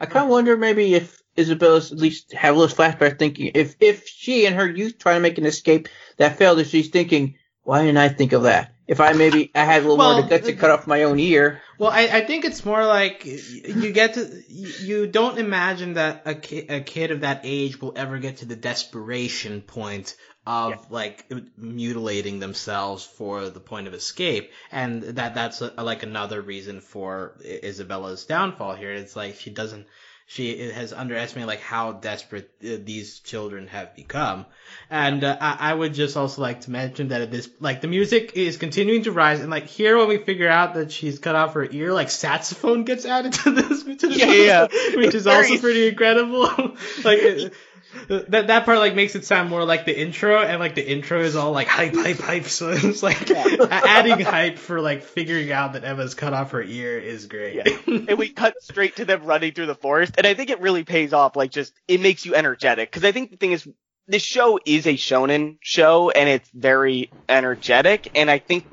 I 0.00 0.06
kind 0.06 0.24
of 0.24 0.30
wonder 0.30 0.56
maybe 0.56 0.94
if 0.94 1.22
Isabella's 1.36 1.92
at 1.92 1.98
least 1.98 2.32
have 2.32 2.54
a 2.54 2.58
little 2.58 2.76
flashback 2.76 3.18
thinking 3.18 3.52
if 3.54 3.76
if 3.80 4.06
she 4.08 4.46
in 4.46 4.54
her 4.54 4.68
youth 4.68 4.98
trying 4.98 5.16
to 5.16 5.20
make 5.20 5.38
an 5.38 5.46
escape 5.46 5.88
that 6.16 6.38
failed, 6.38 6.58
if 6.60 6.68
she's 6.68 6.90
thinking, 6.90 7.36
why 7.62 7.82
didn't 7.82 7.98
I 7.98 8.08
think 8.08 8.32
of 8.32 8.42
that? 8.44 8.73
If 8.86 9.00
I 9.00 9.12
maybe 9.12 9.50
I 9.54 9.64
had 9.64 9.78
a 9.78 9.82
little 9.82 9.96
well, 9.96 10.12
more 10.14 10.22
to 10.22 10.28
guts 10.28 10.46
to 10.46 10.52
cut 10.52 10.70
off 10.70 10.86
my 10.86 11.04
own 11.04 11.18
ear. 11.18 11.62
Well, 11.78 11.90
I, 11.90 12.02
I 12.02 12.20
think 12.26 12.44
it's 12.44 12.64
more 12.64 12.84
like 12.84 13.24
you 13.24 13.92
get 13.92 14.14
to 14.14 14.42
you 14.48 15.06
don't 15.06 15.38
imagine 15.38 15.94
that 15.94 16.22
a 16.26 16.34
kid, 16.34 16.70
a 16.70 16.80
kid 16.80 17.10
of 17.10 17.20
that 17.22 17.40
age 17.44 17.80
will 17.80 17.94
ever 17.96 18.18
get 18.18 18.38
to 18.38 18.44
the 18.44 18.56
desperation 18.56 19.62
point 19.62 20.16
of 20.46 20.70
yeah. 20.72 20.78
like 20.90 21.32
mutilating 21.56 22.38
themselves 22.38 23.04
for 23.04 23.48
the 23.48 23.60
point 23.60 23.86
of 23.86 23.94
escape, 23.94 24.52
and 24.70 25.02
that 25.02 25.34
that's 25.34 25.62
a, 25.62 25.72
like 25.82 26.02
another 26.02 26.42
reason 26.42 26.80
for 26.82 27.38
Isabella's 27.42 28.26
downfall 28.26 28.74
here. 28.74 28.92
It's 28.92 29.16
like 29.16 29.36
she 29.36 29.50
doesn't 29.50 29.86
she 30.26 30.70
has 30.70 30.92
underestimated 30.92 31.48
like 31.48 31.60
how 31.60 31.92
desperate 31.92 32.50
uh, 32.64 32.76
these 32.82 33.18
children 33.20 33.66
have 33.68 33.94
become. 33.94 34.46
And 34.88 35.22
uh, 35.22 35.36
I, 35.38 35.70
I, 35.70 35.74
would 35.74 35.92
just 35.92 36.16
also 36.16 36.40
like 36.40 36.62
to 36.62 36.70
mention 36.70 37.08
that 37.08 37.30
this 37.30 37.48
like 37.60 37.82
the 37.82 37.88
music 37.88 38.32
is 38.34 38.56
continuing 38.56 39.02
to 39.02 39.12
rise, 39.12 39.40
and 39.40 39.50
like 39.50 39.66
here 39.66 39.98
when 39.98 40.08
we 40.08 40.18
figure 40.18 40.48
out 40.48 40.74
that 40.74 40.90
she's 40.90 41.18
cut 41.18 41.36
off 41.36 41.54
her 41.54 41.68
ear, 41.70 41.92
like 41.92 42.10
saxophone 42.10 42.84
gets 42.84 43.04
added 43.04 43.34
to 43.34 43.50
this, 43.50 43.82
to 43.82 44.08
this 44.08 44.18
yeah, 44.18 44.32
yeah, 44.32 44.66
which 44.96 45.14
is 45.14 45.26
also 45.26 45.58
pretty 45.58 45.88
incredible. 45.88 46.42
like. 47.04 47.18
It, 47.18 47.52
that 48.08 48.46
that 48.48 48.64
part 48.64 48.78
like 48.78 48.94
makes 48.94 49.14
it 49.14 49.24
sound 49.24 49.50
more 49.50 49.64
like 49.64 49.84
the 49.84 49.98
intro, 49.98 50.42
and 50.42 50.60
like 50.60 50.74
the 50.74 50.88
intro 50.88 51.20
is 51.20 51.36
all 51.36 51.52
like 51.52 51.68
hype, 51.68 51.94
hype, 51.94 52.18
hype. 52.18 52.44
So 52.44 52.70
it's 52.70 53.02
like 53.02 53.30
adding 53.30 54.20
hype 54.20 54.58
for 54.58 54.80
like 54.80 55.02
figuring 55.02 55.52
out 55.52 55.74
that 55.74 55.84
Emma's 55.84 56.14
cut 56.14 56.32
off 56.32 56.52
her 56.52 56.62
ear 56.62 56.98
is 56.98 57.26
great. 57.26 57.54
Yeah. 57.54 57.78
and 57.86 58.18
we 58.18 58.28
cut 58.28 58.54
straight 58.62 58.96
to 58.96 59.04
them 59.04 59.24
running 59.24 59.52
through 59.52 59.66
the 59.66 59.74
forest, 59.74 60.14
and 60.18 60.26
I 60.26 60.34
think 60.34 60.50
it 60.50 60.60
really 60.60 60.84
pays 60.84 61.12
off. 61.12 61.36
Like, 61.36 61.50
just 61.50 61.72
it 61.88 62.00
makes 62.00 62.24
you 62.24 62.34
energetic 62.34 62.90
because 62.90 63.04
I 63.04 63.12
think 63.12 63.30
the 63.30 63.36
thing 63.36 63.52
is, 63.52 63.66
this 64.06 64.22
show 64.22 64.58
is 64.64 64.86
a 64.86 64.94
shonen 64.94 65.58
show, 65.60 66.10
and 66.10 66.28
it's 66.28 66.50
very 66.50 67.10
energetic, 67.28 68.10
and 68.14 68.30
I 68.30 68.38
think 68.38 68.66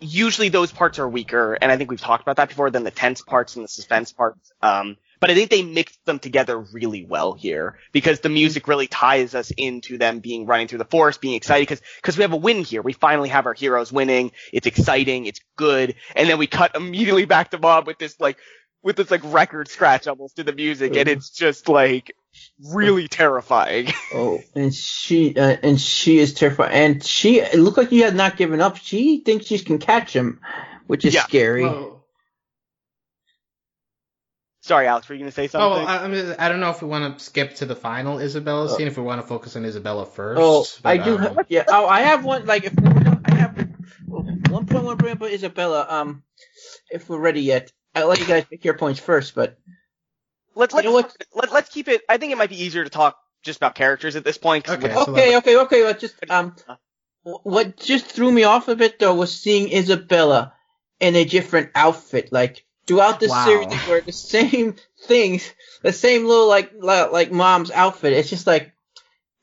usually 0.00 0.48
those 0.48 0.72
parts 0.72 0.98
are 0.98 1.08
weaker, 1.08 1.54
and 1.60 1.70
I 1.70 1.76
think 1.76 1.90
we've 1.90 2.00
talked 2.00 2.22
about 2.22 2.36
that 2.36 2.48
before 2.48 2.70
than 2.70 2.84
the 2.84 2.90
tense 2.90 3.22
parts 3.22 3.56
and 3.56 3.64
the 3.64 3.68
suspense 3.68 4.12
parts. 4.12 4.52
Um, 4.62 4.96
but 5.20 5.30
I 5.30 5.34
think 5.34 5.50
they 5.50 5.62
mixed 5.62 6.04
them 6.06 6.18
together 6.18 6.58
really 6.58 7.04
well 7.04 7.34
here 7.34 7.78
because 7.92 8.20
the 8.20 8.28
music 8.30 8.66
really 8.66 8.86
ties 8.86 9.34
us 9.34 9.52
into 9.56 9.98
them 9.98 10.20
being 10.20 10.46
running 10.46 10.66
through 10.66 10.78
the 10.78 10.84
forest, 10.86 11.20
being 11.20 11.34
excited 11.34 11.68
because 11.68 11.82
because 11.96 12.16
we 12.16 12.22
have 12.22 12.32
a 12.32 12.36
win 12.36 12.64
here. 12.64 12.82
We 12.82 12.94
finally 12.94 13.28
have 13.28 13.46
our 13.46 13.54
heroes 13.54 13.92
winning. 13.92 14.32
It's 14.52 14.66
exciting. 14.66 15.26
It's 15.26 15.40
good. 15.56 15.94
And 16.16 16.28
then 16.28 16.38
we 16.38 16.46
cut 16.46 16.74
immediately 16.74 17.26
back 17.26 17.50
to 17.50 17.58
Bob 17.58 17.86
with 17.86 17.98
this 17.98 18.18
like 18.18 18.38
with 18.82 18.96
this 18.96 19.10
like 19.10 19.20
record 19.24 19.68
scratch 19.68 20.06
almost 20.08 20.36
to 20.36 20.42
the 20.44 20.54
music, 20.54 20.96
and 20.96 21.06
it's 21.06 21.30
just 21.30 21.68
like 21.68 22.12
really 22.72 23.08
terrifying. 23.08 23.88
Oh, 24.12 24.40
and 24.56 24.74
she 24.74 25.36
uh, 25.36 25.56
and 25.62 25.80
she 25.80 26.18
is 26.18 26.34
terrified, 26.34 26.72
and 26.72 27.04
she 27.04 27.40
it 27.40 27.54
looked 27.58 27.76
like 27.78 27.92
you 27.92 28.04
had 28.04 28.16
not 28.16 28.36
given 28.36 28.60
up. 28.60 28.76
She 28.76 29.18
thinks 29.18 29.46
she 29.46 29.58
can 29.60 29.78
catch 29.78 30.14
him, 30.14 30.40
which 30.88 31.04
is 31.04 31.14
Yeah. 31.14 31.22
scary. 31.24 31.64
Whoa. 31.64 31.99
Sorry, 34.70 34.86
Alex, 34.86 35.08
were 35.08 35.16
you 35.16 35.22
gonna 35.22 35.32
say 35.32 35.46
Oh, 35.46 35.48
something? 35.48 35.82
Oh, 35.82 35.84
I, 35.84 36.04
I 36.04 36.06
mean, 36.06 36.32
I 36.38 36.48
don't 36.48 36.60
know 36.60 36.70
if 36.70 36.80
we 36.80 36.86
want 36.86 37.18
to 37.18 37.24
skip 37.24 37.56
to 37.56 37.66
the 37.66 37.74
final 37.74 38.20
Isabella 38.20 38.68
scene, 38.68 38.86
if 38.86 38.96
we 38.96 39.02
want 39.02 39.20
to 39.20 39.26
focus 39.26 39.56
on 39.56 39.64
Isabella 39.64 40.06
first. 40.06 40.40
Oh, 40.40 40.64
I 40.84 40.96
do. 40.96 41.16
um, 41.16 41.18
Have, 41.18 41.46
yeah. 41.48 41.64
Oh, 41.66 41.88
I 41.88 42.02
have 42.02 42.24
one. 42.24 42.46
Like, 42.46 42.62
if 42.62 42.74
I 42.78 43.34
have 43.34 43.68
one 44.46 44.66
point 44.66 44.84
one 44.84 44.96
bring 44.96 45.10
up 45.10 45.18
about 45.18 45.32
Isabella. 45.32 45.86
Um, 45.88 46.22
if 46.88 47.08
we're 47.08 47.18
ready 47.18 47.40
yet, 47.40 47.72
I'll 47.96 48.06
let 48.06 48.20
you 48.20 48.26
guys 48.26 48.44
make 48.48 48.64
your 48.64 48.74
points 48.78 49.00
first. 49.00 49.34
But 49.34 49.58
let's 50.54 50.72
let's 50.72 50.84
know 50.84 50.92
let, 51.34 51.50
let's 51.52 51.68
keep 51.68 51.88
it. 51.88 52.02
I 52.08 52.18
think 52.18 52.30
it 52.32 52.38
might 52.38 52.50
be 52.50 52.62
easier 52.62 52.84
to 52.84 52.90
talk 52.90 53.18
just 53.42 53.56
about 53.56 53.74
characters 53.74 54.14
at 54.14 54.22
this 54.22 54.38
point. 54.38 54.68
Okay. 54.68 54.82
with- 54.84 54.92
so 54.92 55.12
okay, 55.14 55.30
let- 55.34 55.38
okay, 55.38 55.56
okay. 55.62 55.82
But 55.82 55.98
just 55.98 56.14
um, 56.30 56.54
what 57.24 57.76
just 57.76 58.06
threw 58.06 58.30
me 58.30 58.44
off 58.44 58.68
a 58.68 58.76
bit 58.76 59.00
though 59.00 59.16
was 59.16 59.36
seeing 59.36 59.72
Isabella 59.72 60.52
in 61.00 61.16
a 61.16 61.24
different 61.24 61.70
outfit. 61.74 62.30
Like 62.30 62.64
throughout 62.90 63.20
the 63.20 63.28
Wow. 63.28 63.44
series, 63.44 63.68
they 63.68 63.88
wear 63.90 64.00
the 64.00 64.12
same 64.12 64.74
things, 65.04 65.48
the 65.82 65.92
same 65.92 66.26
little 66.26 66.48
like 66.48 66.72
li- 66.74 67.08
like 67.12 67.30
mom's 67.30 67.70
outfit. 67.70 68.12
It's 68.12 68.30
just 68.30 68.46
like. 68.46 68.72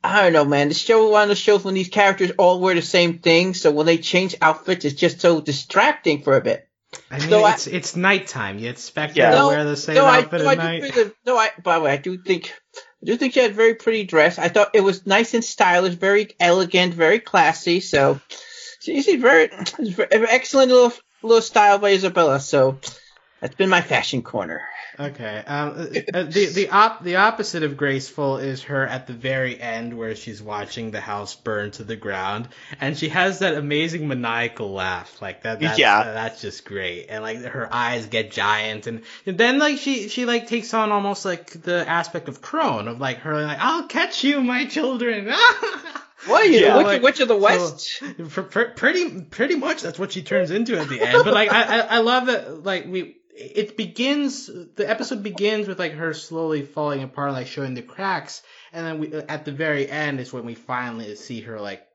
I 0.04 0.22
don't 0.22 0.32
know, 0.34 0.46
man. 0.46 0.70
The 0.70 0.74
show, 0.76 1.10
one 1.10 1.24
of 1.24 1.30
the 1.30 1.36
shows 1.36 1.64
when 1.66 1.74
these 1.74 1.90
characters 1.90 2.32
all 2.38 2.62
wear 2.62 2.76
the 2.76 2.82
same 2.84 3.18
thing, 3.18 3.54
so 3.56 3.72
when 3.72 3.88
they 3.88 3.98
change 3.98 4.36
outfits, 4.42 4.86
it's 4.86 4.96
just 4.96 5.20
so 5.20 5.42
distracting 5.42 6.22
for 6.22 6.38
a 6.38 6.42
bit. 6.42 6.68
I 7.12 7.20
mean, 7.20 7.30
So 7.30 7.44
I- 7.44 7.54
it's 7.54 7.68
it's 7.68 7.96
nighttime. 7.96 8.60
You 8.60 8.70
expect 8.70 9.18
Yeah. 9.18 9.26
her 9.26 9.32
to 9.32 9.38
No, 9.40 9.48
wear 9.48 9.64
the 9.66 9.76
same 9.76 9.96
no, 9.96 10.06
I, 10.06 10.20
outfit 10.20 10.42
no, 10.44 10.48
I 10.50 10.52
at 10.54 10.56
do 10.60 10.64
night. 10.64 10.94
think 10.94 11.14
no, 11.26 11.36
I, 11.38 11.50
by 11.64 11.76
the 11.80 11.82
way, 11.86 11.92
I 11.92 11.98
do 11.98 12.18
think, 12.18 12.54
I 12.76 13.06
do 13.06 13.18
think 13.18 13.34
she 13.34 13.40
had 13.42 13.52
a 13.52 13.56
very 13.56 13.74
pretty 13.74 14.04
dress. 14.06 14.38
I 14.38 14.50
thought 14.50 14.76
it 14.76 14.82
was 14.82 15.06
nice 15.06 15.34
and 15.34 15.44
stylish, 15.44 15.96
very 15.96 16.30
elegant, 16.40 16.94
very 16.94 17.20
classy. 17.20 17.80
So, 17.82 18.22
she's 18.80 19.10
a 19.10 19.18
very, 19.18 19.50
very 19.80 20.28
excellent 20.30 20.72
little, 20.72 20.94
little 21.24 21.42
style 21.42 21.80
by 21.80 21.90
Isabella. 21.90 22.40
So, 22.40 22.80
that's 23.40 23.56
been 23.56 23.70
my 23.70 23.82
fashion 23.82 24.22
corner. 24.22 24.62
Okay. 25.00 25.44
Um, 25.46 25.70
uh, 26.14 26.24
the 26.24 26.50
the 26.54 26.70
op 26.70 27.04
the 27.04 27.18
opposite 27.18 27.62
of 27.62 27.78
graceful 27.78 28.38
is 28.38 28.64
her 28.64 28.88
at 28.88 29.06
the 29.06 29.14
very 29.14 29.60
end 29.60 29.96
where 29.96 30.16
she's 30.16 30.42
watching 30.42 30.90
the 30.90 31.02
house 31.02 31.36
burn 31.36 31.70
to 31.72 31.84
the 31.84 31.96
ground, 31.96 32.48
and 32.82 32.98
she 32.98 33.10
has 33.10 33.40
that 33.40 33.54
amazing 33.54 34.08
maniacal 34.08 34.72
laugh 34.72 35.22
like 35.22 35.44
that. 35.44 35.60
That's, 35.60 35.78
Yeah. 35.78 36.00
uh, 36.00 36.14
that's 36.14 36.42
just 36.42 36.66
great, 36.66 37.08
and 37.10 37.22
like 37.22 37.38
her 37.44 37.72
eyes 37.72 38.08
get 38.08 38.32
giant, 38.32 38.88
and, 38.88 39.04
and 39.28 39.38
then 39.38 39.60
like 39.60 39.78
she 39.78 40.10
she 40.10 40.26
like 40.26 40.48
takes 40.48 40.74
on 40.74 40.92
almost 40.92 41.24
like 41.26 41.50
the 41.62 41.88
aspect 41.88 42.28
of 42.30 42.42
Krone 42.42 42.88
of 42.88 43.00
like 43.00 43.18
her 43.20 43.40
like 43.44 43.60
I'll 43.62 43.88
catch 43.88 44.24
you, 44.24 44.42
my 44.42 44.66
children. 44.66 45.32
What 46.26 46.48
you, 46.50 46.60
Yeah. 46.60 46.78
witch, 46.78 46.86
Like, 46.88 47.02
witch 47.04 47.20
of 47.20 47.28
the 47.28 47.38
West? 47.38 48.02
Pr- 48.30 48.42
pr- 48.42 48.62
pretty 48.76 49.22
pretty 49.22 49.56
much 49.56 49.84
that's 49.84 50.00
what 50.00 50.12
she 50.12 50.24
turns 50.24 50.50
into 50.50 50.78
at 50.78 50.90
the 50.90 51.00
end. 51.00 51.24
But 51.24 51.34
like 51.34 51.52
I, 51.52 51.62
I 51.64 51.80
I 51.80 51.98
love 52.00 52.26
that 52.26 52.64
like 52.64 52.86
we 52.88 53.18
it 53.38 53.78
begins 53.78 54.48
the 54.48 54.90
episode 54.90 55.24
begins 55.24 55.68
with 55.68 55.80
like 55.80 55.94
her 55.94 56.14
slowly 56.14 56.64
falling 56.64 57.04
apart, 57.04 57.32
like 57.34 57.48
showing 57.48 57.74
the 57.74 57.82
cracks, 57.82 58.42
and 58.74 58.86
then 58.86 59.00
we 59.00 59.14
at 59.14 59.46
the 59.46 59.52
very 59.52 59.90
end 59.90 60.20
is 60.20 60.34
when 60.34 60.46
we 60.46 60.56
finally 60.56 61.16
see 61.16 61.42
her 61.42 61.60
like 61.62 61.86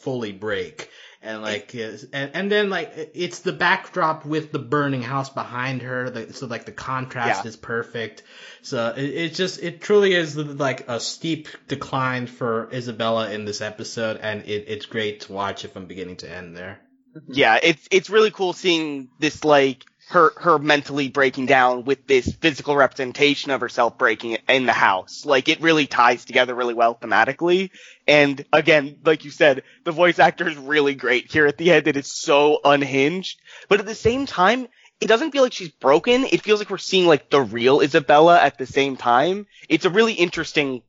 fully 0.00 0.32
break. 0.32 0.88
And 1.24 1.40
like, 1.40 1.72
and, 1.74 2.30
and 2.34 2.50
then 2.50 2.68
like 2.68 2.92
it's 3.14 3.40
the 3.40 3.52
backdrop 3.52 4.26
with 4.26 4.50
the 4.50 4.58
burning 4.58 5.02
house 5.02 5.30
behind 5.30 5.82
her, 5.82 6.10
like, 6.10 6.34
so 6.34 6.46
like 6.46 6.64
the 6.64 6.72
contrast 6.72 7.44
Yeah. 7.44 7.48
is 7.48 7.56
perfect. 7.56 8.24
So 8.62 8.92
it, 8.96 9.04
it 9.04 9.34
just 9.34 9.62
it 9.62 9.80
truly 9.80 10.14
is 10.14 10.36
like 10.36 10.88
a 10.88 10.98
steep 10.98 11.48
decline 11.68 12.26
for 12.26 12.68
Isabella 12.72 13.30
in 13.30 13.44
this 13.44 13.60
episode, 13.60 14.16
and 14.16 14.42
it, 14.46 14.64
it's 14.66 14.86
great 14.86 15.20
to 15.22 15.32
watch 15.32 15.64
it 15.64 15.72
from 15.72 15.86
beginning 15.86 16.16
to 16.18 16.30
end 16.30 16.56
there. 16.56 16.80
yeah, 17.28 17.58
it's 17.62 17.86
it's 17.92 18.10
really 18.10 18.32
cool 18.32 18.52
seeing 18.52 19.08
this 19.20 19.44
like 19.44 19.84
her 20.08 20.32
her 20.36 20.58
mentally 20.58 21.08
breaking 21.08 21.46
down 21.46 21.84
with 21.84 22.06
this 22.06 22.30
physical 22.36 22.76
representation 22.76 23.50
of 23.50 23.60
herself 23.60 23.96
breaking 23.96 24.36
in 24.48 24.66
the 24.66 24.72
house. 24.72 25.24
Like 25.24 25.48
it 25.48 25.60
really 25.60 25.86
ties 25.86 26.24
together 26.24 26.54
really 26.54 26.74
well 26.74 26.94
thematically. 26.94 27.70
And 28.06 28.44
again, 28.52 28.98
like 29.04 29.24
you 29.24 29.30
said, 29.30 29.62
the 29.84 29.92
voice 29.92 30.18
actor 30.18 30.48
is 30.48 30.56
really 30.56 30.94
great 30.94 31.30
here 31.32 31.46
at 31.46 31.56
the 31.56 31.72
end. 31.72 31.86
It 31.88 31.96
is 31.96 32.12
so 32.12 32.60
unhinged, 32.64 33.40
but 33.68 33.80
at 33.80 33.86
the 33.86 33.94
same 33.94 34.26
time. 34.26 34.68
It 35.00 35.08
doesn't 35.08 35.32
feel 35.32 35.42
like 35.42 35.52
she's 35.52 35.68
broken. 35.70 36.24
It 36.30 36.42
feels 36.42 36.60
like 36.60 36.70
we're 36.70 36.78
seeing 36.78 37.08
like 37.08 37.28
the 37.28 37.40
real 37.42 37.80
Isabella 37.80 38.40
at 38.40 38.56
the 38.56 38.66
same 38.66 38.96
time. 38.96 39.48
It's 39.68 39.84
a 39.84 39.90
really 39.90 40.12
interesting. 40.12 40.82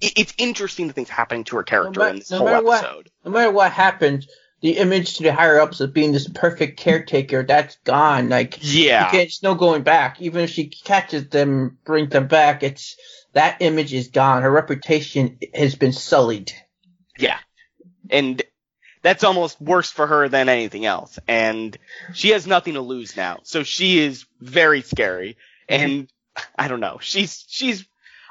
it- 0.00 0.14
It's 0.16 0.32
interesting 0.38 0.86
the 0.86 0.94
things 0.94 1.10
happening 1.10 1.44
to 1.44 1.56
her 1.56 1.62
character 1.62 2.00
ma- 2.00 2.06
in 2.06 2.16
this 2.20 2.30
no 2.30 2.38
whole 2.38 2.46
matter 2.46 2.64
what- 2.64 2.82
episode. 2.82 3.10
No 3.22 3.30
matter 3.32 3.50
what 3.50 3.70
happens, 3.70 4.28
the 4.64 4.78
image 4.78 5.18
to 5.18 5.22
the 5.22 5.32
higher 5.34 5.60
ups 5.60 5.80
of 5.80 5.92
being 5.92 6.12
this 6.12 6.26
perfect 6.26 6.78
caretaker, 6.78 7.42
that's 7.42 7.76
gone. 7.84 8.30
Like, 8.30 8.56
Yeah. 8.62 9.14
It's 9.14 9.42
no 9.42 9.54
going 9.54 9.82
back. 9.82 10.22
Even 10.22 10.42
if 10.42 10.48
she 10.48 10.68
catches 10.68 11.28
them, 11.28 11.76
brings 11.84 12.08
them 12.08 12.28
back, 12.28 12.62
it's 12.62 12.96
that 13.34 13.58
image 13.60 13.92
is 13.92 14.08
gone. 14.08 14.40
Her 14.40 14.50
reputation 14.50 15.38
has 15.52 15.74
been 15.74 15.92
sullied. 15.92 16.54
Yeah. 17.18 17.36
And 18.08 18.42
that's 19.02 19.22
almost 19.22 19.60
worse 19.60 19.90
for 19.90 20.06
her 20.06 20.30
than 20.30 20.48
anything 20.48 20.86
else. 20.86 21.18
And 21.28 21.76
she 22.14 22.30
has 22.30 22.46
nothing 22.46 22.72
to 22.72 22.80
lose 22.80 23.18
now. 23.18 23.40
So 23.42 23.64
she 23.64 23.98
is 23.98 24.24
very 24.40 24.80
scary. 24.80 25.36
And 25.68 26.08
I 26.56 26.68
don't 26.68 26.80
know. 26.80 27.00
She's, 27.02 27.44
she's, 27.48 27.84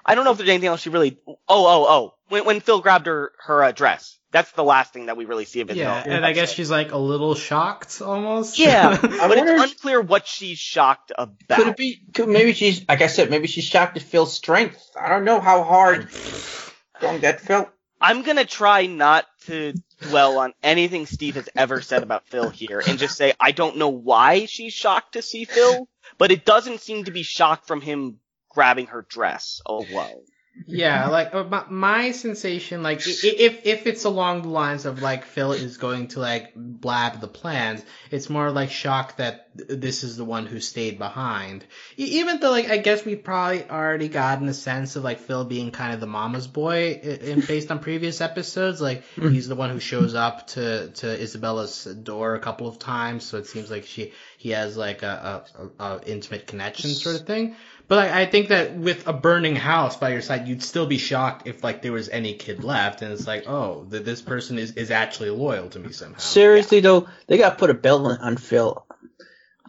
I 0.03 0.15
don't 0.15 0.25
know 0.25 0.31
if 0.31 0.39
there's 0.39 0.49
anything 0.49 0.69
else 0.69 0.81
she 0.81 0.89
really, 0.89 1.19
oh, 1.27 1.37
oh, 1.47 1.85
oh. 1.87 2.13
When, 2.29 2.45
when 2.45 2.59
Phil 2.59 2.81
grabbed 2.81 3.05
her, 3.05 3.33
her 3.45 3.63
uh, 3.65 3.71
dress. 3.71 4.17
That's 4.33 4.51
the 4.53 4.63
last 4.63 4.91
thing 4.93 5.05
that 5.05 5.15
we 5.15 5.25
really 5.25 5.45
see 5.45 5.61
of 5.61 5.69
it. 5.69 5.77
Yeah, 5.77 6.03
and 6.03 6.25
I 6.25 6.33
guess 6.33 6.51
she's 6.51 6.71
like 6.71 6.91
a 6.91 6.97
little 6.97 7.35
shocked 7.35 8.01
almost. 8.01 8.57
Yeah. 8.57 8.97
but 9.01 9.37
it's 9.37 9.63
unclear 9.63 10.01
what 10.01 10.27
she's 10.27 10.57
shocked 10.57 11.11
about. 11.15 11.55
Could 11.55 11.67
it 11.67 11.77
be? 11.77 12.01
Could, 12.15 12.29
maybe 12.29 12.53
she's, 12.53 12.83
like 12.89 13.03
I 13.03 13.07
said, 13.07 13.29
maybe 13.29 13.45
she's 13.45 13.63
shocked 13.63 13.93
to 13.93 14.01
feel 14.01 14.25
strength. 14.25 14.89
I 14.99 15.07
don't 15.07 15.23
know 15.23 15.39
how 15.39 15.63
hard 15.63 16.11
strong 16.11 17.19
that 17.19 17.41
felt. 17.41 17.69
I'm 18.01 18.23
gonna 18.23 18.43
try 18.43 18.87
not 18.87 19.27
to 19.45 19.75
dwell 20.01 20.39
on 20.39 20.53
anything 20.63 21.05
Steve 21.05 21.35
has 21.35 21.47
ever 21.55 21.81
said 21.81 22.01
about 22.01 22.25
Phil 22.25 22.49
here 22.49 22.81
and 22.85 22.97
just 22.97 23.15
say 23.15 23.33
I 23.39 23.51
don't 23.51 23.77
know 23.77 23.89
why 23.89 24.45
she's 24.45 24.73
shocked 24.73 25.13
to 25.13 25.21
see 25.21 25.45
Phil, 25.45 25.87
but 26.17 26.31
it 26.31 26.43
doesn't 26.43 26.81
seem 26.81 27.03
to 27.03 27.11
be 27.11 27.21
shock 27.21 27.67
from 27.67 27.81
him 27.81 28.17
grabbing 28.49 28.87
her 28.87 29.05
dress 29.07 29.61
oh, 29.67 29.85
alone. 29.85 30.23
Yeah, 30.67 31.07
like 31.07 31.33
uh, 31.33 31.43
my, 31.45 31.65
my 31.69 32.11
sensation, 32.11 32.83
like 32.83 33.01
if 33.05 33.65
if 33.65 33.87
it's 33.87 34.05
along 34.05 34.43
the 34.43 34.49
lines 34.49 34.85
of 34.85 35.01
like 35.01 35.25
Phil 35.25 35.51
is 35.51 35.77
going 35.77 36.09
to 36.09 36.19
like 36.19 36.53
blab 36.55 37.21
the 37.21 37.27
plans, 37.27 37.83
it's 38.11 38.29
more 38.29 38.51
like 38.51 38.69
shock 38.69 39.17
that 39.17 39.49
this 39.55 40.03
is 40.03 40.15
the 40.15 40.23
one 40.25 40.45
who 40.45 40.59
stayed 40.59 40.99
behind. 40.99 41.65
Even 41.97 42.39
though 42.39 42.51
like 42.51 42.69
I 42.69 42.77
guess 42.77 43.03
we 43.03 43.15
probably 43.15 43.67
already 43.67 44.09
gotten 44.09 44.47
a 44.47 44.53
sense 44.53 44.95
of 44.95 45.03
like 45.03 45.19
Phil 45.19 45.43
being 45.43 45.71
kind 45.71 45.93
of 45.93 45.99
the 45.99 46.07
mama's 46.07 46.47
boy, 46.47 46.99
based 47.47 47.71
on 47.71 47.79
previous 47.79 48.21
episodes. 48.21 48.79
Like 48.79 49.03
he's 49.15 49.47
the 49.47 49.55
one 49.55 49.71
who 49.71 49.79
shows 49.79 50.13
up 50.13 50.47
to 50.47 50.89
to 50.89 51.19
Isabella's 51.19 51.85
door 51.85 52.35
a 52.35 52.39
couple 52.39 52.67
of 52.67 52.77
times, 52.77 53.23
so 53.23 53.39
it 53.39 53.47
seems 53.47 53.71
like 53.71 53.85
she 53.85 54.13
he 54.37 54.51
has 54.51 54.77
like 54.77 55.01
a, 55.01 55.43
a, 55.57 55.83
a, 55.83 55.83
a 55.83 56.01
intimate 56.05 56.45
connection 56.45 56.91
sort 56.91 57.15
of 57.15 57.25
thing. 57.25 57.55
But 57.93 58.09
I, 58.11 58.21
I 58.21 58.25
think 58.25 58.47
that 58.47 58.73
with 58.75 59.07
a 59.07 59.13
burning 59.13 59.55
house 59.55 59.97
by 59.97 60.13
your 60.13 60.23
side, 60.23 60.47
you'd 60.47 60.63
still 60.63 60.87
be 60.87 60.97
shocked 60.97 61.45
if 61.47 61.63
like 61.63 61.83
there 61.83 61.91
was 61.91 62.09
any 62.09 62.33
kid 62.33 62.63
left, 62.63 63.03
and 63.03 63.13
it's 63.13 63.27
like, 63.27 63.47
oh, 63.47 63.85
th- 63.91 64.03
this 64.03 64.19
person 64.19 64.57
is, 64.57 64.71
is 64.71 64.89
actually 64.89 65.29
loyal 65.29 65.69
to 65.69 65.77
me 65.77 65.91
somehow. 65.91 66.17
Seriously 66.17 66.79
though, 66.79 67.07
they 67.27 67.37
got 67.37 67.51
to 67.51 67.55
put 67.57 67.69
a 67.69 67.75
bell 67.75 68.07
on, 68.07 68.17
on 68.17 68.37
Phil. 68.37 68.83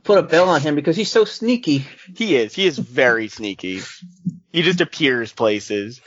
put 0.05 0.17
a 0.17 0.23
bell 0.23 0.49
on 0.49 0.63
him 0.63 0.75
because 0.75 0.97
he's 0.97 1.11
so 1.13 1.27
sneaky. 1.27 1.87
He 2.17 2.35
is. 2.37 2.55
He 2.55 2.67
is 2.67 2.79
very 2.79 3.29
sneaky. 3.29 3.83
He 4.53 4.63
just 4.63 4.81
appears 4.81 5.31
places. 5.31 6.01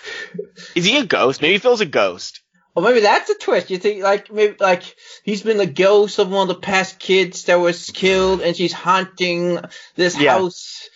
Is 0.74 0.86
he 0.86 0.98
a 0.98 1.06
ghost? 1.06 1.44
Maybe 1.44 1.60
Phil's 1.60 1.82
a 1.82 1.86
ghost. 1.86 2.42
Or 2.74 2.82
maybe 2.82 3.02
that's 3.02 3.30
a 3.30 3.36
twist. 3.38 3.70
You 3.70 3.78
think 3.78 4.02
like 4.02 4.32
maybe 4.34 4.56
like 4.60 4.82
he's 5.24 5.44
been 5.44 5.58
the 5.58 5.68
ghost 5.68 6.18
of 6.18 6.32
one 6.32 6.50
of 6.50 6.56
the 6.56 6.62
past 6.62 6.98
kids 6.98 7.44
that 7.44 7.60
was 7.60 7.92
killed, 7.92 8.42
and 8.42 8.56
she's 8.58 8.74
haunting 8.74 9.60
this 9.96 10.20
Yeah. 10.20 10.34
house. 10.40 10.90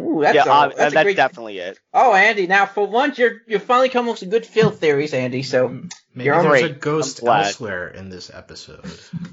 Ooh, 0.00 0.20
that's 0.22 0.34
yeah, 0.34 0.44
a, 0.44 0.50
uh, 0.50 0.68
that's, 0.68 0.92
that's, 0.92 1.04
great. 1.04 1.16
definitely 1.16 1.58
it. 1.58 1.78
Oh, 1.92 2.12
Andy, 2.12 2.46
now 2.46 2.66
for 2.66 2.86
once 2.86 3.18
you're 3.18 3.40
you're 3.46 3.60
finally 3.60 3.88
coming 3.88 4.08
up 4.10 4.14
with 4.14 4.20
some 4.20 4.30
good 4.30 4.44
Phil 4.46 4.70
theories, 4.70 5.14
Andy. 5.14 5.42
So 5.42 5.68
Maybe 6.14 6.26
You're 6.26 6.42
there's 6.42 6.62
a 6.62 6.68
ghost 6.70 7.22
elsewhere 7.24 7.88
in 7.88 8.08
this 8.08 8.30
episode. 8.32 8.84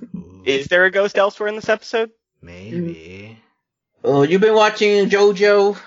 Is 0.45 0.67
there 0.67 0.85
a 0.85 0.91
ghost 0.91 1.17
elsewhere 1.17 1.49
in 1.49 1.55
this 1.55 1.69
episode? 1.69 2.11
maybe. 2.41 3.37
oh, 4.03 4.23
you've 4.23 4.41
been 4.41 4.55
watching 4.55 5.09
JoJo. 5.09 5.77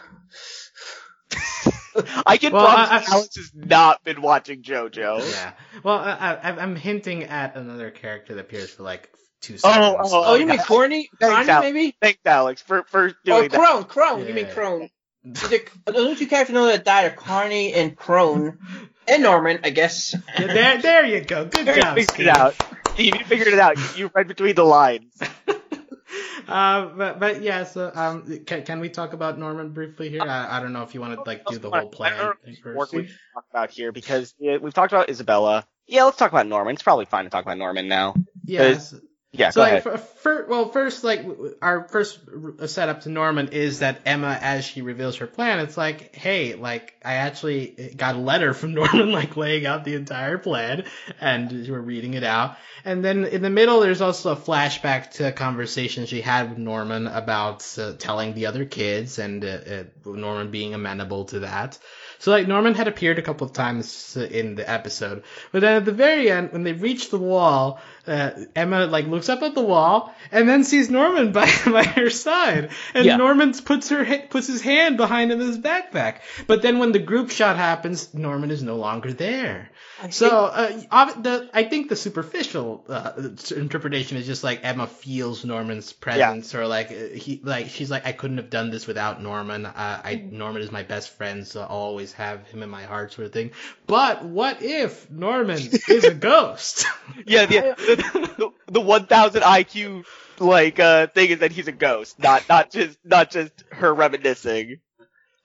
I 2.26 2.36
can 2.36 2.52
Well, 2.52 2.64
promise 2.66 2.90
I- 2.90 2.96
I- 2.98 3.14
Alex 3.16 3.36
has 3.36 3.50
not 3.54 4.04
been 4.04 4.22
watching 4.22 4.62
JoJo. 4.62 5.30
Yeah. 5.30 5.52
Well, 5.82 5.98
I, 5.98 6.34
I, 6.42 6.50
I'm 6.60 6.76
hinting 6.76 7.24
at 7.24 7.56
another 7.56 7.90
character 7.90 8.34
that 8.34 8.40
appears 8.40 8.70
for 8.70 8.82
like 8.82 9.10
two 9.44 9.54
Oh, 9.54 9.56
seconds. 9.72 10.10
oh, 10.12 10.22
Oh, 10.26 10.34
you 10.34 10.46
mean 10.46 10.56
God. 10.56 10.66
Corny? 10.66 11.10
Thanks, 11.20 11.34
Corny, 11.36 11.50
Al. 11.50 11.60
maybe? 11.62 11.96
Thanks, 12.00 12.20
Alex, 12.24 12.62
for 12.62 12.84
for 12.84 13.04
Or 13.06 13.12
doing 13.24 13.48
that. 13.48 13.60
Oh, 13.60 13.84
Krone, 13.84 13.88
Krone. 13.88 14.26
You 14.28 14.34
mean 14.34 14.46
Yeah. 14.46 14.54
Krone? 14.54 14.90
Is 15.24 15.52
it- 15.52 15.70
Those 15.86 16.18
two 16.18 16.26
characters 16.26 16.54
know 16.54 16.66
that 16.66 16.84
died 16.84 17.12
are 17.12 17.14
Conny 17.16 17.72
and 17.74 17.96
Krone. 17.96 18.58
And 19.06 19.22
Norman, 19.22 19.60
I 19.64 19.70
guess. 19.70 20.14
There, 20.38 20.78
there 20.80 21.04
you 21.04 21.20
go. 21.20 21.44
Good 21.44 21.66
You 21.66 21.74
job, 21.74 21.94
figured 21.94 22.10
Steve. 22.10 22.26
it 22.26 22.36
out. 22.36 22.54
You 22.96 23.12
figured 23.24 23.48
it 23.48 23.58
out. 23.58 23.76
You 23.98 24.10
read 24.14 24.28
between 24.28 24.54
the 24.54 24.64
lines. 24.64 25.12
uh, 26.48 26.86
but 26.86 27.18
but 27.20 27.42
yeah. 27.42 27.64
So 27.64 27.90
um, 27.94 28.38
can, 28.46 28.62
can 28.64 28.80
we 28.80 28.88
talk 28.88 29.12
about 29.12 29.38
Norman 29.38 29.70
briefly 29.72 30.08
here? 30.08 30.22
I, 30.22 30.56
I 30.58 30.60
don't 30.60 30.72
know 30.72 30.82
if 30.82 30.94
you 30.94 31.00
want 31.00 31.14
to 31.14 31.22
like 31.22 31.44
do 31.46 31.58
the 31.58 31.68
whole 31.68 31.76
I 31.76 31.80
don't 31.80 31.92
plan 31.92 32.16
know 32.16 32.32
thing 32.44 32.56
first. 32.62 32.92
we 32.94 33.06
should 33.06 33.16
talk 33.34 33.44
about 33.50 33.70
here 33.70 33.92
because 33.92 34.34
yeah, 34.38 34.56
we've 34.58 34.74
talked 34.74 34.92
about 34.92 35.10
Isabella. 35.10 35.66
Yeah, 35.86 36.04
let's 36.04 36.16
talk 36.16 36.30
about 36.32 36.46
Norman. 36.46 36.74
It's 36.74 36.82
probably 36.82 37.04
fine 37.04 37.24
to 37.24 37.30
talk 37.30 37.44
about 37.44 37.58
Norman 37.58 37.88
now. 37.88 38.14
Yes. 38.44 38.94
Yeah, 39.36 39.50
So 39.50 39.60
like, 39.60 39.70
ahead. 39.70 39.82
for, 39.82 39.98
for, 39.98 40.46
well, 40.48 40.68
first 40.68 41.02
like 41.02 41.26
our 41.60 41.88
first 41.88 42.20
r- 42.60 42.68
setup 42.68 43.00
to 43.02 43.08
Norman 43.08 43.48
is 43.48 43.80
that 43.80 44.00
Emma, 44.06 44.38
as 44.40 44.64
she 44.64 44.80
reveals 44.80 45.16
her 45.16 45.26
plan, 45.26 45.58
it's 45.58 45.76
like, 45.76 46.14
hey, 46.14 46.54
like 46.54 46.94
I 47.04 47.14
actually 47.14 47.94
got 47.96 48.14
a 48.14 48.18
letter 48.18 48.54
from 48.54 48.74
Norman, 48.80 49.10
like 49.10 49.36
laying 49.36 49.66
out 49.66 49.84
the 49.84 49.96
entire 49.96 50.38
plan, 50.38 50.84
and 51.20 51.50
we're 51.68 51.80
reading 51.80 52.14
it 52.14 52.22
out. 52.22 52.56
And 52.84 53.04
then 53.04 53.24
in 53.24 53.42
the 53.42 53.50
middle, 53.50 53.80
there's 53.80 54.00
also 54.00 54.32
a 54.32 54.36
flashback 54.36 55.10
to 55.12 55.28
a 55.28 55.32
conversation 55.32 56.06
she 56.06 56.20
had 56.20 56.50
with 56.50 56.58
Norman 56.58 57.08
about 57.08 57.66
uh, 57.76 57.94
telling 57.98 58.34
the 58.34 58.46
other 58.46 58.64
kids, 58.64 59.18
and 59.18 59.44
uh, 59.44 59.48
uh, 59.48 59.84
Norman 60.04 60.52
being 60.52 60.74
amenable 60.74 61.24
to 61.26 61.40
that. 61.40 61.78
So 62.18 62.30
like 62.30 62.46
Norman 62.46 62.74
had 62.74 62.88
appeared 62.88 63.18
a 63.18 63.22
couple 63.22 63.46
of 63.46 63.52
times 63.52 64.16
uh, 64.16 64.22
in 64.22 64.54
the 64.54 64.68
episode, 64.70 65.24
but 65.50 65.60
then 65.60 65.76
at 65.76 65.84
the 65.84 65.92
very 65.92 66.30
end, 66.30 66.52
when 66.52 66.62
they 66.62 66.72
reach 66.72 67.10
the 67.10 67.18
wall, 67.18 67.80
uh, 68.06 68.30
Emma 68.54 68.86
like 68.86 69.06
looks 69.06 69.28
up 69.28 69.42
at 69.42 69.54
the 69.54 69.62
wall 69.62 70.14
and 70.32 70.48
then 70.48 70.64
sees 70.64 70.90
Norman 70.90 71.32
by 71.38 71.50
by 71.66 71.84
her 71.84 72.10
side, 72.10 72.70
and 72.94 73.04
Yeah. 73.04 73.16
Norman 73.16 73.52
puts 73.54 73.88
her 73.90 74.04
puts 74.28 74.46
his 74.46 74.60
hand 74.62 74.96
behind 74.96 75.32
him 75.32 75.40
in 75.40 75.46
his 75.46 75.58
backpack. 75.58 76.18
But 76.46 76.62
then 76.62 76.78
when 76.78 76.92
the 76.92 76.98
group 76.98 77.30
shot 77.30 77.56
happens, 77.56 78.12
Norman 78.14 78.50
is 78.50 78.62
no 78.62 78.76
longer 78.76 79.12
there. 79.12 79.70
So 80.10 80.28
uh, 80.46 81.14
the 81.20 81.48
I 81.54 81.64
think 81.64 81.88
the 81.88 81.96
superficial 81.96 82.84
uh, 82.88 83.12
interpretation 83.56 84.16
is 84.18 84.26
just 84.26 84.44
like 84.44 84.60
Emma 84.62 84.86
feels 84.86 85.44
Norman's 85.44 85.92
presence, 85.92 86.54
or 86.54 86.66
like 86.66 86.90
uh, 86.90 87.14
he 87.14 87.40
like 87.42 87.68
she's 87.70 87.90
like 87.90 88.06
I 88.06 88.12
couldn't 88.12 88.36
have 88.36 88.50
done 88.50 88.70
this 88.70 88.86
without 88.86 89.22
Norman. 89.22 89.64
Uh, 89.66 90.00
I 90.04 90.16
Norman 90.30 90.62
is 90.62 90.70
my 90.70 90.82
best 90.82 91.10
friend, 91.10 91.46
so 91.46 91.62
I'll 91.62 91.68
always 91.68 92.12
have 92.14 92.46
him 92.48 92.62
in 92.62 92.68
my 92.70 92.82
heart, 92.82 93.12
sort 93.12 93.26
of 93.26 93.32
thing. 93.32 93.52
But 93.86 94.24
what 94.24 94.62
if 94.62 95.10
Norman 95.10 95.58
is 95.88 96.04
a 96.04 96.14
ghost? 96.14 96.86
Yeah, 97.26 97.46
the, 97.46 97.74
the, 97.76 97.93
the, 97.96 98.50
the 98.66 98.80
1000 98.80 99.42
IQ 99.42 100.04
like 100.40 100.80
uh 100.80 101.06
thing 101.08 101.30
is 101.30 101.38
that 101.38 101.52
he's 101.52 101.68
a 101.68 101.72
ghost, 101.72 102.18
not 102.18 102.48
not 102.48 102.70
just 102.70 102.98
not 103.04 103.30
just 103.30 103.52
her 103.70 103.94
reminiscing. 103.94 104.78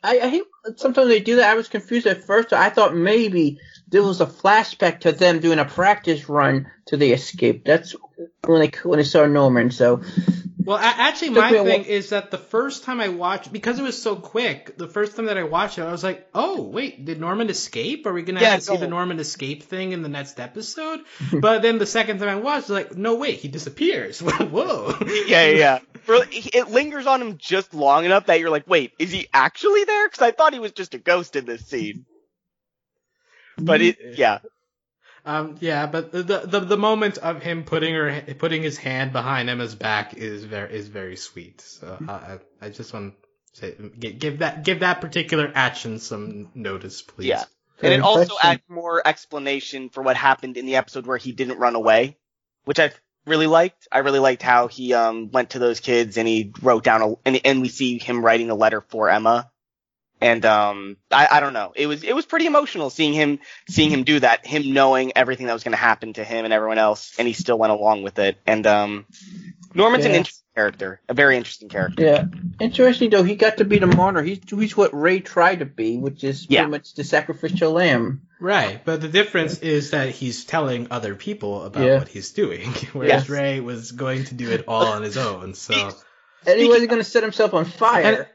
I, 0.02 0.20
I 0.20 0.30
hate 0.30 0.43
sometimes 0.78 1.10
they 1.10 1.20
do 1.20 1.38
that. 1.38 1.50
I 1.50 1.56
was 1.56 1.68
confused 1.68 2.08
at 2.08 2.24
first. 2.24 2.54
I 2.54 2.70
thought 2.70 2.95
maybe 2.95 3.60
there 3.89 4.04
was 4.04 4.22
a 4.22 4.26
flashback 4.26 5.02
to 5.02 5.12
them 5.12 5.39
doing 5.39 5.60
a 5.60 5.66
practice 5.66 6.30
run 6.30 6.72
to 6.88 6.97
the 6.97 7.12
escape. 7.12 7.66
That's 7.66 7.95
when 8.45 8.62
they 8.62 8.72
when 8.84 8.97
they 8.97 9.04
saw 9.04 9.26
Norman. 9.26 9.72
So 9.72 10.02
Well, 10.66 10.78
actually, 10.78 11.30
my 11.32 11.51
thing 11.51 11.86
is 11.86 12.10
that 12.10 12.32
the 12.32 12.38
first 12.38 12.84
time 12.84 12.99
I 12.99 13.10
watched, 13.10 13.51
because 13.51 13.80
it 13.80 13.82
was 13.82 13.99
so 14.01 14.16
quick, 14.16 14.78
the 14.78 14.88
first 14.88 15.16
time 15.16 15.26
that 15.26 15.38
I 15.38 15.43
watched 15.43 15.78
it, 15.78 15.84
I 15.84 15.91
was 15.91 16.03
like, 16.03 16.28
oh, 16.36 16.62
wait, 16.62 17.05
did 17.05 17.20
Norman 17.20 17.49
escape? 17.49 18.05
Are 18.05 18.14
we 18.14 18.24
going 18.24 18.36
to 18.36 18.41
Yeah, 18.41 18.51
have 18.51 18.60
to 18.60 18.66
see 18.66 18.78
the 18.78 18.88
Norman 18.88 19.20
escape 19.20 19.64
thing 19.64 19.93
in 19.93 20.01
the 20.03 20.10
next 20.10 20.39
episode? 20.39 20.99
but 21.34 21.62
then 21.62 21.78
the 21.78 21.86
second 21.86 22.20
time 22.20 22.30
I 22.30 22.36
watched, 22.36 22.70
I 22.70 22.74
was 22.74 22.84
like, 22.86 22.95
no, 22.97 23.16
wait, 23.16 23.39
he 23.39 23.47
disappears. 23.47 24.20
Whoa. 24.22 24.95
Yeah, 25.01 25.45
yeah, 25.45 25.57
yeah. 25.57 25.80
For- 26.01 26.26
It 26.32 26.70
lingers 26.70 27.07
on 27.07 27.22
him 27.22 27.38
just 27.38 27.74
long 27.74 28.05
enough 28.05 28.26
that 28.28 28.39
you're 28.39 28.49
like, 28.49 28.68
wait, 28.68 28.91
is 28.99 29.12
he 29.12 29.28
actually 29.34 29.86
there? 29.86 30.07
Because 30.07 30.22
I 30.22 30.32
thought 30.32 30.53
he 30.53 30.60
was 30.60 30.74
just 30.74 30.93
a 30.93 30.99
ghost 30.99 31.36
in 31.36 31.45
this 31.45 31.66
scene. 31.66 32.05
But 33.57 33.82
it, 33.82 33.97
yeah, 34.18 34.39
Um, 35.30 35.58
yeah, 35.60 35.86
but 35.86 36.12
the, 36.12 36.24
the 36.24 36.60
the 36.60 36.78
moment 36.78 37.20
of 37.20 37.44
him 37.44 37.64
putting 37.64 37.94
her 37.94 38.24
putting 38.40 38.64
his 38.64 38.80
hand 38.80 39.14
behind 39.14 39.48
Emma's 39.48 39.76
back 39.76 40.16
is 40.16 40.44
very 40.44 40.74
is 40.74 40.88
very 40.88 41.18
sweet. 41.18 41.62
So 41.62 42.00
I 42.08 42.12
I, 42.12 42.40
I 42.64 42.70
just 42.70 42.92
want 42.92 43.14
to 43.54 43.60
say 43.60 43.76
give 44.00 44.40
that 44.40 44.64
give 44.64 44.80
that 44.80 45.02
particular 45.02 45.52
action 45.54 46.00
some 46.00 46.50
notice, 46.56 47.04
please. 47.04 47.28
Yeah. 47.28 47.44
and 47.84 47.94
it 47.94 48.02
also 48.02 48.34
adds 48.42 48.64
more 48.68 49.08
explanation 49.08 49.90
for 49.90 50.02
what 50.02 50.18
happened 50.18 50.58
in 50.58 50.66
the 50.66 50.78
episode 50.78 51.06
where 51.06 51.18
he 51.18 51.32
didn't 51.32 51.60
run 51.60 51.76
away, 51.76 52.18
which 52.66 52.80
I 52.80 52.92
really 53.28 53.46
liked. 53.46 53.88
I 53.92 54.00
really 54.00 54.18
liked 54.18 54.42
how 54.42 54.68
he 54.68 54.96
um 54.96 55.30
went 55.30 55.52
to 55.52 55.60
those 55.60 55.80
kids 55.80 56.18
and 56.18 56.28
he 56.28 56.54
wrote 56.60 56.84
down 56.84 57.04
a 57.04 57.14
and, 57.24 57.40
and 57.46 57.62
we 57.62 57.70
see 57.70 58.00
him 58.00 58.26
writing 58.26 58.50
a 58.50 58.56
letter 58.56 58.82
for 58.82 59.12
Emma. 59.12 59.52
And 60.22 60.45
um 60.45 60.97
I, 61.11 61.28
I 61.32 61.39
don't 61.39 61.53
know. 61.53 61.72
It 61.76 61.88
was 61.88 62.03
it 62.03 62.13
was 62.13 62.26
pretty 62.26 62.45
emotional 62.45 62.89
seeing 62.89 63.13
him 63.13 63.39
seeing 63.70 63.89
him 63.89 64.03
do 64.03 64.20
that, 64.20 64.45
him 64.45 64.74
knowing 64.74 65.13
everything 65.15 65.47
that 65.47 65.53
was 65.53 65.63
gonna 65.63 65.78
happen 65.78 66.13
to 66.13 66.24
him 66.24 66.45
and 66.45 66.53
everyone 66.53 66.78
else, 66.78 67.13
and 67.17 67.28
he 67.28 67.34
still 67.34 67.57
went 67.57 67.72
along 67.72 68.03
with 68.03 68.20
it. 68.20 68.38
And 68.45 68.65
um 68.67 69.05
Norman's 69.74 70.05
an 70.05 70.11
interesting 70.15 70.45
character. 70.55 70.99
A 71.07 71.13
very 71.13 71.38
interesting 71.38 71.70
character. 71.70 72.03
yeah, 72.03 72.26
interesting 72.59 73.09
though. 73.11 73.24
He 73.24 73.36
got 73.36 73.57
to 73.57 73.65
be 73.65 73.80
the 73.80 73.88
martyr. 73.88 74.24
He's 74.24 74.39
he's 74.49 74.76
what 74.76 74.99
Ray 74.99 75.20
tried 75.20 75.59
to 75.59 75.65
be, 75.65 75.97
which 75.97 76.24
is 76.24 76.47
Yeah. 76.49 76.61
pretty 76.61 76.72
much 76.72 76.93
the 76.95 77.03
sacrificial 77.03 77.72
lamb. 77.72 78.24
Right, 78.41 78.84
but 78.86 79.01
the 79.01 79.09
difference 79.09 79.59
is 79.59 79.91
that 79.91 80.09
he's 80.09 80.45
telling 80.45 80.88
other 80.91 81.13
people 81.13 81.63
about 81.63 81.86
Yeah. 81.86 81.97
what 81.97 82.07
he's 82.07 82.32
doing, 82.32 82.72
whereas 82.93 83.09
Yes. 83.09 83.30
Ray 83.30 83.59
was 83.59 83.91
going 83.91 84.24
to 84.26 84.34
do 84.34 84.49
it 84.51 84.63
all 84.67 84.88
on 84.88 85.03
his 85.03 85.17
own. 85.17 85.53
So, 85.55 85.93
And 86.47 86.59
he 86.59 86.67
wasn't 86.67 86.89
going 86.89 87.01
to 87.01 87.09
set 87.09 87.22
himself 87.22 87.53
on 87.53 87.65
fire. 87.65 88.30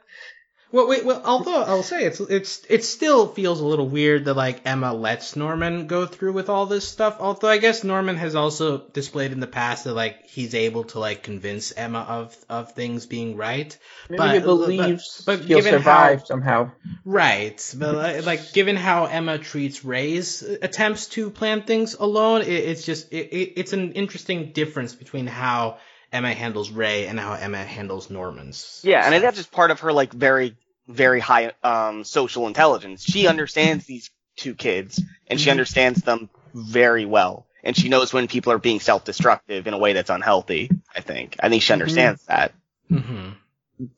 And- 0.74 0.78
well, 0.78 0.88
wait, 0.88 1.04
well, 1.04 1.22
although 1.24 1.62
I'll 1.62 1.82
say 1.84 2.04
it's 2.04 2.18
it's 2.18 2.62
it 2.68 2.82
still 2.84 3.28
feels 3.28 3.60
a 3.60 3.64
little 3.64 3.88
weird 3.88 4.24
that 4.24 4.34
like 4.34 4.62
Emma 4.64 4.92
lets 4.92 5.36
Norman 5.36 5.86
go 5.86 6.04
through 6.04 6.32
with 6.32 6.48
all 6.48 6.66
this 6.66 6.86
stuff. 6.88 7.18
Although 7.20 7.48
I 7.48 7.58
guess 7.58 7.84
Norman 7.84 8.16
has 8.16 8.34
also 8.34 8.78
displayed 8.78 9.30
in 9.32 9.40
the 9.40 9.46
past 9.46 9.84
that 9.84 9.94
like 9.94 10.26
he's 10.26 10.54
able 10.54 10.84
to 10.84 10.98
like 10.98 11.22
convince 11.22 11.72
Emma 11.72 12.00
of 12.00 12.36
of 12.48 12.72
things 12.72 13.06
being 13.06 13.36
right. 13.36 13.78
Maybe 14.08 14.18
but- 14.18 14.34
he 14.34 14.40
believes 14.40 15.22
but- 15.24 15.38
but 15.38 15.46
he'll 15.46 15.58
given 15.58 15.74
survive 15.74 16.18
how- 16.20 16.24
somehow. 16.24 16.70
Right, 17.04 17.74
but 17.78 17.94
like, 17.94 18.26
like 18.26 18.52
given 18.52 18.76
how 18.76 19.04
Emma 19.04 19.38
treats 19.38 19.84
Ray's 19.84 20.42
attempts 20.42 21.06
to 21.08 21.30
plan 21.30 21.62
things 21.62 21.94
alone, 21.94 22.42
it, 22.42 22.48
it's 22.48 22.84
just 22.84 23.12
it, 23.12 23.28
it, 23.32 23.52
it's 23.56 23.72
an 23.72 23.92
interesting 23.92 24.52
difference 24.52 24.94
between 24.94 25.26
how 25.26 25.78
Emma 26.12 26.32
handles 26.32 26.70
Ray 26.70 27.06
and 27.06 27.18
how 27.18 27.34
Emma 27.34 27.58
handles 27.58 28.08
Norman's. 28.08 28.80
Yeah, 28.84 28.98
and 29.04 29.06
I 29.06 29.10
think 29.10 29.22
that's 29.22 29.36
just 29.36 29.50
part 29.52 29.70
of 29.70 29.80
her 29.80 29.92
like 29.92 30.12
very, 30.12 30.56
very 30.88 31.20
high 31.20 31.52
um 31.62 32.04
social 32.04 32.46
intelligence. 32.46 33.04
She 33.04 33.26
understands 33.26 33.86
these 33.86 34.10
two 34.36 34.54
kids 34.54 35.00
and 35.28 35.40
she 35.40 35.48
Mhm. 35.48 35.52
understands 35.52 36.02
them 36.02 36.28
very 36.52 37.04
well. 37.04 37.46
And 37.62 37.76
she 37.76 37.88
knows 37.88 38.12
when 38.12 38.28
people 38.28 38.52
are 38.52 38.58
being 38.58 38.80
self 38.80 39.04
destructive 39.04 39.66
in 39.66 39.74
a 39.74 39.78
way 39.78 39.94
that's 39.94 40.10
unhealthy, 40.10 40.70
I 40.94 41.00
think. 41.00 41.36
I 41.40 41.48
think 41.48 41.62
she 41.62 41.72
understands 41.72 42.24
that. 42.26 42.52
hmm 42.88 43.30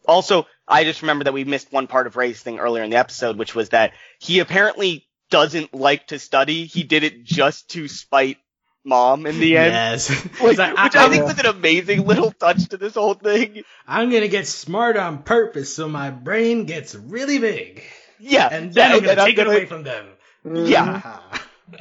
Also, 0.06 0.46
I 0.68 0.84
just 0.84 1.02
remember 1.02 1.24
that 1.24 1.32
we 1.34 1.44
missed 1.44 1.72
one 1.72 1.86
part 1.86 2.06
of 2.06 2.16
Ray's 2.16 2.40
thing 2.40 2.58
earlier 2.58 2.82
in 2.84 2.90
the 2.90 2.96
episode, 2.96 3.36
which 3.36 3.54
was 3.54 3.70
that 3.70 3.92
he 4.18 4.38
apparently 4.38 5.06
doesn't 5.30 5.74
like 5.74 6.06
to 6.08 6.18
study. 6.18 6.66
He 6.66 6.82
did 6.84 7.02
it 7.02 7.24
just 7.24 7.70
to 7.70 7.88
spite 7.88 8.38
mom 8.86 9.26
in 9.26 9.38
the 9.40 9.58
end. 9.58 9.72
Yes, 9.72 10.08
Like, 10.24 10.24
It's 10.24 10.40
which 10.40 10.58
I, 10.60 10.72
I, 11.06 11.08
think 11.10 11.24
was 11.24 11.38
an 11.38 11.46
amazing 11.46 12.06
little 12.06 12.30
touch 12.30 12.68
to 12.68 12.76
this 12.76 12.94
whole 12.94 13.14
thing. 13.14 13.64
I'm 13.86 14.10
gonna 14.10 14.28
get 14.28 14.46
smart 14.46 14.96
on 14.96 15.22
purpose 15.22 15.74
so 15.74 15.88
my 15.88 16.10
brain 16.10 16.64
gets 16.64 16.94
really 16.94 17.38
big, 17.38 17.82
Yeah. 18.18 18.48
and 18.50 18.72
then 18.72 18.90
yeah, 18.90 18.96
I'm 18.96 19.00
gonna 19.00 19.10
and 19.12 19.20
I'm 19.20 19.26
take 19.26 19.34
it 19.34 19.36
gonna- 19.36 19.50
away 19.50 19.66
from 19.66 19.82
them. 19.82 20.06
Yeah. 20.44 21.00
Ah. 21.04 21.42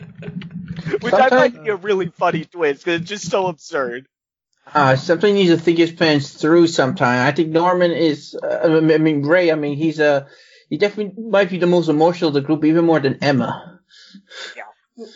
Which 1.02 1.14
I 1.14 1.30
Sometimes- 1.30 1.30
find 1.32 1.54
to 1.56 1.62
be 1.62 1.70
a 1.70 1.76
really 1.76 2.08
funny 2.10 2.46
twist 2.46 2.84
because 2.84 3.02
it's 3.02 3.10
just 3.10 3.30
so 3.30 3.48
absurd. 3.48 4.08
Uh, 4.74 4.96
something 4.96 5.34
needs 5.36 5.52
to 5.52 5.58
think 5.58 5.78
his 5.78 5.92
plans 5.92 6.34
through 6.34 6.66
sometime. 6.66 7.26
I 7.28 7.32
think 7.32 7.50
Norman 7.50 7.92
is, 7.92 8.34
uh, 8.34 8.62
I 8.64 8.98
mean, 8.98 9.22
Ray, 9.24 9.52
I 9.52 9.56
mean, 9.56 9.78
he's 9.78 10.00
a, 10.00 10.26
he 10.70 10.78
definitely 10.80 11.24
might 11.24 11.52
be 11.52 11.60
the 11.60 11.68
most 11.68 11.88
emotional 11.88 12.30
of 12.30 12.34
the 12.34 12.42
group, 12.42 12.66
even 12.66 12.84
more 12.84 13.00
than 13.00 13.20
Emma. 13.24 13.80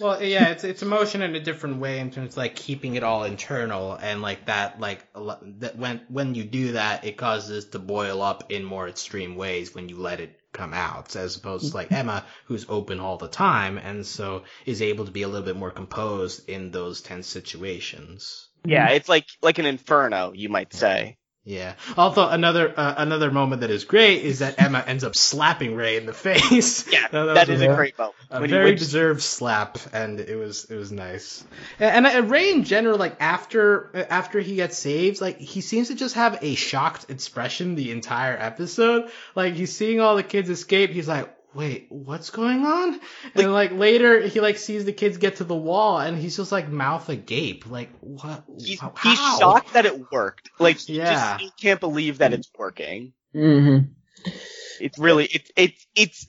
Well, 0.01 0.21
yeah, 0.21 0.49
it's 0.49 0.65
it's 0.65 0.81
emotion 0.81 1.21
in 1.21 1.35
a 1.35 1.39
different 1.39 1.79
way 1.79 1.99
in 1.99 2.11
terms 2.11 2.33
of 2.33 2.37
like 2.37 2.55
keeping 2.55 2.95
it 2.95 3.03
all 3.03 3.23
internal 3.23 3.93
and 3.93 4.21
like 4.21 4.45
that 4.47 4.79
like 4.79 5.05
that 5.13 5.77
when 5.77 6.01
when 6.09 6.35
you 6.35 6.43
do 6.43 6.73
that 6.73 7.05
it 7.05 7.15
causes 7.15 7.65
to 7.69 7.79
boil 7.79 8.21
up 8.21 8.51
in 8.51 8.63
more 8.63 8.89
extreme 8.89 9.35
ways 9.37 9.73
when 9.73 9.87
you 9.87 9.97
let 9.97 10.19
it 10.19 10.37
come 10.51 10.73
out 10.73 11.15
as 11.15 11.37
opposed 11.37 11.69
to 11.69 11.77
like 11.77 11.91
Emma 11.93 12.25
who's 12.45 12.65
open 12.67 12.99
all 12.99 13.17
the 13.17 13.29
time 13.29 13.77
and 13.77 14.05
so 14.05 14.43
is 14.65 14.81
able 14.81 15.05
to 15.05 15.11
be 15.11 15.21
a 15.21 15.27
little 15.29 15.45
bit 15.45 15.55
more 15.55 15.71
composed 15.71 16.49
in 16.49 16.71
those 16.71 17.01
tense 17.01 17.27
situations. 17.27 18.49
Yeah, 18.65 18.89
it's 18.89 19.07
like 19.07 19.27
like 19.41 19.59
an 19.59 19.65
inferno, 19.65 20.33
you 20.33 20.49
might 20.49 20.73
say. 20.73 21.18
Yeah. 21.45 21.73
Although 21.97 22.27
another 22.29 22.71
uh, 22.77 22.95
another 22.97 23.31
moment 23.31 23.61
that 23.61 23.71
is 23.71 23.85
great 23.85 24.23
is 24.23 24.39
that 24.39 24.61
Emma 24.61 24.83
ends 24.85 25.03
up 25.03 25.15
slapping 25.15 25.73
Ray 25.75 25.97
in 25.97 26.05
the 26.05 26.13
face. 26.25 26.85
Yeah, 26.91 27.07
That- 27.11 27.33
that 27.33 27.49
is 27.49 27.61
a- 27.61 27.71
a 27.71 27.75
great 27.75 27.97
moment. 27.97 28.15
a 28.29 28.41
When 28.41 28.49
very 28.49 28.75
deserved 28.75 29.21
slap, 29.21 29.79
and 29.93 30.19
it 30.19 30.35
was 30.35 30.65
it 30.65 30.75
was 30.75 30.91
nice. 30.91 31.43
And, 31.79 32.05
and, 32.05 32.15
and 32.15 32.29
Ray 32.29 32.51
in 32.51 32.65
general, 32.65 32.97
like 32.99 33.15
after 33.19 33.89
after 34.09 34.39
he 34.39 34.55
gets 34.55 34.77
saved, 34.77 35.21
like 35.21 35.39
he 35.39 35.61
seems 35.61 35.87
to 35.87 35.95
just 35.95 36.15
have 36.15 36.37
a 36.43 36.55
shocked 36.55 37.09
expression 37.09 37.73
the 37.75 37.91
entire 37.91 38.37
episode. 38.37 39.09
Like 39.33 39.55
he's 39.55 39.75
seeing 39.75 39.99
all 40.01 40.15
the 40.17 40.23
kids 40.23 40.49
escape, 40.49 40.91
he's 40.91 41.07
like, 41.07 41.33
"Wait, 41.53 41.87
what's 41.89 42.29
going 42.29 42.65
on?" 42.65 42.99
And 43.35 43.51
like 43.53 43.71
later, 43.71 44.21
he 44.21 44.39
like 44.39 44.57
sees 44.57 44.85
the 44.85 44.93
kids 44.93 45.17
get 45.17 45.37
to 45.37 45.43
the 45.43 45.55
wall, 45.55 45.99
and 45.99 46.17
he's 46.17 46.37
just 46.37 46.51
like 46.51 46.69
mouth 46.69 47.07
agape, 47.09 47.65
like 47.69 47.89
what? 47.99 48.43
he's, 48.59 48.79
how? 48.79 48.93
he's 49.01 49.17
shocked 49.17 49.73
that 49.73 49.85
it 49.85 50.11
worked. 50.11 50.49
Like 50.59 50.77
he 50.77 50.97
Yeah. 50.97 51.13
just 51.13 51.35
still 51.35 51.51
can't 51.59 51.79
believe 51.79 52.19
that 52.19 52.33
it's 52.33 52.49
working. 52.57 53.13
Mm-hmm. 53.35 53.91
It's 54.79 54.97
really 54.97 55.25
it's 55.25 55.51
it's 55.55 55.87
it's 55.95 56.27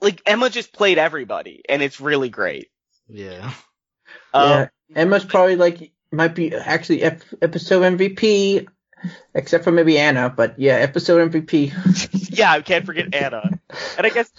like 0.00 0.20
Emma 0.26 0.50
just 0.50 0.72
played 0.72 0.98
everybody, 0.98 1.62
and 1.68 1.82
it's 1.82 2.00
really 2.00 2.28
great. 2.28 2.68
Yeah. 3.08 3.52
Um, 4.32 4.48
yeah. 4.50 4.68
Emma's 4.96 5.24
probably 5.24 5.56
like, 5.56 5.92
might 6.10 6.34
be 6.34 6.54
actually 6.54 7.02
ep- 7.02 7.22
episode 7.40 7.96
MVP, 7.96 8.66
except 9.34 9.64
for 9.64 9.72
maybe 9.72 9.98
Anna, 9.98 10.30
but 10.30 10.58
yeah, 10.58 10.74
episode 10.74 11.30
MVP. 11.30 11.72
yeah, 12.38 12.52
I 12.52 12.62
can't 12.62 12.86
forget 12.86 13.14
Anna. 13.14 13.58
And 13.96 14.06
I 14.06 14.10
guess 14.10 14.30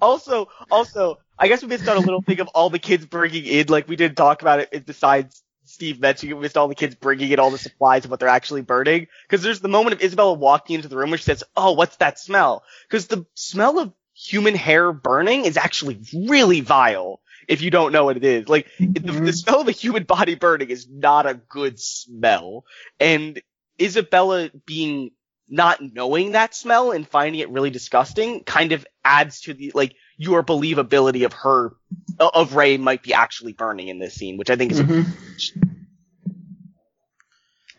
also, 0.00 0.48
also, 0.70 1.18
I 1.38 1.48
guess 1.48 1.62
we 1.62 1.68
missed 1.68 1.88
out 1.88 1.96
a 1.96 2.00
little 2.00 2.22
thing 2.22 2.40
of 2.40 2.48
all 2.48 2.70
the 2.70 2.78
kids 2.78 3.06
bringing 3.06 3.44
in, 3.44 3.66
like 3.68 3.88
we 3.88 3.96
didn't 3.96 4.16
talk 4.16 4.42
about 4.42 4.60
it 4.60 4.86
besides 4.86 5.42
Steve 5.64 6.00
mentioning 6.00 6.32
it, 6.32 6.34
we 6.34 6.42
missed 6.42 6.56
all 6.56 6.68
the 6.68 6.74
kids 6.74 6.94
bringing 6.94 7.30
in 7.30 7.38
all 7.38 7.50
the 7.50 7.58
supplies 7.58 8.04
and 8.04 8.10
what 8.10 8.20
they're 8.20 8.28
actually 8.28 8.62
burning. 8.62 9.06
Cause 9.28 9.42
there's 9.42 9.60
the 9.60 9.68
moment 9.68 9.94
of 9.94 10.02
Isabella 10.02 10.34
walking 10.34 10.76
into 10.76 10.88
the 10.88 10.96
room 10.96 11.10
where 11.10 11.18
she 11.18 11.24
says, 11.24 11.44
oh, 11.56 11.72
what's 11.72 11.96
that 11.96 12.18
smell? 12.18 12.64
Cause 12.90 13.06
the 13.06 13.26
smell 13.34 13.78
of 13.78 13.92
human 14.14 14.54
hair 14.54 14.92
burning 14.92 15.44
is 15.44 15.56
actually 15.56 16.00
really 16.14 16.60
vile. 16.60 17.20
If 17.48 17.62
you 17.62 17.70
don't 17.70 17.92
know 17.92 18.04
what 18.04 18.16
it 18.16 18.24
is, 18.24 18.48
like 18.48 18.68
the, 18.78 19.00
the 19.00 19.32
smell 19.32 19.60
of 19.60 19.68
a 19.68 19.72
human 19.72 20.04
body 20.04 20.34
burning 20.34 20.70
is 20.70 20.88
not 20.88 21.26
a 21.26 21.34
good 21.34 21.78
smell. 21.80 22.64
And 23.00 23.40
Isabella 23.80 24.50
being 24.66 25.10
not 25.48 25.80
knowing 25.80 26.32
that 26.32 26.54
smell 26.54 26.92
and 26.92 27.06
finding 27.06 27.40
it 27.40 27.50
really 27.50 27.70
disgusting 27.70 28.44
kind 28.44 28.72
of 28.72 28.86
adds 29.04 29.42
to 29.42 29.54
the 29.54 29.72
like 29.74 29.94
your 30.16 30.42
believability 30.42 31.24
of 31.24 31.32
her 31.34 31.72
of 32.18 32.54
Ray 32.54 32.76
might 32.78 33.02
be 33.02 33.12
actually 33.12 33.52
burning 33.52 33.88
in 33.88 33.98
this 33.98 34.14
scene, 34.14 34.36
which 34.36 34.50
I 34.50 34.56
think 34.56 34.72
is 34.72 34.80
Mhm. 34.80 35.06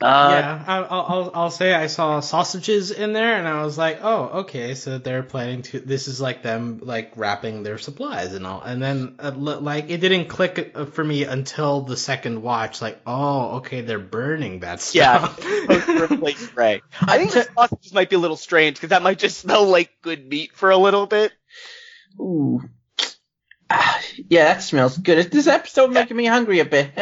Uh, 0.01 0.27
yeah, 0.31 0.63
I- 0.67 0.77
I'll, 0.81 1.05
I'll 1.07 1.31
I'll 1.33 1.51
say 1.51 1.73
I 1.73 1.87
saw 1.87 2.19
sausages 2.19 2.91
in 2.91 3.13
there, 3.13 3.37
and 3.37 3.47
I 3.47 3.63
was 3.63 3.77
like, 3.77 3.99
oh, 4.03 4.23
okay, 4.41 4.75
so 4.75 4.97
they're 4.97 5.23
planning 5.23 5.61
to. 5.63 5.79
This 5.79 6.07
is 6.07 6.19
like 6.19 6.43
them 6.43 6.79
like 6.83 7.13
wrapping 7.15 7.63
their 7.63 7.77
supplies 7.77 8.33
and 8.33 8.45
all, 8.45 8.61
and 8.61 8.81
then 8.81 9.15
uh, 9.19 9.31
like 9.35 9.89
it 9.89 9.97
didn't 10.01 10.25
click 10.27 10.73
uh, 10.75 10.85
for 10.85 11.03
me 11.03 11.23
until 11.23 11.81
the 11.81 11.95
second 11.97 12.41
watch. 12.41 12.81
Like, 12.81 12.99
oh, 13.07 13.57
okay, 13.57 13.81
they're 13.81 13.97
burning 13.99 14.59
that 14.59 14.85
Yeah, 14.93 15.27
stuff. 15.33 15.41
supposed 15.41 15.85
to 15.85 16.03
replace 16.03 16.53
Ray. 16.55 16.81
I 17.01 17.17
think 17.17 17.31
the 17.31 17.47
sausages 17.55 17.93
might 17.93 18.09
be 18.09 18.17
a 18.17 18.19
little 18.19 18.37
strange 18.37 18.75
because 18.75 18.89
that 18.89 19.01
might 19.01 19.19
just 19.19 19.37
smell 19.37 19.65
like 19.65 19.91
good 20.01 20.27
meat 20.27 20.51
for 20.53 20.71
a 20.71 20.77
little 20.77 21.07
bit. 21.07 21.31
Ooh. 22.19 22.61
Ah, 23.69 23.99
yeah, 24.29 24.53
that 24.53 24.61
smells 24.63 24.97
good. 24.97 25.17
Is 25.17 25.29
this 25.29 25.47
episode 25.47 25.91
making 25.91 26.15
me 26.17 26.25
hungry 26.25 26.59
a 26.59 26.65
bit? 26.65 26.91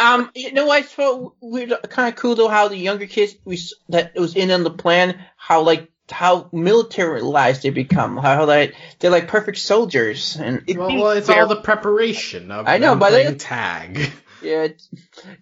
um, 0.00 0.30
you 0.34 0.52
know, 0.52 0.70
I 0.70 0.82
thought 0.82 1.34
weird, 1.40 1.72
kind 1.90 2.08
of 2.12 2.16
cool 2.16 2.34
though 2.34 2.48
how 2.48 2.68
the 2.68 2.76
younger 2.76 3.06
kids 3.06 3.34
we 3.44 3.58
that 3.90 4.14
was 4.16 4.34
in 4.34 4.50
on 4.50 4.64
the 4.64 4.70
plan, 4.70 5.22
how 5.36 5.62
like 5.62 5.88
how 6.10 6.48
militarized 6.52 7.62
they 7.62 7.70
become, 7.70 8.16
how 8.16 8.44
like 8.46 8.74
they're 8.98 9.10
like 9.12 9.28
perfect 9.28 9.58
soldiers, 9.58 10.36
and 10.36 10.62
It 10.66 10.76
well, 10.76 10.88
well, 10.96 11.10
it's 11.10 11.26
very- 11.28 11.40
all 11.40 11.46
the 11.48 11.60
preparation 11.60 12.50
of 12.50 12.66
I 12.66 12.78
know, 12.78 12.96
but 12.96 13.10
playing 13.10 13.34
it- 13.34 13.38
tag. 13.40 13.98
yeah, 14.42 14.62
it's, 14.64 14.88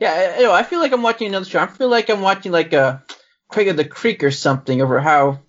yeah, 0.00 0.12
I, 0.12 0.38
I 0.38 0.42
know. 0.42 0.52
I 0.52 0.62
feel 0.64 0.80
like 0.80 0.92
I'm 0.92 1.02
watching 1.02 1.28
another 1.28 1.46
show. 1.46 1.60
I 1.60 1.66
feel 1.68 1.88
like 1.88 2.10
I'm 2.10 2.20
watching 2.20 2.52
like 2.52 2.72
a 2.74 3.02
Craig 3.48 3.68
of 3.68 3.76
the 3.78 3.84
Creek 3.86 4.22
or 4.24 4.30
something 4.30 4.82
over 4.82 5.00
how 5.00 5.40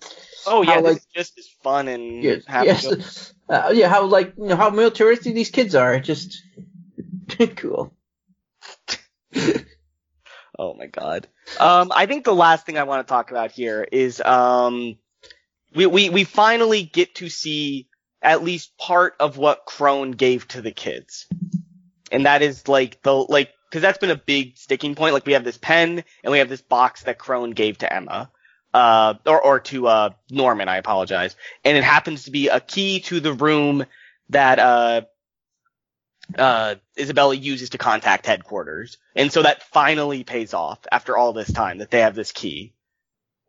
Oh 0.46 0.62
yeah, 0.62 0.74
How, 0.76 0.80
like- 0.82 0.96
is 0.96 1.06
just 1.14 1.38
as 1.38 1.48
fun 1.62 1.88
and 1.88 2.22
yes, 2.24 2.46
happy. 2.46 2.66
yes, 2.68 3.34
uh, 3.50 3.72
yeah, 3.74 3.88
how 3.88 4.04
like 4.06 4.32
you 4.38 4.46
know 4.46 4.56
how 4.56 4.70
militaristic 4.70 5.34
these 5.34 5.50
kids 5.50 5.74
are. 5.74 5.94
It's 5.94 6.06
just 6.06 6.42
cool. 7.56 7.92
Oh 10.60 10.74
my 10.74 10.86
god. 10.88 11.26
Um, 11.58 11.90
I 11.94 12.04
think 12.04 12.26
the 12.26 12.34
last 12.34 12.66
thing 12.66 12.76
I 12.76 12.82
want 12.82 13.06
to 13.06 13.10
talk 13.10 13.30
about 13.30 13.50
here 13.50 13.82
is 13.90 14.20
um, 14.20 14.98
we 15.74 15.86
we 15.86 16.10
we 16.10 16.24
finally 16.24 16.82
get 16.82 17.14
to 17.16 17.30
see 17.30 17.88
at 18.20 18.44
least 18.44 18.76
part 18.76 19.14
of 19.20 19.38
what 19.38 19.64
Krone 19.64 20.10
gave 20.10 20.46
to 20.48 20.60
the 20.60 20.70
kids, 20.70 21.26
and 22.12 22.26
that 22.26 22.42
is 22.42 22.68
like 22.68 23.00
the 23.02 23.14
like 23.14 23.54
because 23.70 23.80
that's 23.80 23.96
been 23.96 24.10
a 24.10 24.16
big 24.16 24.58
sticking 24.58 24.94
point. 24.96 25.14
Like 25.14 25.24
we 25.24 25.32
have 25.32 25.44
this 25.44 25.56
pen 25.56 26.04
and 26.22 26.30
we 26.30 26.40
have 26.40 26.50
this 26.50 26.60
box 26.60 27.04
that 27.04 27.18
Krone 27.18 27.54
gave 27.54 27.78
to 27.78 27.90
Emma. 27.90 28.30
Uh, 28.72 29.14
or, 29.26 29.42
or 29.42 29.58
to, 29.58 29.88
uh, 29.88 30.10
Norman, 30.30 30.68
I 30.68 30.76
apologize. 30.76 31.34
And 31.64 31.76
it 31.76 31.82
happens 31.82 32.24
to 32.24 32.30
be 32.30 32.46
a 32.46 32.60
key 32.60 33.00
to 33.00 33.18
the 33.18 33.32
room 33.32 33.84
that, 34.28 34.60
uh, 34.60 35.00
uh, 36.38 36.76
Isabella 36.98 37.34
uses 37.34 37.70
to 37.70 37.78
contact 37.78 38.26
headquarters. 38.26 38.98
And 39.16 39.32
so 39.32 39.42
that 39.42 39.62
finally 39.64 40.24
pays 40.24 40.54
off 40.54 40.78
after 40.90 41.16
all 41.16 41.32
this 41.32 41.52
time 41.52 41.78
that 41.78 41.90
they 41.90 42.00
have 42.00 42.14
this 42.14 42.32
key. 42.32 42.74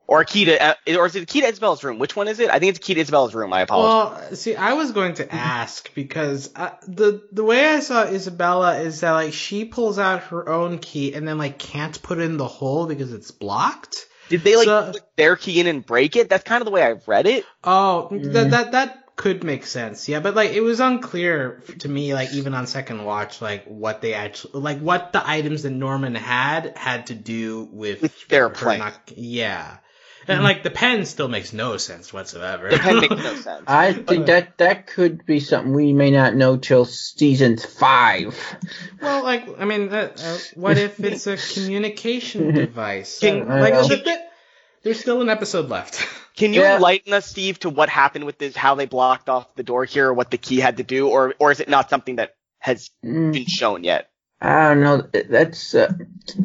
Or 0.07 0.19
a 0.21 0.25
key 0.25 0.45
to, 0.45 0.61
uh, 0.61 0.73
or 0.97 1.05
is 1.05 1.15
it 1.15 1.23
a 1.23 1.25
key 1.25 1.39
to 1.39 1.47
Isabella's 1.47 1.85
room? 1.85 1.97
Which 1.97 2.17
one 2.17 2.27
is 2.27 2.39
it? 2.41 2.49
I 2.49 2.59
think 2.59 2.71
it's 2.71 2.79
a 2.79 2.81
key 2.81 2.95
to 2.95 2.99
Isabella's 2.99 3.33
room. 3.33 3.53
I 3.53 3.61
apologize. 3.61 4.21
Well, 4.29 4.35
see, 4.35 4.55
I 4.57 4.73
was 4.73 4.91
going 4.91 5.13
to 5.15 5.33
ask 5.33 5.93
because 5.95 6.49
uh, 6.53 6.71
the 6.85 7.21
the 7.31 7.45
way 7.45 7.65
I 7.65 7.79
saw 7.79 8.03
Isabella 8.03 8.79
is 8.79 8.99
that 9.01 9.11
like 9.11 9.31
she 9.31 9.63
pulls 9.63 9.97
out 9.99 10.23
her 10.23 10.49
own 10.49 10.79
key 10.79 11.13
and 11.13 11.25
then 11.25 11.37
like 11.37 11.57
can't 11.59 12.01
put 12.01 12.17
it 12.17 12.23
in 12.23 12.35
the 12.35 12.47
hole 12.47 12.87
because 12.87 13.13
it's 13.13 13.31
blocked. 13.31 14.05
Did 14.27 14.41
they 14.43 14.57
like 14.57 14.65
so- 14.65 14.91
put 14.91 15.01
their 15.15 15.37
key 15.37 15.61
in 15.61 15.67
and 15.67 15.85
break 15.85 16.17
it? 16.17 16.27
That's 16.27 16.43
kind 16.43 16.61
of 16.61 16.65
the 16.65 16.71
way 16.71 16.83
I've 16.83 17.07
read 17.07 17.25
it. 17.27 17.45
Oh, 17.63 18.09
Mm. 18.11 18.33
that 18.33 18.51
that 18.51 18.71
that 18.73 19.00
could 19.15 19.43
make 19.43 19.65
sense. 19.65 20.07
Yeah, 20.09 20.19
but 20.19 20.35
like 20.35 20.51
it 20.51 20.61
was 20.61 20.79
unclear 20.79 21.61
to 21.79 21.89
me, 21.89 22.13
like 22.13 22.31
even 22.33 22.53
on 22.53 22.65
second 22.67 23.03
watch, 23.03 23.41
like 23.41 23.65
what 23.65 24.01
they 24.01 24.13
actually 24.13 24.61
like 24.61 24.79
what 24.79 25.13
the 25.13 25.27
items 25.27 25.63
that 25.63 25.69
Norman 25.71 26.15
had 26.15 26.75
had 26.77 27.07
to 27.07 27.13
do 27.15 27.67
with 27.71 28.01
With 28.01 28.27
their 28.27 28.49
her 28.49 28.53
plan. 28.55 28.79
not- 28.79 29.11
yeah, 29.15 29.77
and 30.27 30.43
like 30.43 30.63
the 30.63 30.71
pen 30.71 31.05
still 31.05 31.27
makes 31.27 31.51
no 31.53 31.77
sense 31.77 32.11
whatsoever. 32.13 32.69
The 32.69 32.77
pen 32.79 32.99
makes 33.01 33.15
no 33.15 33.35
sense. 33.35 33.63
I 33.67 33.93
think 33.93 34.25
that 34.27 34.57
that 34.59 34.87
could 34.87 35.25
be 35.25 35.39
something 35.39 35.73
we 35.73 35.93
may 35.93 36.09
not 36.11 36.35
know 36.35 36.57
till 36.57 36.85
season 36.85 37.57
five. 37.57 38.35
Well, 39.01 39.23
like, 39.23 39.59
I 39.59 39.65
mean, 39.65 39.89
uh, 39.93 40.13
uh, 40.17 40.37
what 40.55 40.77
if 40.77 40.99
it's 40.99 41.27
a 41.27 41.37
communication 41.37 42.53
device? 42.55 43.19
Can- 43.19 43.47
like, 43.47 43.73
I 43.73 43.81
know. 43.81 43.87
th- 43.87 44.03
th- 44.03 44.19
there's 44.83 44.99
still 44.99 45.21
an 45.21 45.29
episode 45.29 45.69
left. 45.69 46.07
Can 46.35 46.53
you 46.53 46.61
Yeah. 46.61 46.75
enlighten 46.75 47.13
us, 47.13 47.25
Steve, 47.27 47.59
to 47.59 47.69
what 47.69 47.89
happened 47.89 48.25
with 48.25 48.37
this, 48.37 48.55
how 48.55 48.75
they 48.75 48.85
blocked 48.85 49.29
off 49.29 49.53
the 49.55 49.63
door 49.63 49.85
here, 49.85 50.09
or 50.09 50.13
what 50.13 50.31
the 50.31 50.37
key 50.37 50.59
had 50.59 50.77
to 50.77 50.83
do, 50.83 51.09
or 51.09 51.35
or 51.39 51.51
is 51.51 51.59
it 51.59 51.69
not 51.69 51.89
something 51.89 52.15
that 52.17 52.35
has 52.59 52.89
Mm, 53.03 53.33
been 53.33 53.45
shown 53.45 53.83
yet? 53.83 54.09
I 54.39 54.69
don't 54.73 54.81
know. 54.81 55.01
That's 55.11 55.75
uh, 55.75 55.93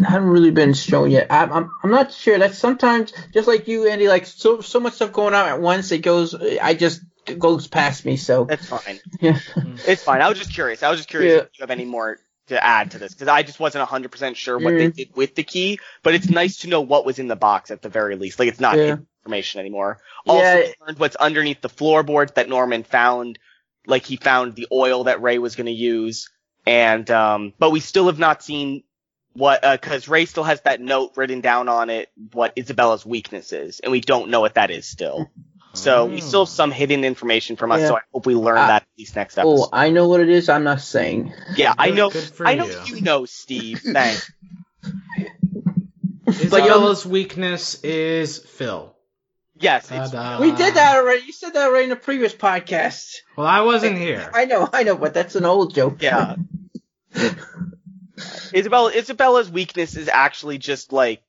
haven't 0.07 0.29
really 0.29 0.51
been 0.51 0.75
shown 0.75 1.11
yet. 1.11 1.29
I'm, 1.31 1.53
I'm 1.53 1.71
I'm 1.83 1.91
not 1.91 2.13
sure. 2.13 2.39
That's 2.39 2.59
sometimes 2.59 3.13
just 3.33 3.49
like 3.49 3.69
you, 3.69 3.87
Andy. 3.89 4.07
Like 4.09 4.27
so 4.27 4.61
so 4.61 4.81
much 4.81 4.95
stuff 4.95 5.13
going 5.13 5.35
on 5.35 5.49
at 5.49 5.61
once. 5.61 5.91
It 5.93 6.03
goes. 6.03 6.35
I 6.35 6.75
just 6.75 7.01
it 7.27 7.39
goes 7.39 7.67
past 7.69 8.05
me. 8.05 8.17
So 8.17 8.45
That's 8.45 8.67
fine. 8.67 9.01
yeah. 9.21 9.39
It's 9.87 10.03
fine. 10.03 10.21
I 10.21 10.29
was 10.29 10.39
just 10.39 10.53
curious. 10.53 10.83
I 10.83 10.91
was 10.91 10.99
just 10.99 11.09
curious 11.09 11.33
Yeah. 11.33 11.41
if 11.43 11.49
you 11.59 11.63
have 11.63 11.71
any 11.71 11.87
more 11.87 12.19
to 12.49 12.63
add 12.63 12.91
to 12.93 12.99
this 12.99 13.13
because 13.15 13.29
I 13.29 13.43
just 13.43 13.59
wasn't 13.59 13.89
100% 13.89 14.37
sure 14.37 14.59
what 14.59 14.75
they 14.79 14.89
Mm. 14.89 14.95
did 14.95 15.17
with 15.17 15.35
the 15.35 15.43
key, 15.43 15.81
but 16.03 16.15
it's 16.15 16.29
nice 16.29 16.59
to 16.59 16.69
know 16.69 16.83
what 16.83 17.05
was 17.05 17.19
in 17.19 17.27
the 17.29 17.35
box 17.35 17.71
at 17.71 17.83
the 17.83 17.89
very 17.89 18.15
least. 18.17 18.39
Like 18.39 18.49
it's 18.49 18.61
not 18.61 18.77
Yeah. 18.77 18.97
Hidden 19.27 19.35
information 19.35 19.61
anymore. 19.61 19.99
Also, 20.27 20.43
Yeah. 20.45 20.57
we 20.57 20.75
learned 20.87 20.99
what's 20.99 21.17
underneath 21.17 21.61
the 21.61 21.69
floorboards 21.69 22.33
that 22.33 22.49
Norman 22.49 22.83
found. 22.85 23.39
Like 23.87 24.05
he 24.05 24.17
found 24.17 24.55
the 24.57 24.67
oil 24.73 25.05
that 25.05 25.23
Ray 25.23 25.39
was 25.39 25.55
going 25.55 25.67
to 25.67 25.73
use, 25.73 26.29
and 26.67 27.09
um, 27.11 27.53
but 27.59 27.71
we 27.71 27.79
still 27.79 28.07
have 28.07 28.19
not 28.19 28.43
seen 28.43 28.83
what 29.35 29.63
because 29.63 30.09
Ray 30.09 30.25
still 30.27 30.43
has 30.43 30.61
that 30.63 30.81
note 30.81 31.13
written 31.17 31.41
down 31.41 31.69
on 31.69 31.89
it 31.91 32.09
what 32.33 32.53
Isabella's 32.57 33.07
weakness 33.07 33.53
is, 33.53 33.79
and 33.79 33.93
we 33.93 34.01
don't 34.01 34.31
know 34.31 34.41
what 34.41 34.55
that 34.55 34.71
is 34.73 34.87
still. 34.89 35.31
So 35.75 36.07
we 36.07 36.21
still 36.23 36.47
have 36.47 36.49
some 36.49 36.71
hidden 36.73 37.05
information 37.05 37.55
from 37.57 37.71
us. 37.71 37.83
Yeah. 37.83 37.89
So 37.89 37.97
I 37.97 38.01
hope 38.13 38.25
we 38.27 38.35
learn 38.35 38.57
Uh, 38.59 38.67
that 38.67 38.83
at 38.83 38.89
least 38.99 39.15
next 39.15 39.37
episode. 39.39 39.49
Oh, 39.51 39.55
episode. 39.65 39.71
I 39.77 39.91
know 39.91 40.09
what 40.09 40.21
it 40.21 40.31
is. 40.31 40.49
I'm 40.49 40.65
not 40.65 40.81
saying. 40.81 41.33
yeah, 41.55 41.75
I 41.79 41.89
Good- 41.91 41.97
know. 41.97 42.11
good 42.11 42.33
I 42.45 42.55
know 42.55 42.65
you. 42.65 42.97
you 42.97 43.03
know, 43.03 43.25
Steve. 43.27 43.81
Thanks. 43.85 44.33
Isabella's 46.27 47.05
weakness 47.07 47.83
is 47.85 48.39
Phil. 48.39 48.96
Yes, 49.59 49.91
it's, 49.91 50.13
we 50.41 50.53
did 50.53 50.75
that 50.75 50.97
already. 50.97 51.25
You 51.25 51.33
said 51.33 51.55
that 51.55 51.69
already 51.69 51.85
in 51.85 51.91
the 51.91 51.97
previous 51.97 52.35
podcast. 52.35 53.17
Well, 53.37 53.47
I 53.47 53.63
wasn't 53.63 53.97
here. 53.97 54.31
I 54.35 54.45
know, 54.45 54.69
I 54.71 54.83
know, 54.83 54.97
but 54.97 55.15
that's 55.15 55.35
an 55.35 55.47
old 55.47 55.75
joke. 55.75 56.03
yeah. 56.03 56.37
Isabella 58.55 58.93
Isabella's 58.93 59.51
weakness 59.51 59.97
is 59.97 60.09
actually 60.09 60.59
just 60.59 60.93
like 60.93 61.23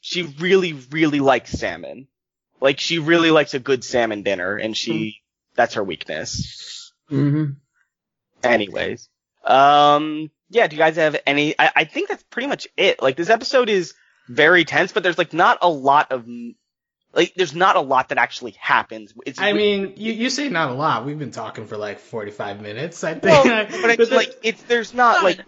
she 0.00 0.22
really, 0.22 0.72
really 0.90 1.20
likes 1.20 1.52
salmon. 1.52 2.08
Like 2.60 2.80
she 2.80 2.98
really 2.98 3.30
likes 3.30 3.54
a 3.54 3.58
good 3.58 3.84
salmon 3.84 4.22
dinner, 4.22 4.56
and 4.56 4.76
she 4.76 5.20
that's 5.54 5.74
her 5.74 5.84
weakness. 5.84 6.92
hmm 7.08 7.44
Anyways, 8.42 9.08
um, 9.44 10.30
yeah. 10.50 10.66
Do 10.66 10.76
you 10.76 10.80
guys 10.80 10.96
have 10.96 11.20
any? 11.26 11.54
I, 11.58 11.70
I 11.76 11.84
think 11.84 12.08
that's 12.08 12.22
pretty 12.24 12.48
much 12.48 12.68
it. 12.76 13.02
Like 13.02 13.16
this 13.16 13.30
episode 13.30 13.68
is 13.68 13.94
very 14.28 14.64
tense, 14.64 14.92
but 14.92 15.02
there's 15.02 15.18
like 15.18 15.32
not 15.32 15.58
a 15.62 15.68
lot 15.68 16.12
of 16.12 16.26
like 17.14 17.34
there's 17.34 17.54
not 17.54 17.76
a 17.76 17.80
lot 17.80 18.10
that 18.10 18.18
actually 18.18 18.52
happens. 18.52 19.14
It's 19.24 19.40
I 19.40 19.52
mean, 19.52 19.94
you, 19.96 20.12
you 20.12 20.30
say 20.30 20.48
not 20.48 20.70
a 20.70 20.74
lot. 20.74 21.04
We've 21.06 21.18
been 21.18 21.30
talking 21.30 21.66
for 21.66 21.76
like 21.76 21.98
45 21.98 22.60
minutes, 22.60 23.02
I 23.04 23.14
think. 23.14 23.24
well, 23.24 23.66
but 23.82 23.90
it's 24.00 24.10
like 24.10 24.34
it's 24.42 24.62
there's 24.64 24.94
not 24.94 25.22
like 25.22 25.40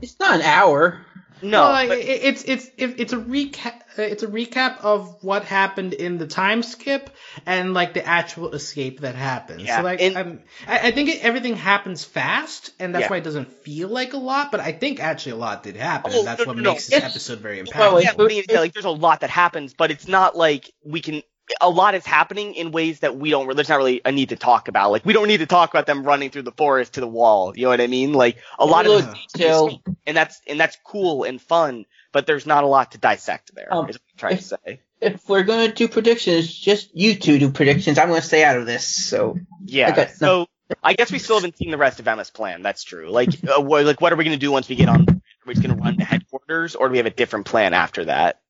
It's 0.00 0.18
not 0.18 0.36
an 0.36 0.42
hour. 0.42 1.00
No. 1.42 1.62
Well, 1.62 1.88
but- 1.88 1.98
it's 1.98 2.44
it's 2.44 2.70
it's 2.76 3.12
a 3.12 3.16
recap. 3.18 3.80
It's 3.96 4.22
a 4.22 4.26
recap 4.26 4.78
of 4.80 5.22
what 5.22 5.44
happened 5.44 5.92
in 5.92 6.16
the 6.16 6.26
time 6.26 6.62
skip 6.62 7.10
and 7.44 7.74
like 7.74 7.92
the 7.92 8.02
actual 8.06 8.52
escape 8.54 9.00
that 9.00 9.14
happens. 9.14 9.62
Yeah, 9.64 9.76
So 9.78 9.82
like, 9.82 10.00
and- 10.00 10.16
I'm, 10.16 10.42
I, 10.66 10.88
I 10.88 10.90
think 10.92 11.10
it, 11.10 11.22
everything 11.22 11.56
happens 11.56 12.02
fast, 12.04 12.70
and 12.80 12.94
that's 12.94 13.02
Yeah. 13.02 13.10
why 13.10 13.16
it 13.18 13.24
doesn't 13.24 13.52
feel 13.64 13.88
like 13.88 14.14
a 14.14 14.16
lot. 14.16 14.50
But 14.50 14.60
I 14.60 14.72
think 14.72 14.98
actually 15.00 15.32
a 15.32 15.36
lot 15.36 15.62
did 15.62 15.76
happen, 15.76 16.12
Oh, 16.14 16.18
and 16.20 16.26
that's 16.26 16.40
no, 16.40 16.46
what 16.46 16.56
no, 16.56 16.62
no. 16.62 16.70
makes 16.72 16.86
this 16.86 16.96
It's- 16.98 17.10
episode 17.12 17.40
very 17.40 17.60
impactful. 17.62 17.78
Well, 17.78 18.02
yeah, 18.02 18.12
but 18.16 18.32
yeah, 18.32 18.60
like 18.60 18.72
there's 18.72 18.86
a 18.86 18.90
lot 18.90 19.20
that 19.20 19.30
happens, 19.30 19.74
but 19.74 19.90
it's 19.90 20.08
not 20.08 20.36
like 20.36 20.72
we 20.84 21.00
can. 21.02 21.22
A 21.60 21.68
lot 21.68 21.94
is 21.94 22.06
happening 22.06 22.54
in 22.54 22.72
ways 22.72 23.00
that 23.00 23.16
we 23.16 23.30
don't. 23.30 23.54
There's 23.54 23.68
not 23.68 23.76
really 23.76 24.00
a 24.04 24.12
need 24.12 24.30
to 24.30 24.36
talk 24.36 24.68
about. 24.68 24.90
Like 24.92 25.04
we 25.04 25.12
don't 25.12 25.28
need 25.28 25.38
to 25.38 25.46
talk 25.46 25.70
about 25.70 25.86
them 25.86 26.04
running 26.04 26.30
through 26.30 26.42
the 26.42 26.52
forest 26.52 26.94
to 26.94 27.00
the 27.00 27.06
wall. 27.06 27.52
You 27.56 27.64
know 27.64 27.70
what 27.70 27.80
I 27.80 27.88
mean? 27.88 28.12
Like 28.12 28.38
a 28.58 28.64
lot 28.64 28.86
of 28.86 28.92
Little 28.92 29.10
it 29.10 29.16
is 29.16 29.32
detail. 29.32 29.82
and 30.06 30.16
that's 30.16 30.40
and 30.46 30.58
that's 30.58 30.76
cool 30.84 31.24
and 31.24 31.40
fun. 31.40 31.84
But 32.12 32.26
there's 32.26 32.46
not 32.46 32.64
a 32.64 32.66
lot 32.66 32.92
to 32.92 32.98
dissect 32.98 33.54
there. 33.54 33.72
Um, 33.72 33.88
is 33.88 33.96
what 33.96 34.02
I'm 34.12 34.18
trying 34.18 34.36
to 34.36 34.42
say. 34.42 34.80
If 35.00 35.28
we're 35.28 35.42
gonna 35.42 35.72
do 35.72 35.88
predictions, 35.88 36.54
just 36.54 36.90
you 36.94 37.16
two 37.16 37.38
do 37.38 37.50
predictions. 37.50 37.98
I'm 37.98 38.08
gonna 38.08 38.22
stay 38.22 38.44
out 38.44 38.56
of 38.56 38.66
this. 38.66 38.86
So 38.86 39.38
Yeah. 39.64 39.90
Okay, 39.90 40.08
so 40.14 40.46
I 40.82 40.94
guess 40.94 41.10
we 41.10 41.18
still 41.18 41.36
haven't 41.36 41.56
seen 41.56 41.70
the 41.70 41.76
rest 41.76 41.98
of 41.98 42.06
Emma's 42.06 42.30
plan. 42.30 42.62
That's 42.62 42.84
true. 42.84 43.10
Like, 43.10 43.30
uh, 43.46 43.60
like 43.60 44.00
what 44.00 44.12
are 44.12 44.16
we 44.16 44.24
gonna 44.24 44.36
do 44.36 44.52
once 44.52 44.68
we 44.68 44.76
get 44.76 44.88
on? 44.88 45.08
Are 45.08 45.46
we 45.46 45.54
just 45.54 45.66
gonna 45.66 45.80
run 45.80 45.96
to 45.98 46.04
headquarters, 46.04 46.76
or 46.76 46.86
do 46.88 46.92
we 46.92 46.98
have 46.98 47.06
a 47.06 47.10
different 47.10 47.46
plan 47.46 47.74
after 47.74 48.04
that? 48.04 48.41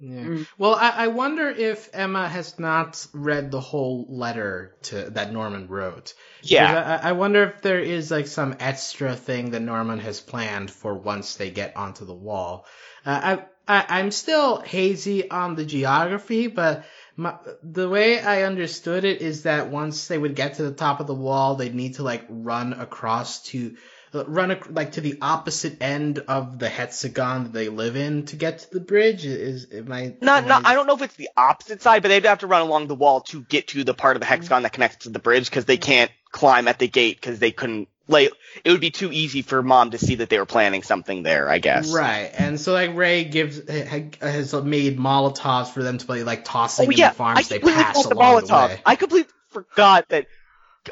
Yeah. 0.00 0.24
Mm. 0.24 0.46
Well, 0.56 0.74
I, 0.74 0.90
I 0.90 1.06
wonder 1.08 1.50
if 1.50 1.90
Emma 1.92 2.26
has 2.26 2.58
not 2.58 3.06
read 3.12 3.50
the 3.50 3.60
whole 3.60 4.06
letter 4.08 4.74
to 4.84 5.10
that 5.10 5.30
Norman 5.30 5.68
wrote. 5.68 6.14
Yeah. 6.42 6.98
I, 7.02 7.10
I 7.10 7.12
wonder 7.12 7.44
if 7.44 7.60
there 7.60 7.80
is 7.80 8.10
like 8.10 8.26
some 8.26 8.56
extra 8.60 9.14
thing 9.14 9.50
that 9.50 9.60
Norman 9.60 9.98
has 10.00 10.20
planned 10.20 10.70
for 10.70 10.94
once 10.94 11.36
they 11.36 11.50
get 11.50 11.76
onto 11.76 12.06
the 12.06 12.14
wall. 12.14 12.64
Uh, 13.04 13.44
I, 13.68 13.78
I 13.80 14.00
I'm 14.00 14.10
still 14.10 14.60
hazy 14.60 15.30
on 15.30 15.54
the 15.54 15.66
geography, 15.66 16.46
but 16.46 16.86
my, 17.16 17.36
the 17.62 17.88
way 17.88 18.18
I 18.18 18.44
understood 18.44 19.04
it 19.04 19.20
is 19.20 19.42
that 19.42 19.68
once 19.68 20.08
they 20.08 20.16
would 20.16 20.34
get 20.34 20.54
to 20.54 20.62
the 20.62 20.72
top 20.72 21.00
of 21.00 21.08
the 21.08 21.14
wall, 21.14 21.56
they'd 21.56 21.74
need 21.74 21.96
to 21.96 22.02
like 22.02 22.24
run 22.30 22.72
across 22.72 23.42
to 23.48 23.76
run 24.12 24.50
ac- 24.50 24.70
like 24.70 24.92
to 24.92 25.00
the 25.00 25.18
opposite 25.22 25.80
end 25.80 26.18
of 26.26 26.58
the 26.58 26.68
hexagon 26.68 27.44
that 27.44 27.52
they 27.52 27.68
live 27.68 27.96
in 27.96 28.26
to 28.26 28.36
get 28.36 28.60
to 28.60 28.70
the 28.72 28.80
bridge. 28.80 29.24
Is 29.24 29.66
am 29.72 29.92
I 29.92 30.14
Not, 30.20 30.42
am 30.42 30.48
not. 30.48 30.66
I 30.66 30.74
don't 30.74 30.86
know 30.86 30.94
if 30.94 31.02
it's 31.02 31.14
the 31.14 31.30
opposite 31.36 31.82
side, 31.82 32.02
but 32.02 32.08
they'd 32.08 32.24
have 32.24 32.40
to 32.40 32.46
run 32.46 32.62
along 32.62 32.88
the 32.88 32.94
wall 32.94 33.20
to 33.22 33.42
get 33.42 33.68
to 33.68 33.84
the 33.84 33.94
part 33.94 34.16
of 34.16 34.20
the 34.20 34.24
mm-hmm. 34.24 34.34
hexagon 34.34 34.62
that 34.64 34.72
connects 34.72 35.04
to 35.04 35.10
the 35.10 35.18
bridge 35.18 35.48
because 35.48 35.64
they 35.64 35.76
can't 35.76 36.10
climb 36.32 36.68
at 36.68 36.78
the 36.78 36.88
gate 36.88 37.20
because 37.20 37.38
they 37.38 37.52
couldn't. 37.52 37.88
Like, 38.08 38.32
it 38.64 38.72
would 38.72 38.80
be 38.80 38.90
too 38.90 39.12
easy 39.12 39.42
for 39.42 39.62
mom 39.62 39.92
to 39.92 39.98
see 39.98 40.16
that 40.16 40.28
they 40.28 40.38
were 40.38 40.46
planning 40.46 40.82
something 40.82 41.22
there. 41.22 41.48
I 41.48 41.58
guess. 41.58 41.92
Right, 41.92 42.32
and 42.36 42.60
so 42.60 42.72
like 42.72 42.96
Ray 42.96 43.24
gives 43.24 43.68
has 43.68 44.52
made 44.52 44.98
Molotovs 44.98 45.68
for 45.68 45.84
them 45.84 45.98
to 45.98 46.06
be 46.06 46.24
like 46.24 46.44
tossing 46.44 46.88
Oh 46.88 46.90
in 46.90 46.96
the 46.96 47.10
farms 47.10 47.38
I 47.38 47.42
they 47.42 47.58
pass 47.60 47.96
forgot 47.96 48.08
the 48.08 48.16
along 48.16 48.46
the 48.46 48.54
way. 48.54 48.80
I 48.84 48.96
completely 48.96 49.32
forgot 49.50 50.08
that. 50.08 50.26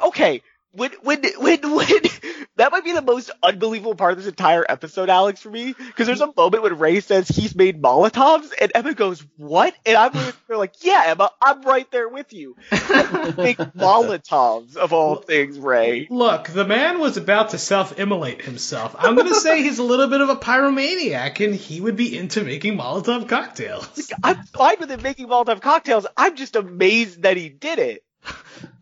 Okay, 0.01 0.43
when 0.73 0.93
when 1.03 1.23
when 1.39 1.75
when 1.75 2.03
that 2.57 2.73
might 2.73 2.85
be 2.85 2.93
the 2.93 3.03
most 3.03 3.31
unbelievable 3.43 3.95
part 3.95 4.13
of 4.13 4.19
this 4.19 4.27
entire 4.27 4.65
episode, 4.69 5.09
Alex, 5.09 5.41
for 5.41 5.51
me, 5.51 5.73
because 5.73 6.07
there's 6.07 6.21
a 6.21 6.33
moment 6.37 6.63
when 6.63 6.79
Ray 6.79 7.01
says 7.01 7.29
he's 7.29 7.55
made 7.55 7.81
Molotovs, 7.81 8.51
and 8.61 8.71
Emma 8.75 8.95
goes, 8.95 9.25
"What?" 9.37 9.75
And 9.87 9.97
I'm 9.97 10.13
they're 10.47 10.57
like, 10.57 10.75
"Yeah, 10.81 11.05
Emma, 11.07 11.31
I'm 11.41 11.63
right 11.63 11.91
there 11.91 12.09
with 12.09 12.33
you." 12.33 12.57
Make 12.71 13.59
Molotovs 13.59 14.77
of 14.77 14.93
all 14.93 15.17
things, 15.17 15.59
Ray. 15.59 16.07
Look, 16.11 16.49
the 16.49 16.67
man 16.67 16.99
was 16.99 17.17
about 17.17 17.51
to 17.51 17.59
self-immolate 17.59 18.43
himself. 18.43 18.95
I'm 18.99 19.17
gonna 19.17 19.35
say 19.35 19.63
he's 19.63 19.79
a 19.79 19.85
little 19.85 20.09
bit 20.09 20.21
of 20.21 20.29
a 20.29 20.37
pyromaniac, 20.37 21.45
and 21.45 21.55
he 21.55 21.81
would 21.81 21.97
be 21.97 22.17
into 22.17 22.45
making 22.45 22.77
Molotov 22.77 23.29
cocktails. 23.29 24.13
I'm 24.23 24.43
fine 24.45 24.77
with 24.81 24.91
him 24.91 25.03
making 25.03 25.29
Molotov 25.29 25.61
cocktails. 25.61 26.07
I'm 26.17 26.37
just 26.37 26.57
amazed 26.57 27.23
that 27.23 27.37
he 27.37 27.49
did 27.49 27.79
it. 27.79 28.05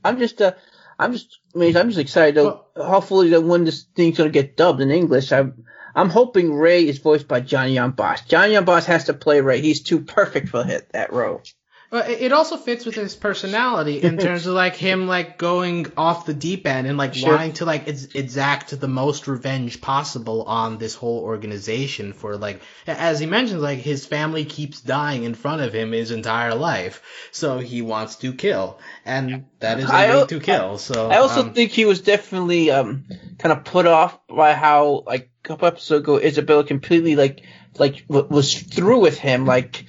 I'm 0.04 0.18
just 0.18 0.40
uh, 0.40 0.52
I'm 0.98 1.12
just 1.12 1.38
amazed. 1.54 1.76
I'm 1.76 1.88
just 1.88 2.00
excited. 2.00 2.36
Though, 2.36 2.64
hopefully, 2.76 3.30
that 3.30 3.42
when 3.42 3.64
this 3.64 3.84
thing's 3.94 4.18
gonna 4.18 4.30
get 4.30 4.56
dubbed 4.56 4.80
in 4.80 4.90
English, 4.90 5.32
I'm 5.32 5.64
I'm 5.94 6.10
hoping 6.10 6.54
Ray 6.54 6.86
is 6.86 6.98
voiced 6.98 7.28
by 7.28 7.40
Johnny 7.40 7.74
Yong 7.74 7.92
Bosch. 7.92 8.22
Johnny 8.22 8.54
Yong 8.54 8.64
Bosch 8.64 8.84
has 8.84 9.04
to 9.04 9.14
play 9.14 9.40
Ray. 9.40 9.60
He's 9.60 9.82
too 9.82 10.00
perfect 10.00 10.48
for 10.48 10.64
hit 10.64 10.92
that 10.92 11.12
role. 11.12 11.42
But 11.90 12.10
it 12.10 12.22
it 12.22 12.32
also 12.32 12.56
fits 12.56 12.84
with 12.84 12.94
his 12.96 13.14
personality 13.14 14.02
in 14.02 14.18
terms 14.26 14.46
of 14.46 14.54
like 14.54 14.74
him 14.76 15.06
like 15.06 15.38
going 15.38 15.86
off 15.96 16.26
the 16.26 16.34
deep 16.34 16.66
end 16.66 16.86
and 16.86 16.98
like 16.98 17.14
Sure. 17.14 17.28
wanting 17.30 17.52
to 17.54 17.64
like 17.64 17.88
ex- 17.88 18.08
exact 18.14 18.78
the 18.80 18.88
most 18.88 19.28
revenge 19.28 19.80
possible 19.80 20.42
on 20.42 20.78
this 20.78 20.94
whole 20.94 21.20
organization 21.20 22.12
for 22.12 22.36
like 22.36 22.60
as 22.86 23.20
he 23.20 23.26
mentions 23.26 23.62
like 23.62 23.78
his 23.78 24.04
family 24.04 24.44
keeps 24.44 24.80
dying 24.80 25.22
in 25.24 25.34
front 25.34 25.62
of 25.62 25.72
him 25.72 25.92
his 25.92 26.10
entire 26.10 26.54
life 26.54 27.02
so 27.30 27.58
he 27.58 27.82
wants 27.82 28.16
to 28.16 28.32
kill 28.32 28.78
and 29.04 29.44
that 29.60 29.78
is 29.78 29.88
a 29.88 29.94
I 29.94 30.06
way 30.08 30.20
al- 30.20 30.26
to 30.26 30.40
kill 30.40 30.78
so 30.78 31.08
I 31.10 31.18
also 31.18 31.42
um, 31.42 31.54
think 31.54 31.70
he 31.70 31.84
was 31.84 32.00
definitely 32.00 32.70
um 32.70 33.04
kind 33.38 33.52
of 33.52 33.64
put 33.64 33.86
off 33.86 34.18
by 34.28 34.54
how 34.54 35.04
like 35.06 35.30
a 35.44 35.48
couple 35.48 35.68
episodes 35.68 36.02
ago 36.02 36.16
Isabella 36.18 36.64
completely 36.64 37.14
like 37.16 37.42
like 37.78 38.04
was 38.08 38.60
through 38.60 39.00
with 39.00 39.18
him 39.18 39.46
like 39.46 39.84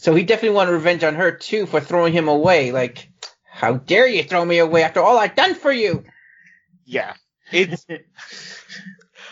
so 0.00 0.14
he 0.14 0.24
definitely 0.24 0.56
wanted 0.56 0.72
revenge 0.72 1.04
on 1.04 1.14
her 1.14 1.30
too 1.32 1.66
for 1.66 1.80
throwing 1.80 2.12
him 2.12 2.28
away. 2.28 2.72
Like 2.72 3.10
how 3.50 3.74
dare 3.74 4.06
you 4.06 4.22
throw 4.22 4.44
me 4.44 4.58
away 4.58 4.82
after 4.82 5.00
all 5.00 5.18
I've 5.18 5.36
done 5.36 5.54
for 5.54 5.70
you? 5.72 6.04
Yeah. 6.84 7.14
It's 7.52 7.86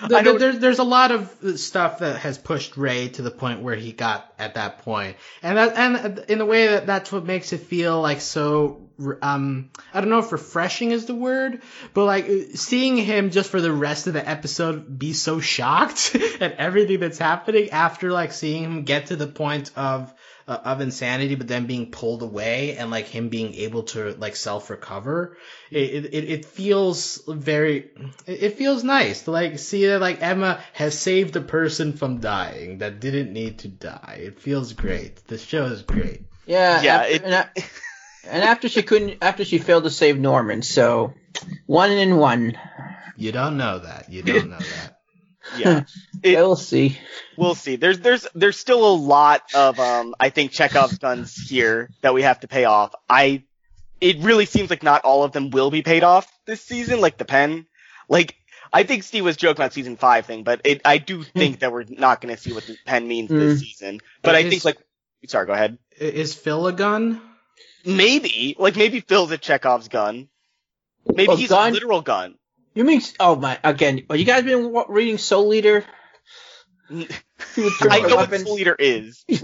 There- 0.09 0.19
I 0.19 0.23
know- 0.23 0.39
there's 0.39 0.61
there's 0.61 0.79
a 0.79 0.85
lot 0.85 1.11
of 1.11 1.59
stuff 1.59 1.99
that 2.01 2.21
has 2.21 2.39
pushed 2.39 2.77
Ray 2.77 3.09
to 3.11 3.23
the 3.23 3.33
point 3.33 3.63
where 3.63 3.75
he 3.75 3.91
got 3.91 4.33
at 4.39 4.55
that 4.55 4.85
point, 4.85 5.17
and 5.43 5.59
that 5.59 5.77
and 5.77 6.19
in 6.31 6.41
a 6.41 6.47
way 6.47 6.69
that 6.69 6.87
that's 6.87 7.11
what 7.11 7.25
makes 7.25 7.53
it 7.53 7.59
feel 7.63 8.01
like 8.01 8.21
so 8.21 8.91
um 9.23 9.71
I 9.93 10.01
don't 10.01 10.11
know 10.11 10.21
if 10.21 10.31
refreshing 10.31 10.93
is 10.93 11.07
the 11.07 11.17
word, 11.17 11.63
but 11.95 12.05
like 12.05 12.27
seeing 12.55 12.97
him 12.97 13.31
just 13.31 13.51
for 13.51 13.61
the 13.61 13.73
rest 13.73 14.07
of 14.07 14.13
the 14.13 14.29
episode 14.29 14.99
be 15.01 15.15
so 15.15 15.41
shocked 15.41 16.15
at 16.41 16.53
everything 16.59 17.01
that's 17.01 17.19
happening 17.19 17.71
after 17.71 18.13
like 18.13 18.31
seeing 18.31 18.63
him 18.63 18.83
get 18.85 19.07
to 19.07 19.17
the 19.17 19.27
point 19.27 19.73
of 19.75 20.15
uh, 20.49 20.59
of 20.65 20.81
insanity, 20.81 21.35
but 21.37 21.47
then 21.47 21.67
being 21.67 21.91
pulled 21.93 22.23
away 22.23 22.77
and 22.77 22.91
like 22.91 23.07
him 23.07 23.29
being 23.29 23.55
able 23.55 23.83
to 23.85 24.13
like 24.19 24.35
self 24.35 24.71
recover. 24.71 25.37
It, 25.71 26.07
it 26.07 26.25
it 26.31 26.45
feels 26.47 27.23
very 27.29 27.91
it 28.27 28.43
it 28.43 28.57
feels 28.59 28.83
nice 28.83 29.23
to 29.25 29.31
like 29.31 29.59
see 29.59 29.87
that 29.87 30.01
like 30.01 30.23
Emma 30.23 30.61
has 30.73 30.99
saved 30.99 31.37
a 31.37 31.41
person 31.43 31.93
from 31.93 32.19
dying 32.19 32.79
that 32.79 32.99
didn't 33.01 33.33
need 33.33 33.61
to 33.61 33.69
die. 33.69 34.21
It 34.25 34.41
feels 34.41 34.73
great. 34.73 35.17
The 35.29 35.39
show 35.39 35.67
is 35.67 35.83
great. 35.83 36.23
yeah 36.47 36.83
Yeah, 36.83 36.97
after, 36.97 37.13
it- 37.13 37.23
and, 37.25 37.35
a- 37.35 37.51
and 38.25 38.43
after 38.45 38.69
she 38.69 38.83
couldn't 38.83 39.19
after 39.23 39.45
she 39.45 39.59
failed 39.59 39.85
to 39.85 39.91
save 39.91 40.19
Norman 40.19 40.63
so 40.63 41.13
one 41.67 41.93
in 41.93 42.17
one 42.17 42.59
You 43.17 43.33
don't 43.33 43.57
know 43.57 43.79
that. 43.81 44.11
You 44.11 44.23
don't 44.23 44.51
know 44.51 44.59
that. 44.59 44.98
yeah. 45.59 45.85
It- 46.23 46.37
we'll 46.37 46.57
see 46.57 46.99
We'll 47.37 47.55
see. 47.55 47.77
There's 47.77 48.01
there's 48.01 48.27
there's 48.35 48.59
still 48.59 48.85
a 48.85 48.95
lot 48.95 49.43
of 49.55 49.79
um 49.79 50.15
I 50.19 50.31
think 50.31 50.51
Chekhov's 50.53 50.99
guns 50.99 51.37
here 51.37 51.89
that 52.01 52.13
we 52.15 52.23
have 52.23 52.41
to 52.41 52.49
pay 52.49 52.65
off. 52.65 52.95
I 53.09 53.45
it 54.01 54.19
really 54.21 54.45
seems 54.47 54.71
like 54.71 54.83
not 54.83 55.05
all 55.05 55.23
of 55.25 55.33
them 55.33 55.51
will 55.51 55.71
be 55.71 55.83
paid 55.83 56.03
off 56.05 56.27
this 56.47 56.61
season, 56.65 57.01
like 57.01 57.17
the 57.17 57.25
pen. 57.25 57.67
Like 58.09 58.35
I 58.73 58.83
think 58.83 59.03
Steve 59.05 59.25
was 59.25 59.37
joking 59.37 59.61
about 59.63 59.73
season 59.73 59.97
five 59.97 60.27
thing, 60.27 60.43
but 60.43 60.61
it, 60.65 60.81
I 60.85 60.99
do 60.99 61.23
think 61.23 61.61
that 61.61 61.73
we're 61.73 61.85
not 61.89 62.21
going 62.21 62.35
to 62.35 62.41
see 62.41 62.53
what 62.53 62.65
the 62.67 62.77
pen 62.85 63.07
means 63.09 63.29
this 63.31 63.59
Mm. 63.61 63.65
season. 63.65 64.01
But 64.23 64.35
I 64.35 64.41
Is- 64.41 64.51
think 64.51 64.65
like, 64.65 64.79
sorry, 65.27 65.47
go 65.47 65.53
ahead. 65.53 65.79
Is 65.99 66.35
Phil 66.35 66.67
a 66.67 66.73
gun? 66.73 67.21
Maybe, 67.85 68.57
like 68.59 68.77
maybe 68.77 69.01
Phil's 69.01 69.31
a 69.31 69.39
Chekhov's 69.39 69.89
gun. 69.89 70.29
Maybe 71.07 71.33
A 71.33 71.37
he's 71.37 71.49
gun? 71.49 71.71
a 71.71 71.73
literal 71.73 72.03
gun. 72.03 72.35
You 72.79 72.85
mean? 72.85 73.01
Oh 73.19 73.35
my! 73.35 73.59
Again, 73.65 74.05
well, 74.09 74.17
you 74.17 74.25
guys 74.25 74.45
been 74.45 74.71
wa- 74.71 74.87
reading 74.89 75.19
Soul 75.19 75.53
Eater? 75.53 75.85
I 76.89 78.05
know 78.07 78.15
what 78.15 78.41
Soul 78.41 78.57
Eater 78.57 78.77
is. 78.79 79.25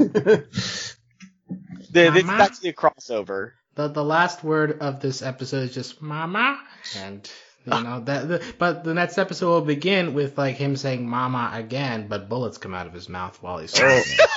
The, 1.91 2.11
this 2.11 2.25
is 2.25 2.31
actually 2.31 2.71
a 2.71 2.73
crossover. 2.73 3.53
The 3.77 3.87
the 3.87 4.03
last 4.03 4.43
word 4.43 4.81
of 4.81 4.99
this 4.99 5.23
episode 5.23 5.69
is 5.69 5.75
just 5.75 6.03
"mama," 6.03 6.61
and 6.97 7.31
you 7.65 7.73
ah. 7.73 7.81
know 7.83 8.01
that. 8.01 8.27
The, 8.27 8.43
but 8.59 8.83
the 8.83 8.95
next 8.95 9.17
episode 9.17 9.49
will 9.49 9.61
begin 9.61 10.13
with 10.13 10.37
like 10.37 10.57
him 10.57 10.75
saying 10.75 11.09
"mama" 11.09 11.53
again, 11.55 12.09
but 12.09 12.29
bullets 12.29 12.59
come 12.59 12.75
out 12.75 12.89
of 12.89 12.93
his 12.93 13.09
mouth 13.09 13.41
while 13.41 13.59
he's 13.59 13.71
saying 13.77 14.03
it. 14.05 14.31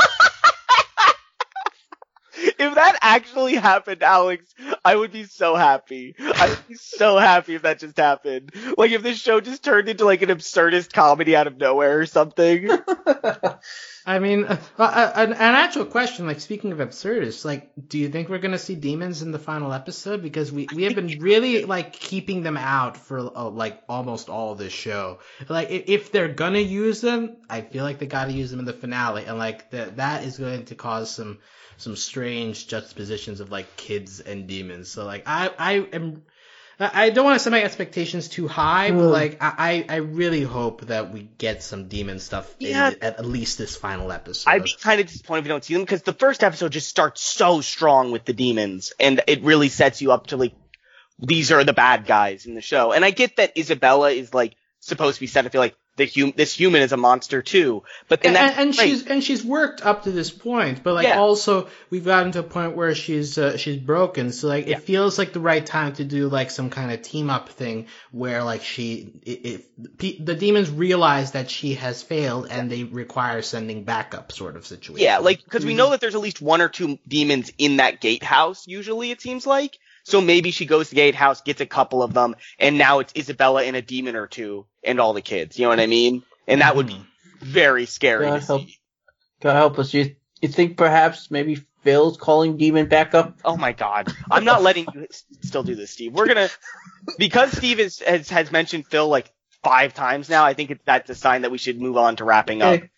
If 2.59 2.75
that 2.75 2.97
actually 3.01 3.55
happened, 3.55 4.03
Alex, 4.03 4.53
I 4.83 4.95
would 4.95 5.11
be 5.11 5.25
so 5.25 5.55
happy. 5.55 6.15
I 6.19 6.49
would 6.49 6.67
be 6.67 6.75
so 6.75 7.17
happy 7.17 7.55
if 7.55 7.61
that 7.63 7.79
just 7.79 7.97
happened. 7.97 8.51
Like 8.77 8.91
if 8.91 9.03
this 9.03 9.19
show 9.19 9.39
just 9.41 9.63
turned 9.63 9.89
into 9.89 10.05
like 10.05 10.21
an 10.21 10.29
absurdist 10.29 10.93
comedy 10.93 11.35
out 11.35 11.47
of 11.47 11.57
nowhere 11.57 11.99
or 11.99 12.05
something. 12.05 12.69
I 14.07 14.19
mean, 14.19 14.45
uh, 14.45 14.57
uh, 14.77 15.11
an, 15.15 15.33
an 15.33 15.37
actual 15.37 15.83
question, 15.83 16.27
like 16.27 16.39
speaking 16.39 16.71
of 16.71 16.79
absurdists, 16.79 17.43
like, 17.43 17.69
do 17.89 17.99
you 17.99 18.07
think 18.07 18.29
we're 18.29 18.37
gonna 18.37 18.57
see 18.57 18.75
demons 18.75 19.21
in 19.21 19.33
the 19.33 19.39
final 19.39 19.73
episode? 19.73 20.21
Because 20.21 20.49
we, 20.49 20.65
we 20.73 20.83
have 20.83 20.95
been 20.95 21.07
really 21.19 21.65
like 21.65 21.91
keeping 21.91 22.41
them 22.41 22.55
out 22.55 22.95
for 22.95 23.19
uh, 23.19 23.49
like 23.49 23.83
almost 23.89 24.29
all 24.29 24.55
this 24.55 24.71
show. 24.71 25.19
Like, 25.49 25.71
if, 25.71 25.83
if 25.87 26.11
they're 26.13 26.29
gonna 26.29 26.59
use 26.59 27.01
them, 27.01 27.35
I 27.49 27.59
feel 27.59 27.83
like 27.83 27.99
they 27.99 28.05
gotta 28.05 28.31
use 28.31 28.49
them 28.49 28.61
in 28.61 28.65
the 28.65 28.71
finale, 28.71 29.25
and 29.25 29.37
like 29.37 29.71
that 29.71 29.97
that 29.97 30.23
is 30.23 30.37
going 30.37 30.63
to 30.65 30.75
cause 30.75 31.11
some 31.11 31.39
some 31.75 31.97
strange 31.97 32.46
juxtapositions 32.53 33.39
of 33.39 33.51
like 33.51 33.75
kids 33.77 34.19
and 34.19 34.47
demons. 34.47 34.89
So 34.89 35.05
like, 35.05 35.23
I 35.27 35.51
I 35.57 35.73
am. 35.93 36.23
I 36.79 37.05
I 37.05 37.09
don't 37.09 37.25
want 37.25 37.35
to 37.35 37.39
set 37.43 37.49
my 37.51 37.63
expectations 37.63 38.27
too 38.29 38.47
high, 38.47 38.91
but 38.91 38.99
Hmm. 39.05 39.11
like 39.11 39.41
I, 39.41 39.85
I 39.89 39.95
I 39.95 39.95
really 39.97 40.43
hope 40.43 40.81
that 40.87 41.11
we 41.11 41.21
get 41.23 41.63
some 41.63 41.87
demon 41.87 42.19
stuff 42.19 42.53
Yeah. 42.59 42.87
at, 43.01 43.01
at 43.19 43.25
least 43.25 43.57
this 43.57 43.75
final 43.75 44.11
episode. 44.11 44.49
I'd 44.51 44.63
be 44.63 44.75
kind 44.79 45.01
of 45.01 45.07
disappointed 45.07 45.39
if 45.39 45.45
we 45.45 45.49
don't 45.49 45.63
see 45.63 45.73
them 45.73 45.83
because 45.83 46.03
the 46.03 46.13
first 46.13 46.43
episode 46.43 46.71
just 46.71 46.87
starts 46.87 47.21
so 47.21 47.61
strong 47.61 48.11
with 48.11 48.25
the 48.25 48.33
demons 48.33 48.93
and 48.99 49.21
it 49.27 49.41
really 49.43 49.69
sets 49.69 50.01
you 50.03 50.11
up 50.11 50.27
to 50.27 50.37
like, 50.37 50.53
these 51.19 51.51
are 51.51 51.63
the 51.63 51.73
bad 51.73 52.05
guys 52.05 52.45
in 52.45 52.53
the 52.53 52.61
show. 52.61 52.91
And 52.91 53.03
I 53.03 53.09
get 53.09 53.37
that 53.37 53.57
Isabella 53.57 54.11
is 54.11 54.31
like 54.33 54.55
supposed 54.79 55.15
to 55.15 55.21
be 55.21 55.27
set 55.27 55.41
to 55.43 55.49
feel 55.49 55.61
like 55.61 55.75
the 55.97 56.05
hum- 56.05 56.33
this 56.35 56.53
human 56.53 56.81
is 56.81 56.91
a 56.93 56.97
monster 56.97 57.41
too, 57.41 57.83
but 58.07 58.21
then 58.21 58.35
and, 58.35 58.55
and 58.57 58.75
she's 58.75 59.05
and 59.05 59.23
she's 59.23 59.43
worked 59.43 59.85
up 59.85 60.03
to 60.03 60.11
this 60.11 60.31
point, 60.31 60.83
but 60.83 60.93
like 60.93 61.07
Yeah. 61.07 61.19
also 61.19 61.67
we've 61.89 62.05
gotten 62.05 62.31
to 62.33 62.39
a 62.39 62.43
point 62.43 62.75
where 62.75 62.95
she's 62.95 63.37
uh, 63.37 63.57
she's 63.57 63.77
broken. 63.77 64.31
So 64.31 64.47
like 64.47 64.67
Yeah. 64.67 64.77
it 64.77 64.83
feels 64.83 65.17
like 65.17 65.33
the 65.33 65.39
right 65.39 65.65
time 65.65 65.93
to 65.93 66.03
do 66.03 66.29
like 66.29 66.49
some 66.51 66.69
kind 66.69 66.91
of 66.91 67.01
team 67.01 67.29
up 67.29 67.49
thing 67.49 67.87
where 68.11 68.43
like 68.43 68.63
she 68.63 69.11
if 69.25 69.65
the 69.97 70.35
demons 70.35 70.69
realize 70.69 71.31
that 71.31 71.49
she 71.49 71.73
has 71.73 72.01
failed 72.01 72.47
and 72.49 72.71
they 72.71 72.83
require 72.83 73.41
sending 73.41 73.83
backup 73.83 74.31
sort 74.31 74.55
of 74.55 74.65
situation. 74.65 75.03
Yeah, 75.03 75.17
like 75.17 75.43
because 75.43 75.65
we 75.65 75.73
Mhm. 75.73 75.77
know 75.77 75.89
that 75.91 75.99
there's 76.01 76.15
at 76.15 76.21
least 76.21 76.41
one 76.41 76.61
or 76.61 76.69
two 76.69 76.99
demons 77.07 77.51
in 77.57 77.77
that 77.77 77.99
gatehouse. 78.01 78.67
Usually, 78.67 79.11
it 79.11 79.19
seems 79.21 79.45
like. 79.47 79.77
So 80.07 80.21
maybe 80.21 80.51
she 80.51 80.65
goes 80.65 80.87
to 80.87 80.95
the 80.95 81.01
gatehouse, 81.01 81.41
gets 81.41 81.59
a 81.59 81.65
couple 81.65 82.01
of 82.01 82.13
them, 82.13 82.37
and 82.57 82.77
now 82.77 82.99
it's 82.99 83.11
Isabella 83.17 83.63
and 83.63 83.75
a 83.75 83.81
demon 83.81 84.15
or 84.15 84.25
two, 84.25 84.65
and 84.81 85.01
all 85.01 85.11
the 85.11 85.21
kids. 85.21 85.59
You 85.59 85.65
know 85.65 85.69
what 85.69 85.81
I 85.81 85.85
mean? 85.85 86.23
And 86.47 86.61
that 86.61 86.77
would 86.77 86.87
be 86.87 86.93
mm-hmm. 86.93 87.45
very 87.45 87.85
scary 87.85 88.25
Yeah, 88.25 88.39
to 88.39 88.45
help- 88.45 88.61
see. 88.61 88.77
God 89.41 89.55
help 89.55 89.77
us. 89.79 89.93
You 89.93 90.15
you 90.41 90.47
think 90.47 90.77
perhaps 90.77 91.29
maybe 91.29 91.61
Phil's 91.83 92.15
calling 92.15 92.55
Demon 92.55 92.87
back 92.87 93.13
up? 93.13 93.37
Oh 93.43 93.57
my 93.57 93.73
god, 93.73 94.07
I'm 94.31 94.45
not 94.45 94.63
letting 94.63 94.87
you 94.93 95.07
still 95.41 95.63
do 95.63 95.75
this, 95.75 95.91
Steve. 95.91 96.13
We're 96.13 96.27
gonna 96.27 96.49
because 97.17 97.51
Steve 97.51 97.81
is, 97.81 97.99
has 97.99 98.29
has 98.29 98.49
mentioned 98.49 98.87
Phil 98.87 99.09
like 99.09 99.29
five 99.63 99.93
times 99.93 100.29
now. 100.29 100.45
I 100.45 100.53
think 100.53 100.71
it, 100.71 100.81
that's 100.85 101.09
a 101.09 101.15
sign 101.15 101.41
that 101.41 101.51
we 101.51 101.57
should 101.57 101.79
move 101.81 101.97
on 101.97 102.15
to 102.17 102.25
wrapping 102.25 102.61
up. 102.61 102.81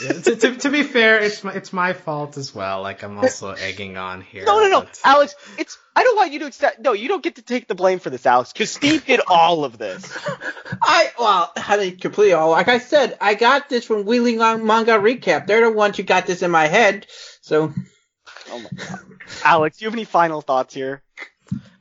Yeah, 0.00 0.12
to, 0.12 0.36
to, 0.36 0.56
to 0.56 0.70
be 0.70 0.84
fair, 0.84 1.18
it's 1.18 1.42
my, 1.42 1.52
it's 1.52 1.72
my 1.72 1.92
fault 1.92 2.36
as 2.36 2.54
well. 2.54 2.82
Like 2.82 3.02
I'm 3.02 3.18
also 3.18 3.50
egging 3.50 3.96
on 3.96 4.20
here. 4.20 4.44
No, 4.44 4.60
no, 4.60 4.68
no, 4.68 4.80
but- 4.82 5.00
Alex. 5.04 5.34
It's 5.58 5.76
I 5.96 6.04
don't 6.04 6.16
want 6.16 6.32
you 6.32 6.38
to 6.40 6.46
accept. 6.46 6.78
No, 6.80 6.92
you 6.92 7.08
don't 7.08 7.22
get 7.22 7.34
to 7.36 7.42
take 7.42 7.66
the 7.66 7.74
blame 7.74 7.98
for 7.98 8.10
this, 8.10 8.24
Alex, 8.24 8.52
because 8.52 8.70
Steve 8.70 9.04
did 9.06 9.20
all 9.26 9.64
of 9.64 9.76
this. 9.76 10.16
I 10.82 11.10
well, 11.18 11.52
I 11.56 11.76
didn't 11.76 12.00
completely 12.00 12.32
all. 12.34 12.50
Like 12.50 12.68
I 12.68 12.78
said, 12.78 13.16
I 13.20 13.34
got 13.34 13.68
this 13.68 13.84
from 13.84 14.06
Wheeling 14.06 14.40
on 14.40 14.64
Manga 14.64 14.92
Recap. 14.92 15.46
They're 15.48 15.68
the 15.68 15.72
ones 15.76 15.96
who 15.96 16.04
got 16.04 16.26
this 16.26 16.42
in 16.42 16.52
my 16.52 16.66
head. 16.66 17.06
So 17.40 17.72
Oh 18.50 18.58
my 18.58 18.70
god. 18.76 19.00
Alex, 19.44 19.78
do 19.78 19.84
you 19.84 19.88
have 19.88 19.94
any 19.94 20.04
final 20.04 20.40
thoughts 20.40 20.74
here? 20.74 21.02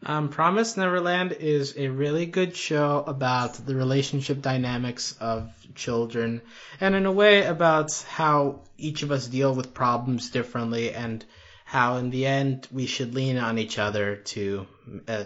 Um, 0.05 0.29
Promise 0.29 0.77
Neverland 0.77 1.33
is 1.33 1.73
a 1.75 1.89
really 1.89 2.25
good 2.25 2.55
show 2.55 3.03
about 3.05 3.55
the 3.65 3.75
relationship 3.75 4.41
dynamics 4.41 5.15
of 5.19 5.51
children, 5.75 6.41
and 6.79 6.95
in 6.95 7.05
a 7.05 7.11
way 7.11 7.45
about 7.45 7.91
how 8.07 8.61
each 8.77 9.03
of 9.03 9.11
us 9.11 9.27
deal 9.27 9.53
with 9.53 9.73
problems 9.73 10.29
differently, 10.29 10.93
and 10.93 11.25
how 11.65 11.97
in 11.97 12.09
the 12.09 12.25
end 12.25 12.67
we 12.71 12.85
should 12.85 13.15
lean 13.15 13.37
on 13.37 13.57
each 13.59 13.77
other 13.79 14.15
to 14.15 14.65
uh, 15.07 15.25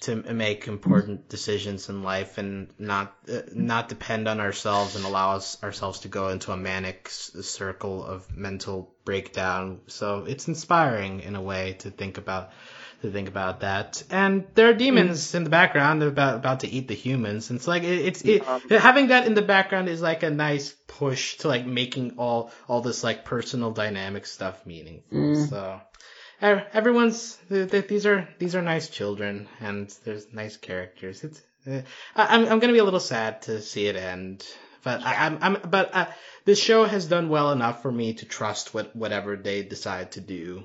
to 0.00 0.16
make 0.16 0.66
important 0.66 1.28
decisions 1.28 1.88
in 1.88 2.02
life, 2.02 2.36
and 2.36 2.68
not 2.78 3.14
uh, 3.32 3.40
not 3.52 3.88
depend 3.88 4.28
on 4.28 4.40
ourselves 4.40 4.96
and 4.96 5.04
allow 5.04 5.36
us 5.36 5.56
ourselves 5.62 6.00
to 6.00 6.08
go 6.08 6.28
into 6.28 6.52
a 6.52 6.56
manic 6.56 7.02
s- 7.06 7.30
circle 7.42 8.04
of 8.04 8.36
mental 8.36 8.92
breakdown. 9.04 9.80
So 9.86 10.24
it's 10.26 10.48
inspiring 10.48 11.20
in 11.20 11.36
a 11.36 11.42
way 11.42 11.76
to 11.80 11.90
think 11.90 12.18
about 12.18 12.50
to 13.02 13.10
think 13.10 13.28
about 13.28 13.60
that. 13.60 14.02
And 14.10 14.46
there 14.54 14.68
are 14.68 14.74
demons 14.74 15.34
in 15.34 15.44
the 15.44 15.50
background 15.50 16.02
about 16.02 16.36
about 16.36 16.60
to 16.60 16.68
eat 16.68 16.88
the 16.88 16.94
humans. 16.94 17.50
And 17.50 17.58
it's 17.58 17.68
like 17.68 17.82
it, 17.82 17.98
it's 18.06 18.22
it, 18.22 18.46
Um, 18.46 18.60
having 18.68 19.08
that 19.08 19.26
in 19.26 19.34
the 19.34 19.42
background 19.42 19.88
is 19.88 20.02
like 20.02 20.22
a 20.22 20.30
nice 20.30 20.74
push 20.86 21.38
to 21.38 21.48
like 21.48 21.66
making 21.66 22.14
all 22.18 22.50
all 22.68 22.80
this 22.80 23.02
like 23.02 23.24
personal 23.24 23.70
dynamic 23.70 24.26
stuff 24.26 24.66
meaningful. 24.66 25.18
Mm. 25.18 25.48
So 25.48 25.80
everyone's 26.40 27.36
th- 27.48 27.70
th- 27.70 27.88
these 27.88 28.06
are 28.06 28.28
these 28.38 28.54
are 28.54 28.62
nice 28.62 28.88
children 28.88 29.48
and 29.60 29.88
there's 30.04 30.32
nice 30.32 30.56
characters. 30.56 31.24
It's 31.24 31.42
uh, 31.66 31.82
I, 32.16 32.36
I'm 32.36 32.46
I'm 32.46 32.58
gonna 32.60 32.72
be 32.72 32.78
a 32.78 32.84
little 32.84 33.00
sad 33.00 33.42
to 33.42 33.60
see 33.62 33.86
it 33.86 33.96
end. 33.96 34.46
But 34.82 35.02
I, 35.02 35.26
I'm, 35.26 35.38
I'm, 35.42 35.58
but 35.68 35.94
uh, 35.94 36.06
this 36.46 36.58
show 36.58 36.84
has 36.84 37.04
done 37.04 37.28
well 37.28 37.52
enough 37.52 37.82
for 37.82 37.92
me 37.92 38.14
to 38.14 38.24
trust 38.24 38.72
what 38.72 38.96
whatever 38.96 39.36
they 39.36 39.62
decide 39.62 40.12
to 40.12 40.22
do. 40.22 40.62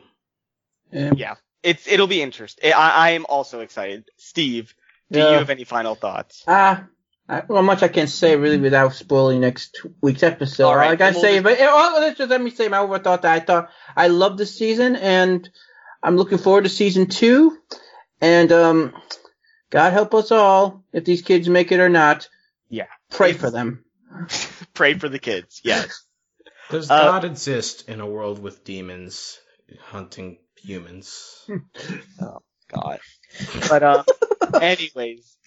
um, 0.93 1.13
Yeah, 1.17 1.35
it's 1.65 1.87
it'll 1.87 2.07
be 2.07 2.21
interesting. 2.21 2.71
I, 2.73 2.89
I 2.91 3.09
am 3.11 3.25
also 3.27 3.59
excited. 3.61 4.05
Steve, 4.17 4.73
do 5.11 5.19
Yeah. 5.19 5.31
you 5.31 5.37
have 5.37 5.49
any 5.49 5.63
final 5.65 5.95
thoughts? 5.95 6.43
Ah, 6.47 6.85
uh, 7.27 7.41
well, 7.47 7.63
much 7.63 7.83
I 7.83 7.87
can 7.87 8.07
say 8.07 8.35
really 8.37 8.57
without 8.59 8.93
spoiling 8.93 9.41
next 9.41 9.81
week's 10.01 10.23
episode. 10.23 10.67
All 10.67 10.75
right, 10.75 10.89
like 10.91 11.01
I 11.01 11.11
then 11.11 11.13
we'll 11.13 11.21
say, 11.21 11.33
just- 11.35 11.43
but 11.43 11.57
oh, 11.61 11.97
let's 11.99 12.17
just 12.17 12.29
let 12.29 12.41
me 12.41 12.51
say 12.51 12.67
my 12.67 12.77
overthought. 12.77 13.21
That 13.23 13.33
I 13.33 13.39
thought 13.39 13.69
I 13.95 14.07
love 14.07 14.37
this 14.37 14.55
season, 14.55 14.95
and 14.95 15.49
I'm 16.03 16.17
looking 16.17 16.37
forward 16.37 16.63
to 16.65 16.69
season 16.69 17.07
two. 17.07 17.57
And 18.21 18.51
um, 18.51 18.93
God 19.71 19.91
help 19.91 20.13
us 20.13 20.31
all 20.31 20.83
if 20.93 21.03
these 21.03 21.21
kids 21.21 21.49
make 21.49 21.71
it 21.71 21.79
or 21.79 21.89
not. 21.89 22.29
Yeah. 22.69 22.87
pray 23.09 23.33
for 23.33 23.51
them. 23.51 23.83
Pray 24.73 24.93
for 24.97 25.09
the 25.09 25.19
kids. 25.19 25.61
Yes. 25.63 26.03
Does 26.69 26.89
Uh, 26.89 26.97
God 27.11 27.25
exist 27.25 27.87
in 27.89 27.99
a 28.01 28.07
world 28.07 28.39
with 28.39 28.63
demons 28.63 29.39
hunting 29.81 30.39
humans? 30.61 31.49
Oh 32.21 32.41
God. 32.73 32.99
But 33.69 33.83
uh, 33.83 34.03
anyways, 34.61 35.37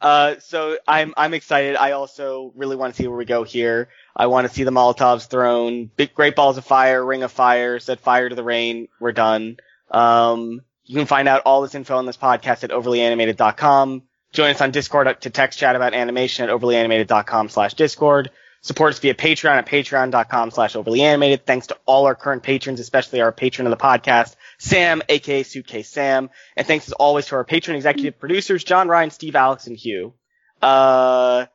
uh, 0.00 0.36
so 0.38 0.78
I'm 0.86 1.14
I'm 1.16 1.34
excited. 1.34 1.76
I 1.76 1.92
also 1.92 2.52
really 2.54 2.76
want 2.76 2.94
to 2.94 3.02
see 3.02 3.08
where 3.08 3.16
we 3.18 3.24
go 3.24 3.42
here. 3.42 3.88
I 4.14 4.26
want 4.26 4.46
to 4.46 4.52
see 4.52 4.62
the 4.62 4.70
Molotovs 4.70 5.26
thrown, 5.26 5.86
big 5.86 6.14
great 6.14 6.36
balls 6.36 6.58
of 6.58 6.64
fire, 6.64 7.04
ring 7.04 7.22
of 7.22 7.32
fire, 7.32 7.80
set 7.80 8.00
fire 8.00 8.28
to 8.28 8.34
the 8.34 8.44
rain. 8.44 8.88
We're 9.00 9.12
done. 9.12 9.56
Um, 9.90 10.60
you 10.84 10.94
can 10.94 11.06
find 11.06 11.26
out 11.26 11.42
all 11.44 11.62
this 11.62 11.74
info 11.74 11.96
on 11.96 12.06
this 12.06 12.16
podcast 12.16 12.62
at 12.62 12.70
overlyanimated.com. 12.70 14.02
Join 14.32 14.50
us 14.50 14.60
on 14.60 14.70
Discord 14.70 15.20
to 15.22 15.30
text 15.30 15.58
chat 15.58 15.74
about 15.76 15.94
animation 15.94 16.48
at 16.48 16.54
overlyanimated.com 16.54 17.48
slash 17.48 17.74
Discord. 17.74 18.30
Support 18.66 18.94
us 18.94 18.98
via 18.98 19.14
Patreon 19.14 19.58
at 19.58 19.66
patreon.com 19.66 20.50
slash 20.50 20.74
overlyanimated. 20.74 21.44
Thanks 21.44 21.68
to 21.68 21.76
all 21.86 22.06
our 22.06 22.16
current 22.16 22.42
patrons, 22.42 22.80
especially 22.80 23.20
our 23.20 23.30
patron 23.30 23.64
of 23.68 23.70
the 23.70 23.76
podcast, 23.76 24.34
Sam, 24.58 25.02
aka 25.08 25.44
Suitcase 25.44 25.88
Sam. 25.88 26.30
And 26.56 26.66
thanks 26.66 26.88
as 26.88 26.92
always 26.92 27.26
to 27.26 27.36
our 27.36 27.44
patron 27.44 27.76
executive 27.76 28.18
producers, 28.18 28.64
John 28.64 28.88
Ryan, 28.88 29.10
Steve, 29.12 29.36
Alex, 29.36 29.68
and 29.68 29.76
Hugh. 29.76 30.14
Uh, 30.60 31.46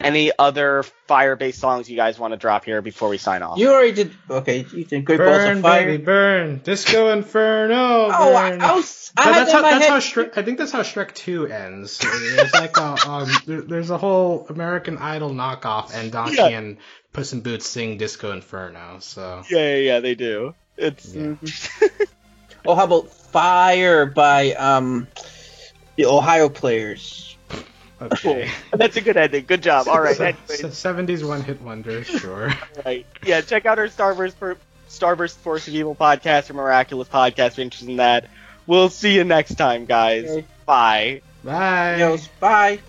any 0.00 0.32
other 0.38 0.82
fire-based 1.06 1.58
songs 1.58 1.88
you 1.90 1.96
guys 1.96 2.18
want 2.18 2.32
to 2.32 2.36
drop 2.36 2.64
here 2.64 2.82
before 2.82 3.08
we 3.08 3.18
sign 3.18 3.42
off? 3.42 3.58
You 3.58 3.70
already 3.72 3.92
did. 3.92 4.12
Okay, 4.28 4.64
you 4.72 4.84
did 4.84 5.04
Great 5.04 5.18
Balls 5.18 5.28
Burn, 5.38 5.56
of 5.58 5.62
Fire. 5.62 5.84
baby, 5.86 6.02
burn. 6.02 6.58
Disco 6.64 7.10
Inferno. 7.12 7.74
Oh, 7.76 8.34
I, 8.36 8.50
burn. 8.50 8.60
I 8.62 8.72
was. 8.74 9.12
I 9.16 9.24
But 9.24 9.34
had 9.34 9.40
that's 9.40 9.52
how 9.52 9.58
in 9.58 9.62
my 9.64 9.70
that's 9.70 9.84
head. 9.84 9.90
how 9.90 9.98
Shrek, 9.98 10.38
I 10.38 10.42
think 10.42 10.58
that's 10.58 10.72
how 10.72 10.82
Shrek 10.82 11.14
Two 11.14 11.46
ends. 11.46 11.98
There's 11.98 12.52
like 12.54 12.76
a 12.76 12.96
um, 13.08 13.28
there, 13.46 13.60
there's 13.62 13.90
a 13.90 13.98
whole 13.98 14.46
American 14.48 14.98
Idol 14.98 15.30
knockoff, 15.30 15.92
and 15.94 16.10
Donkey 16.12 16.36
Yeah. 16.36 16.48
and 16.48 16.76
Puss 17.12 17.32
in 17.32 17.40
Boots 17.40 17.66
sing 17.68 17.98
Disco 17.98 18.30
Inferno. 18.32 18.98
So 19.00 19.42
Yeah, 19.50 19.58
yeah, 19.58 19.76
yeah, 19.76 20.00
they 20.00 20.14
do. 20.14 20.54
It's 20.76 21.14
Yeah. 21.14 21.34
Oh, 22.66 22.74
how 22.74 22.84
about 22.84 23.08
Fire 23.10 24.04
by 24.04 24.52
um 24.52 25.08
the 25.96 26.04
Ohio 26.06 26.48
players? 26.50 27.34
Okay, 28.00 28.50
that's 28.72 28.96
a 28.96 29.00
good 29.00 29.16
ending. 29.16 29.44
Good 29.46 29.62
job. 29.62 29.88
All 29.88 30.00
right. 30.00 30.18
Anyways, 30.20 30.76
seventies 30.76 31.24
one 31.24 31.42
hit 31.42 31.60
wonder, 31.60 32.04
sure. 32.04 32.52
right. 32.84 33.06
Yeah, 33.24 33.40
check 33.40 33.66
out 33.66 33.78
our 33.78 33.88
Starburst 33.88 34.34
for 34.34 34.56
Starburst 34.88 35.36
Force 35.36 35.68
of 35.68 35.74
Evil 35.74 35.94
podcast 35.94 36.50
or 36.50 36.54
Miraculous 36.54 37.08
podcast 37.08 37.48
if 37.48 37.58
you're 37.58 37.64
interested 37.64 37.90
in 37.90 37.96
that. 37.96 38.28
We'll 38.66 38.90
see 38.90 39.14
you 39.14 39.24
next 39.24 39.54
time, 39.54 39.86
guys. 39.86 40.28
Okay. 40.28 40.46
Bye. 40.66 41.22
Bye. 41.42 41.94
Adios. 41.94 42.28
Bye. 42.38 42.80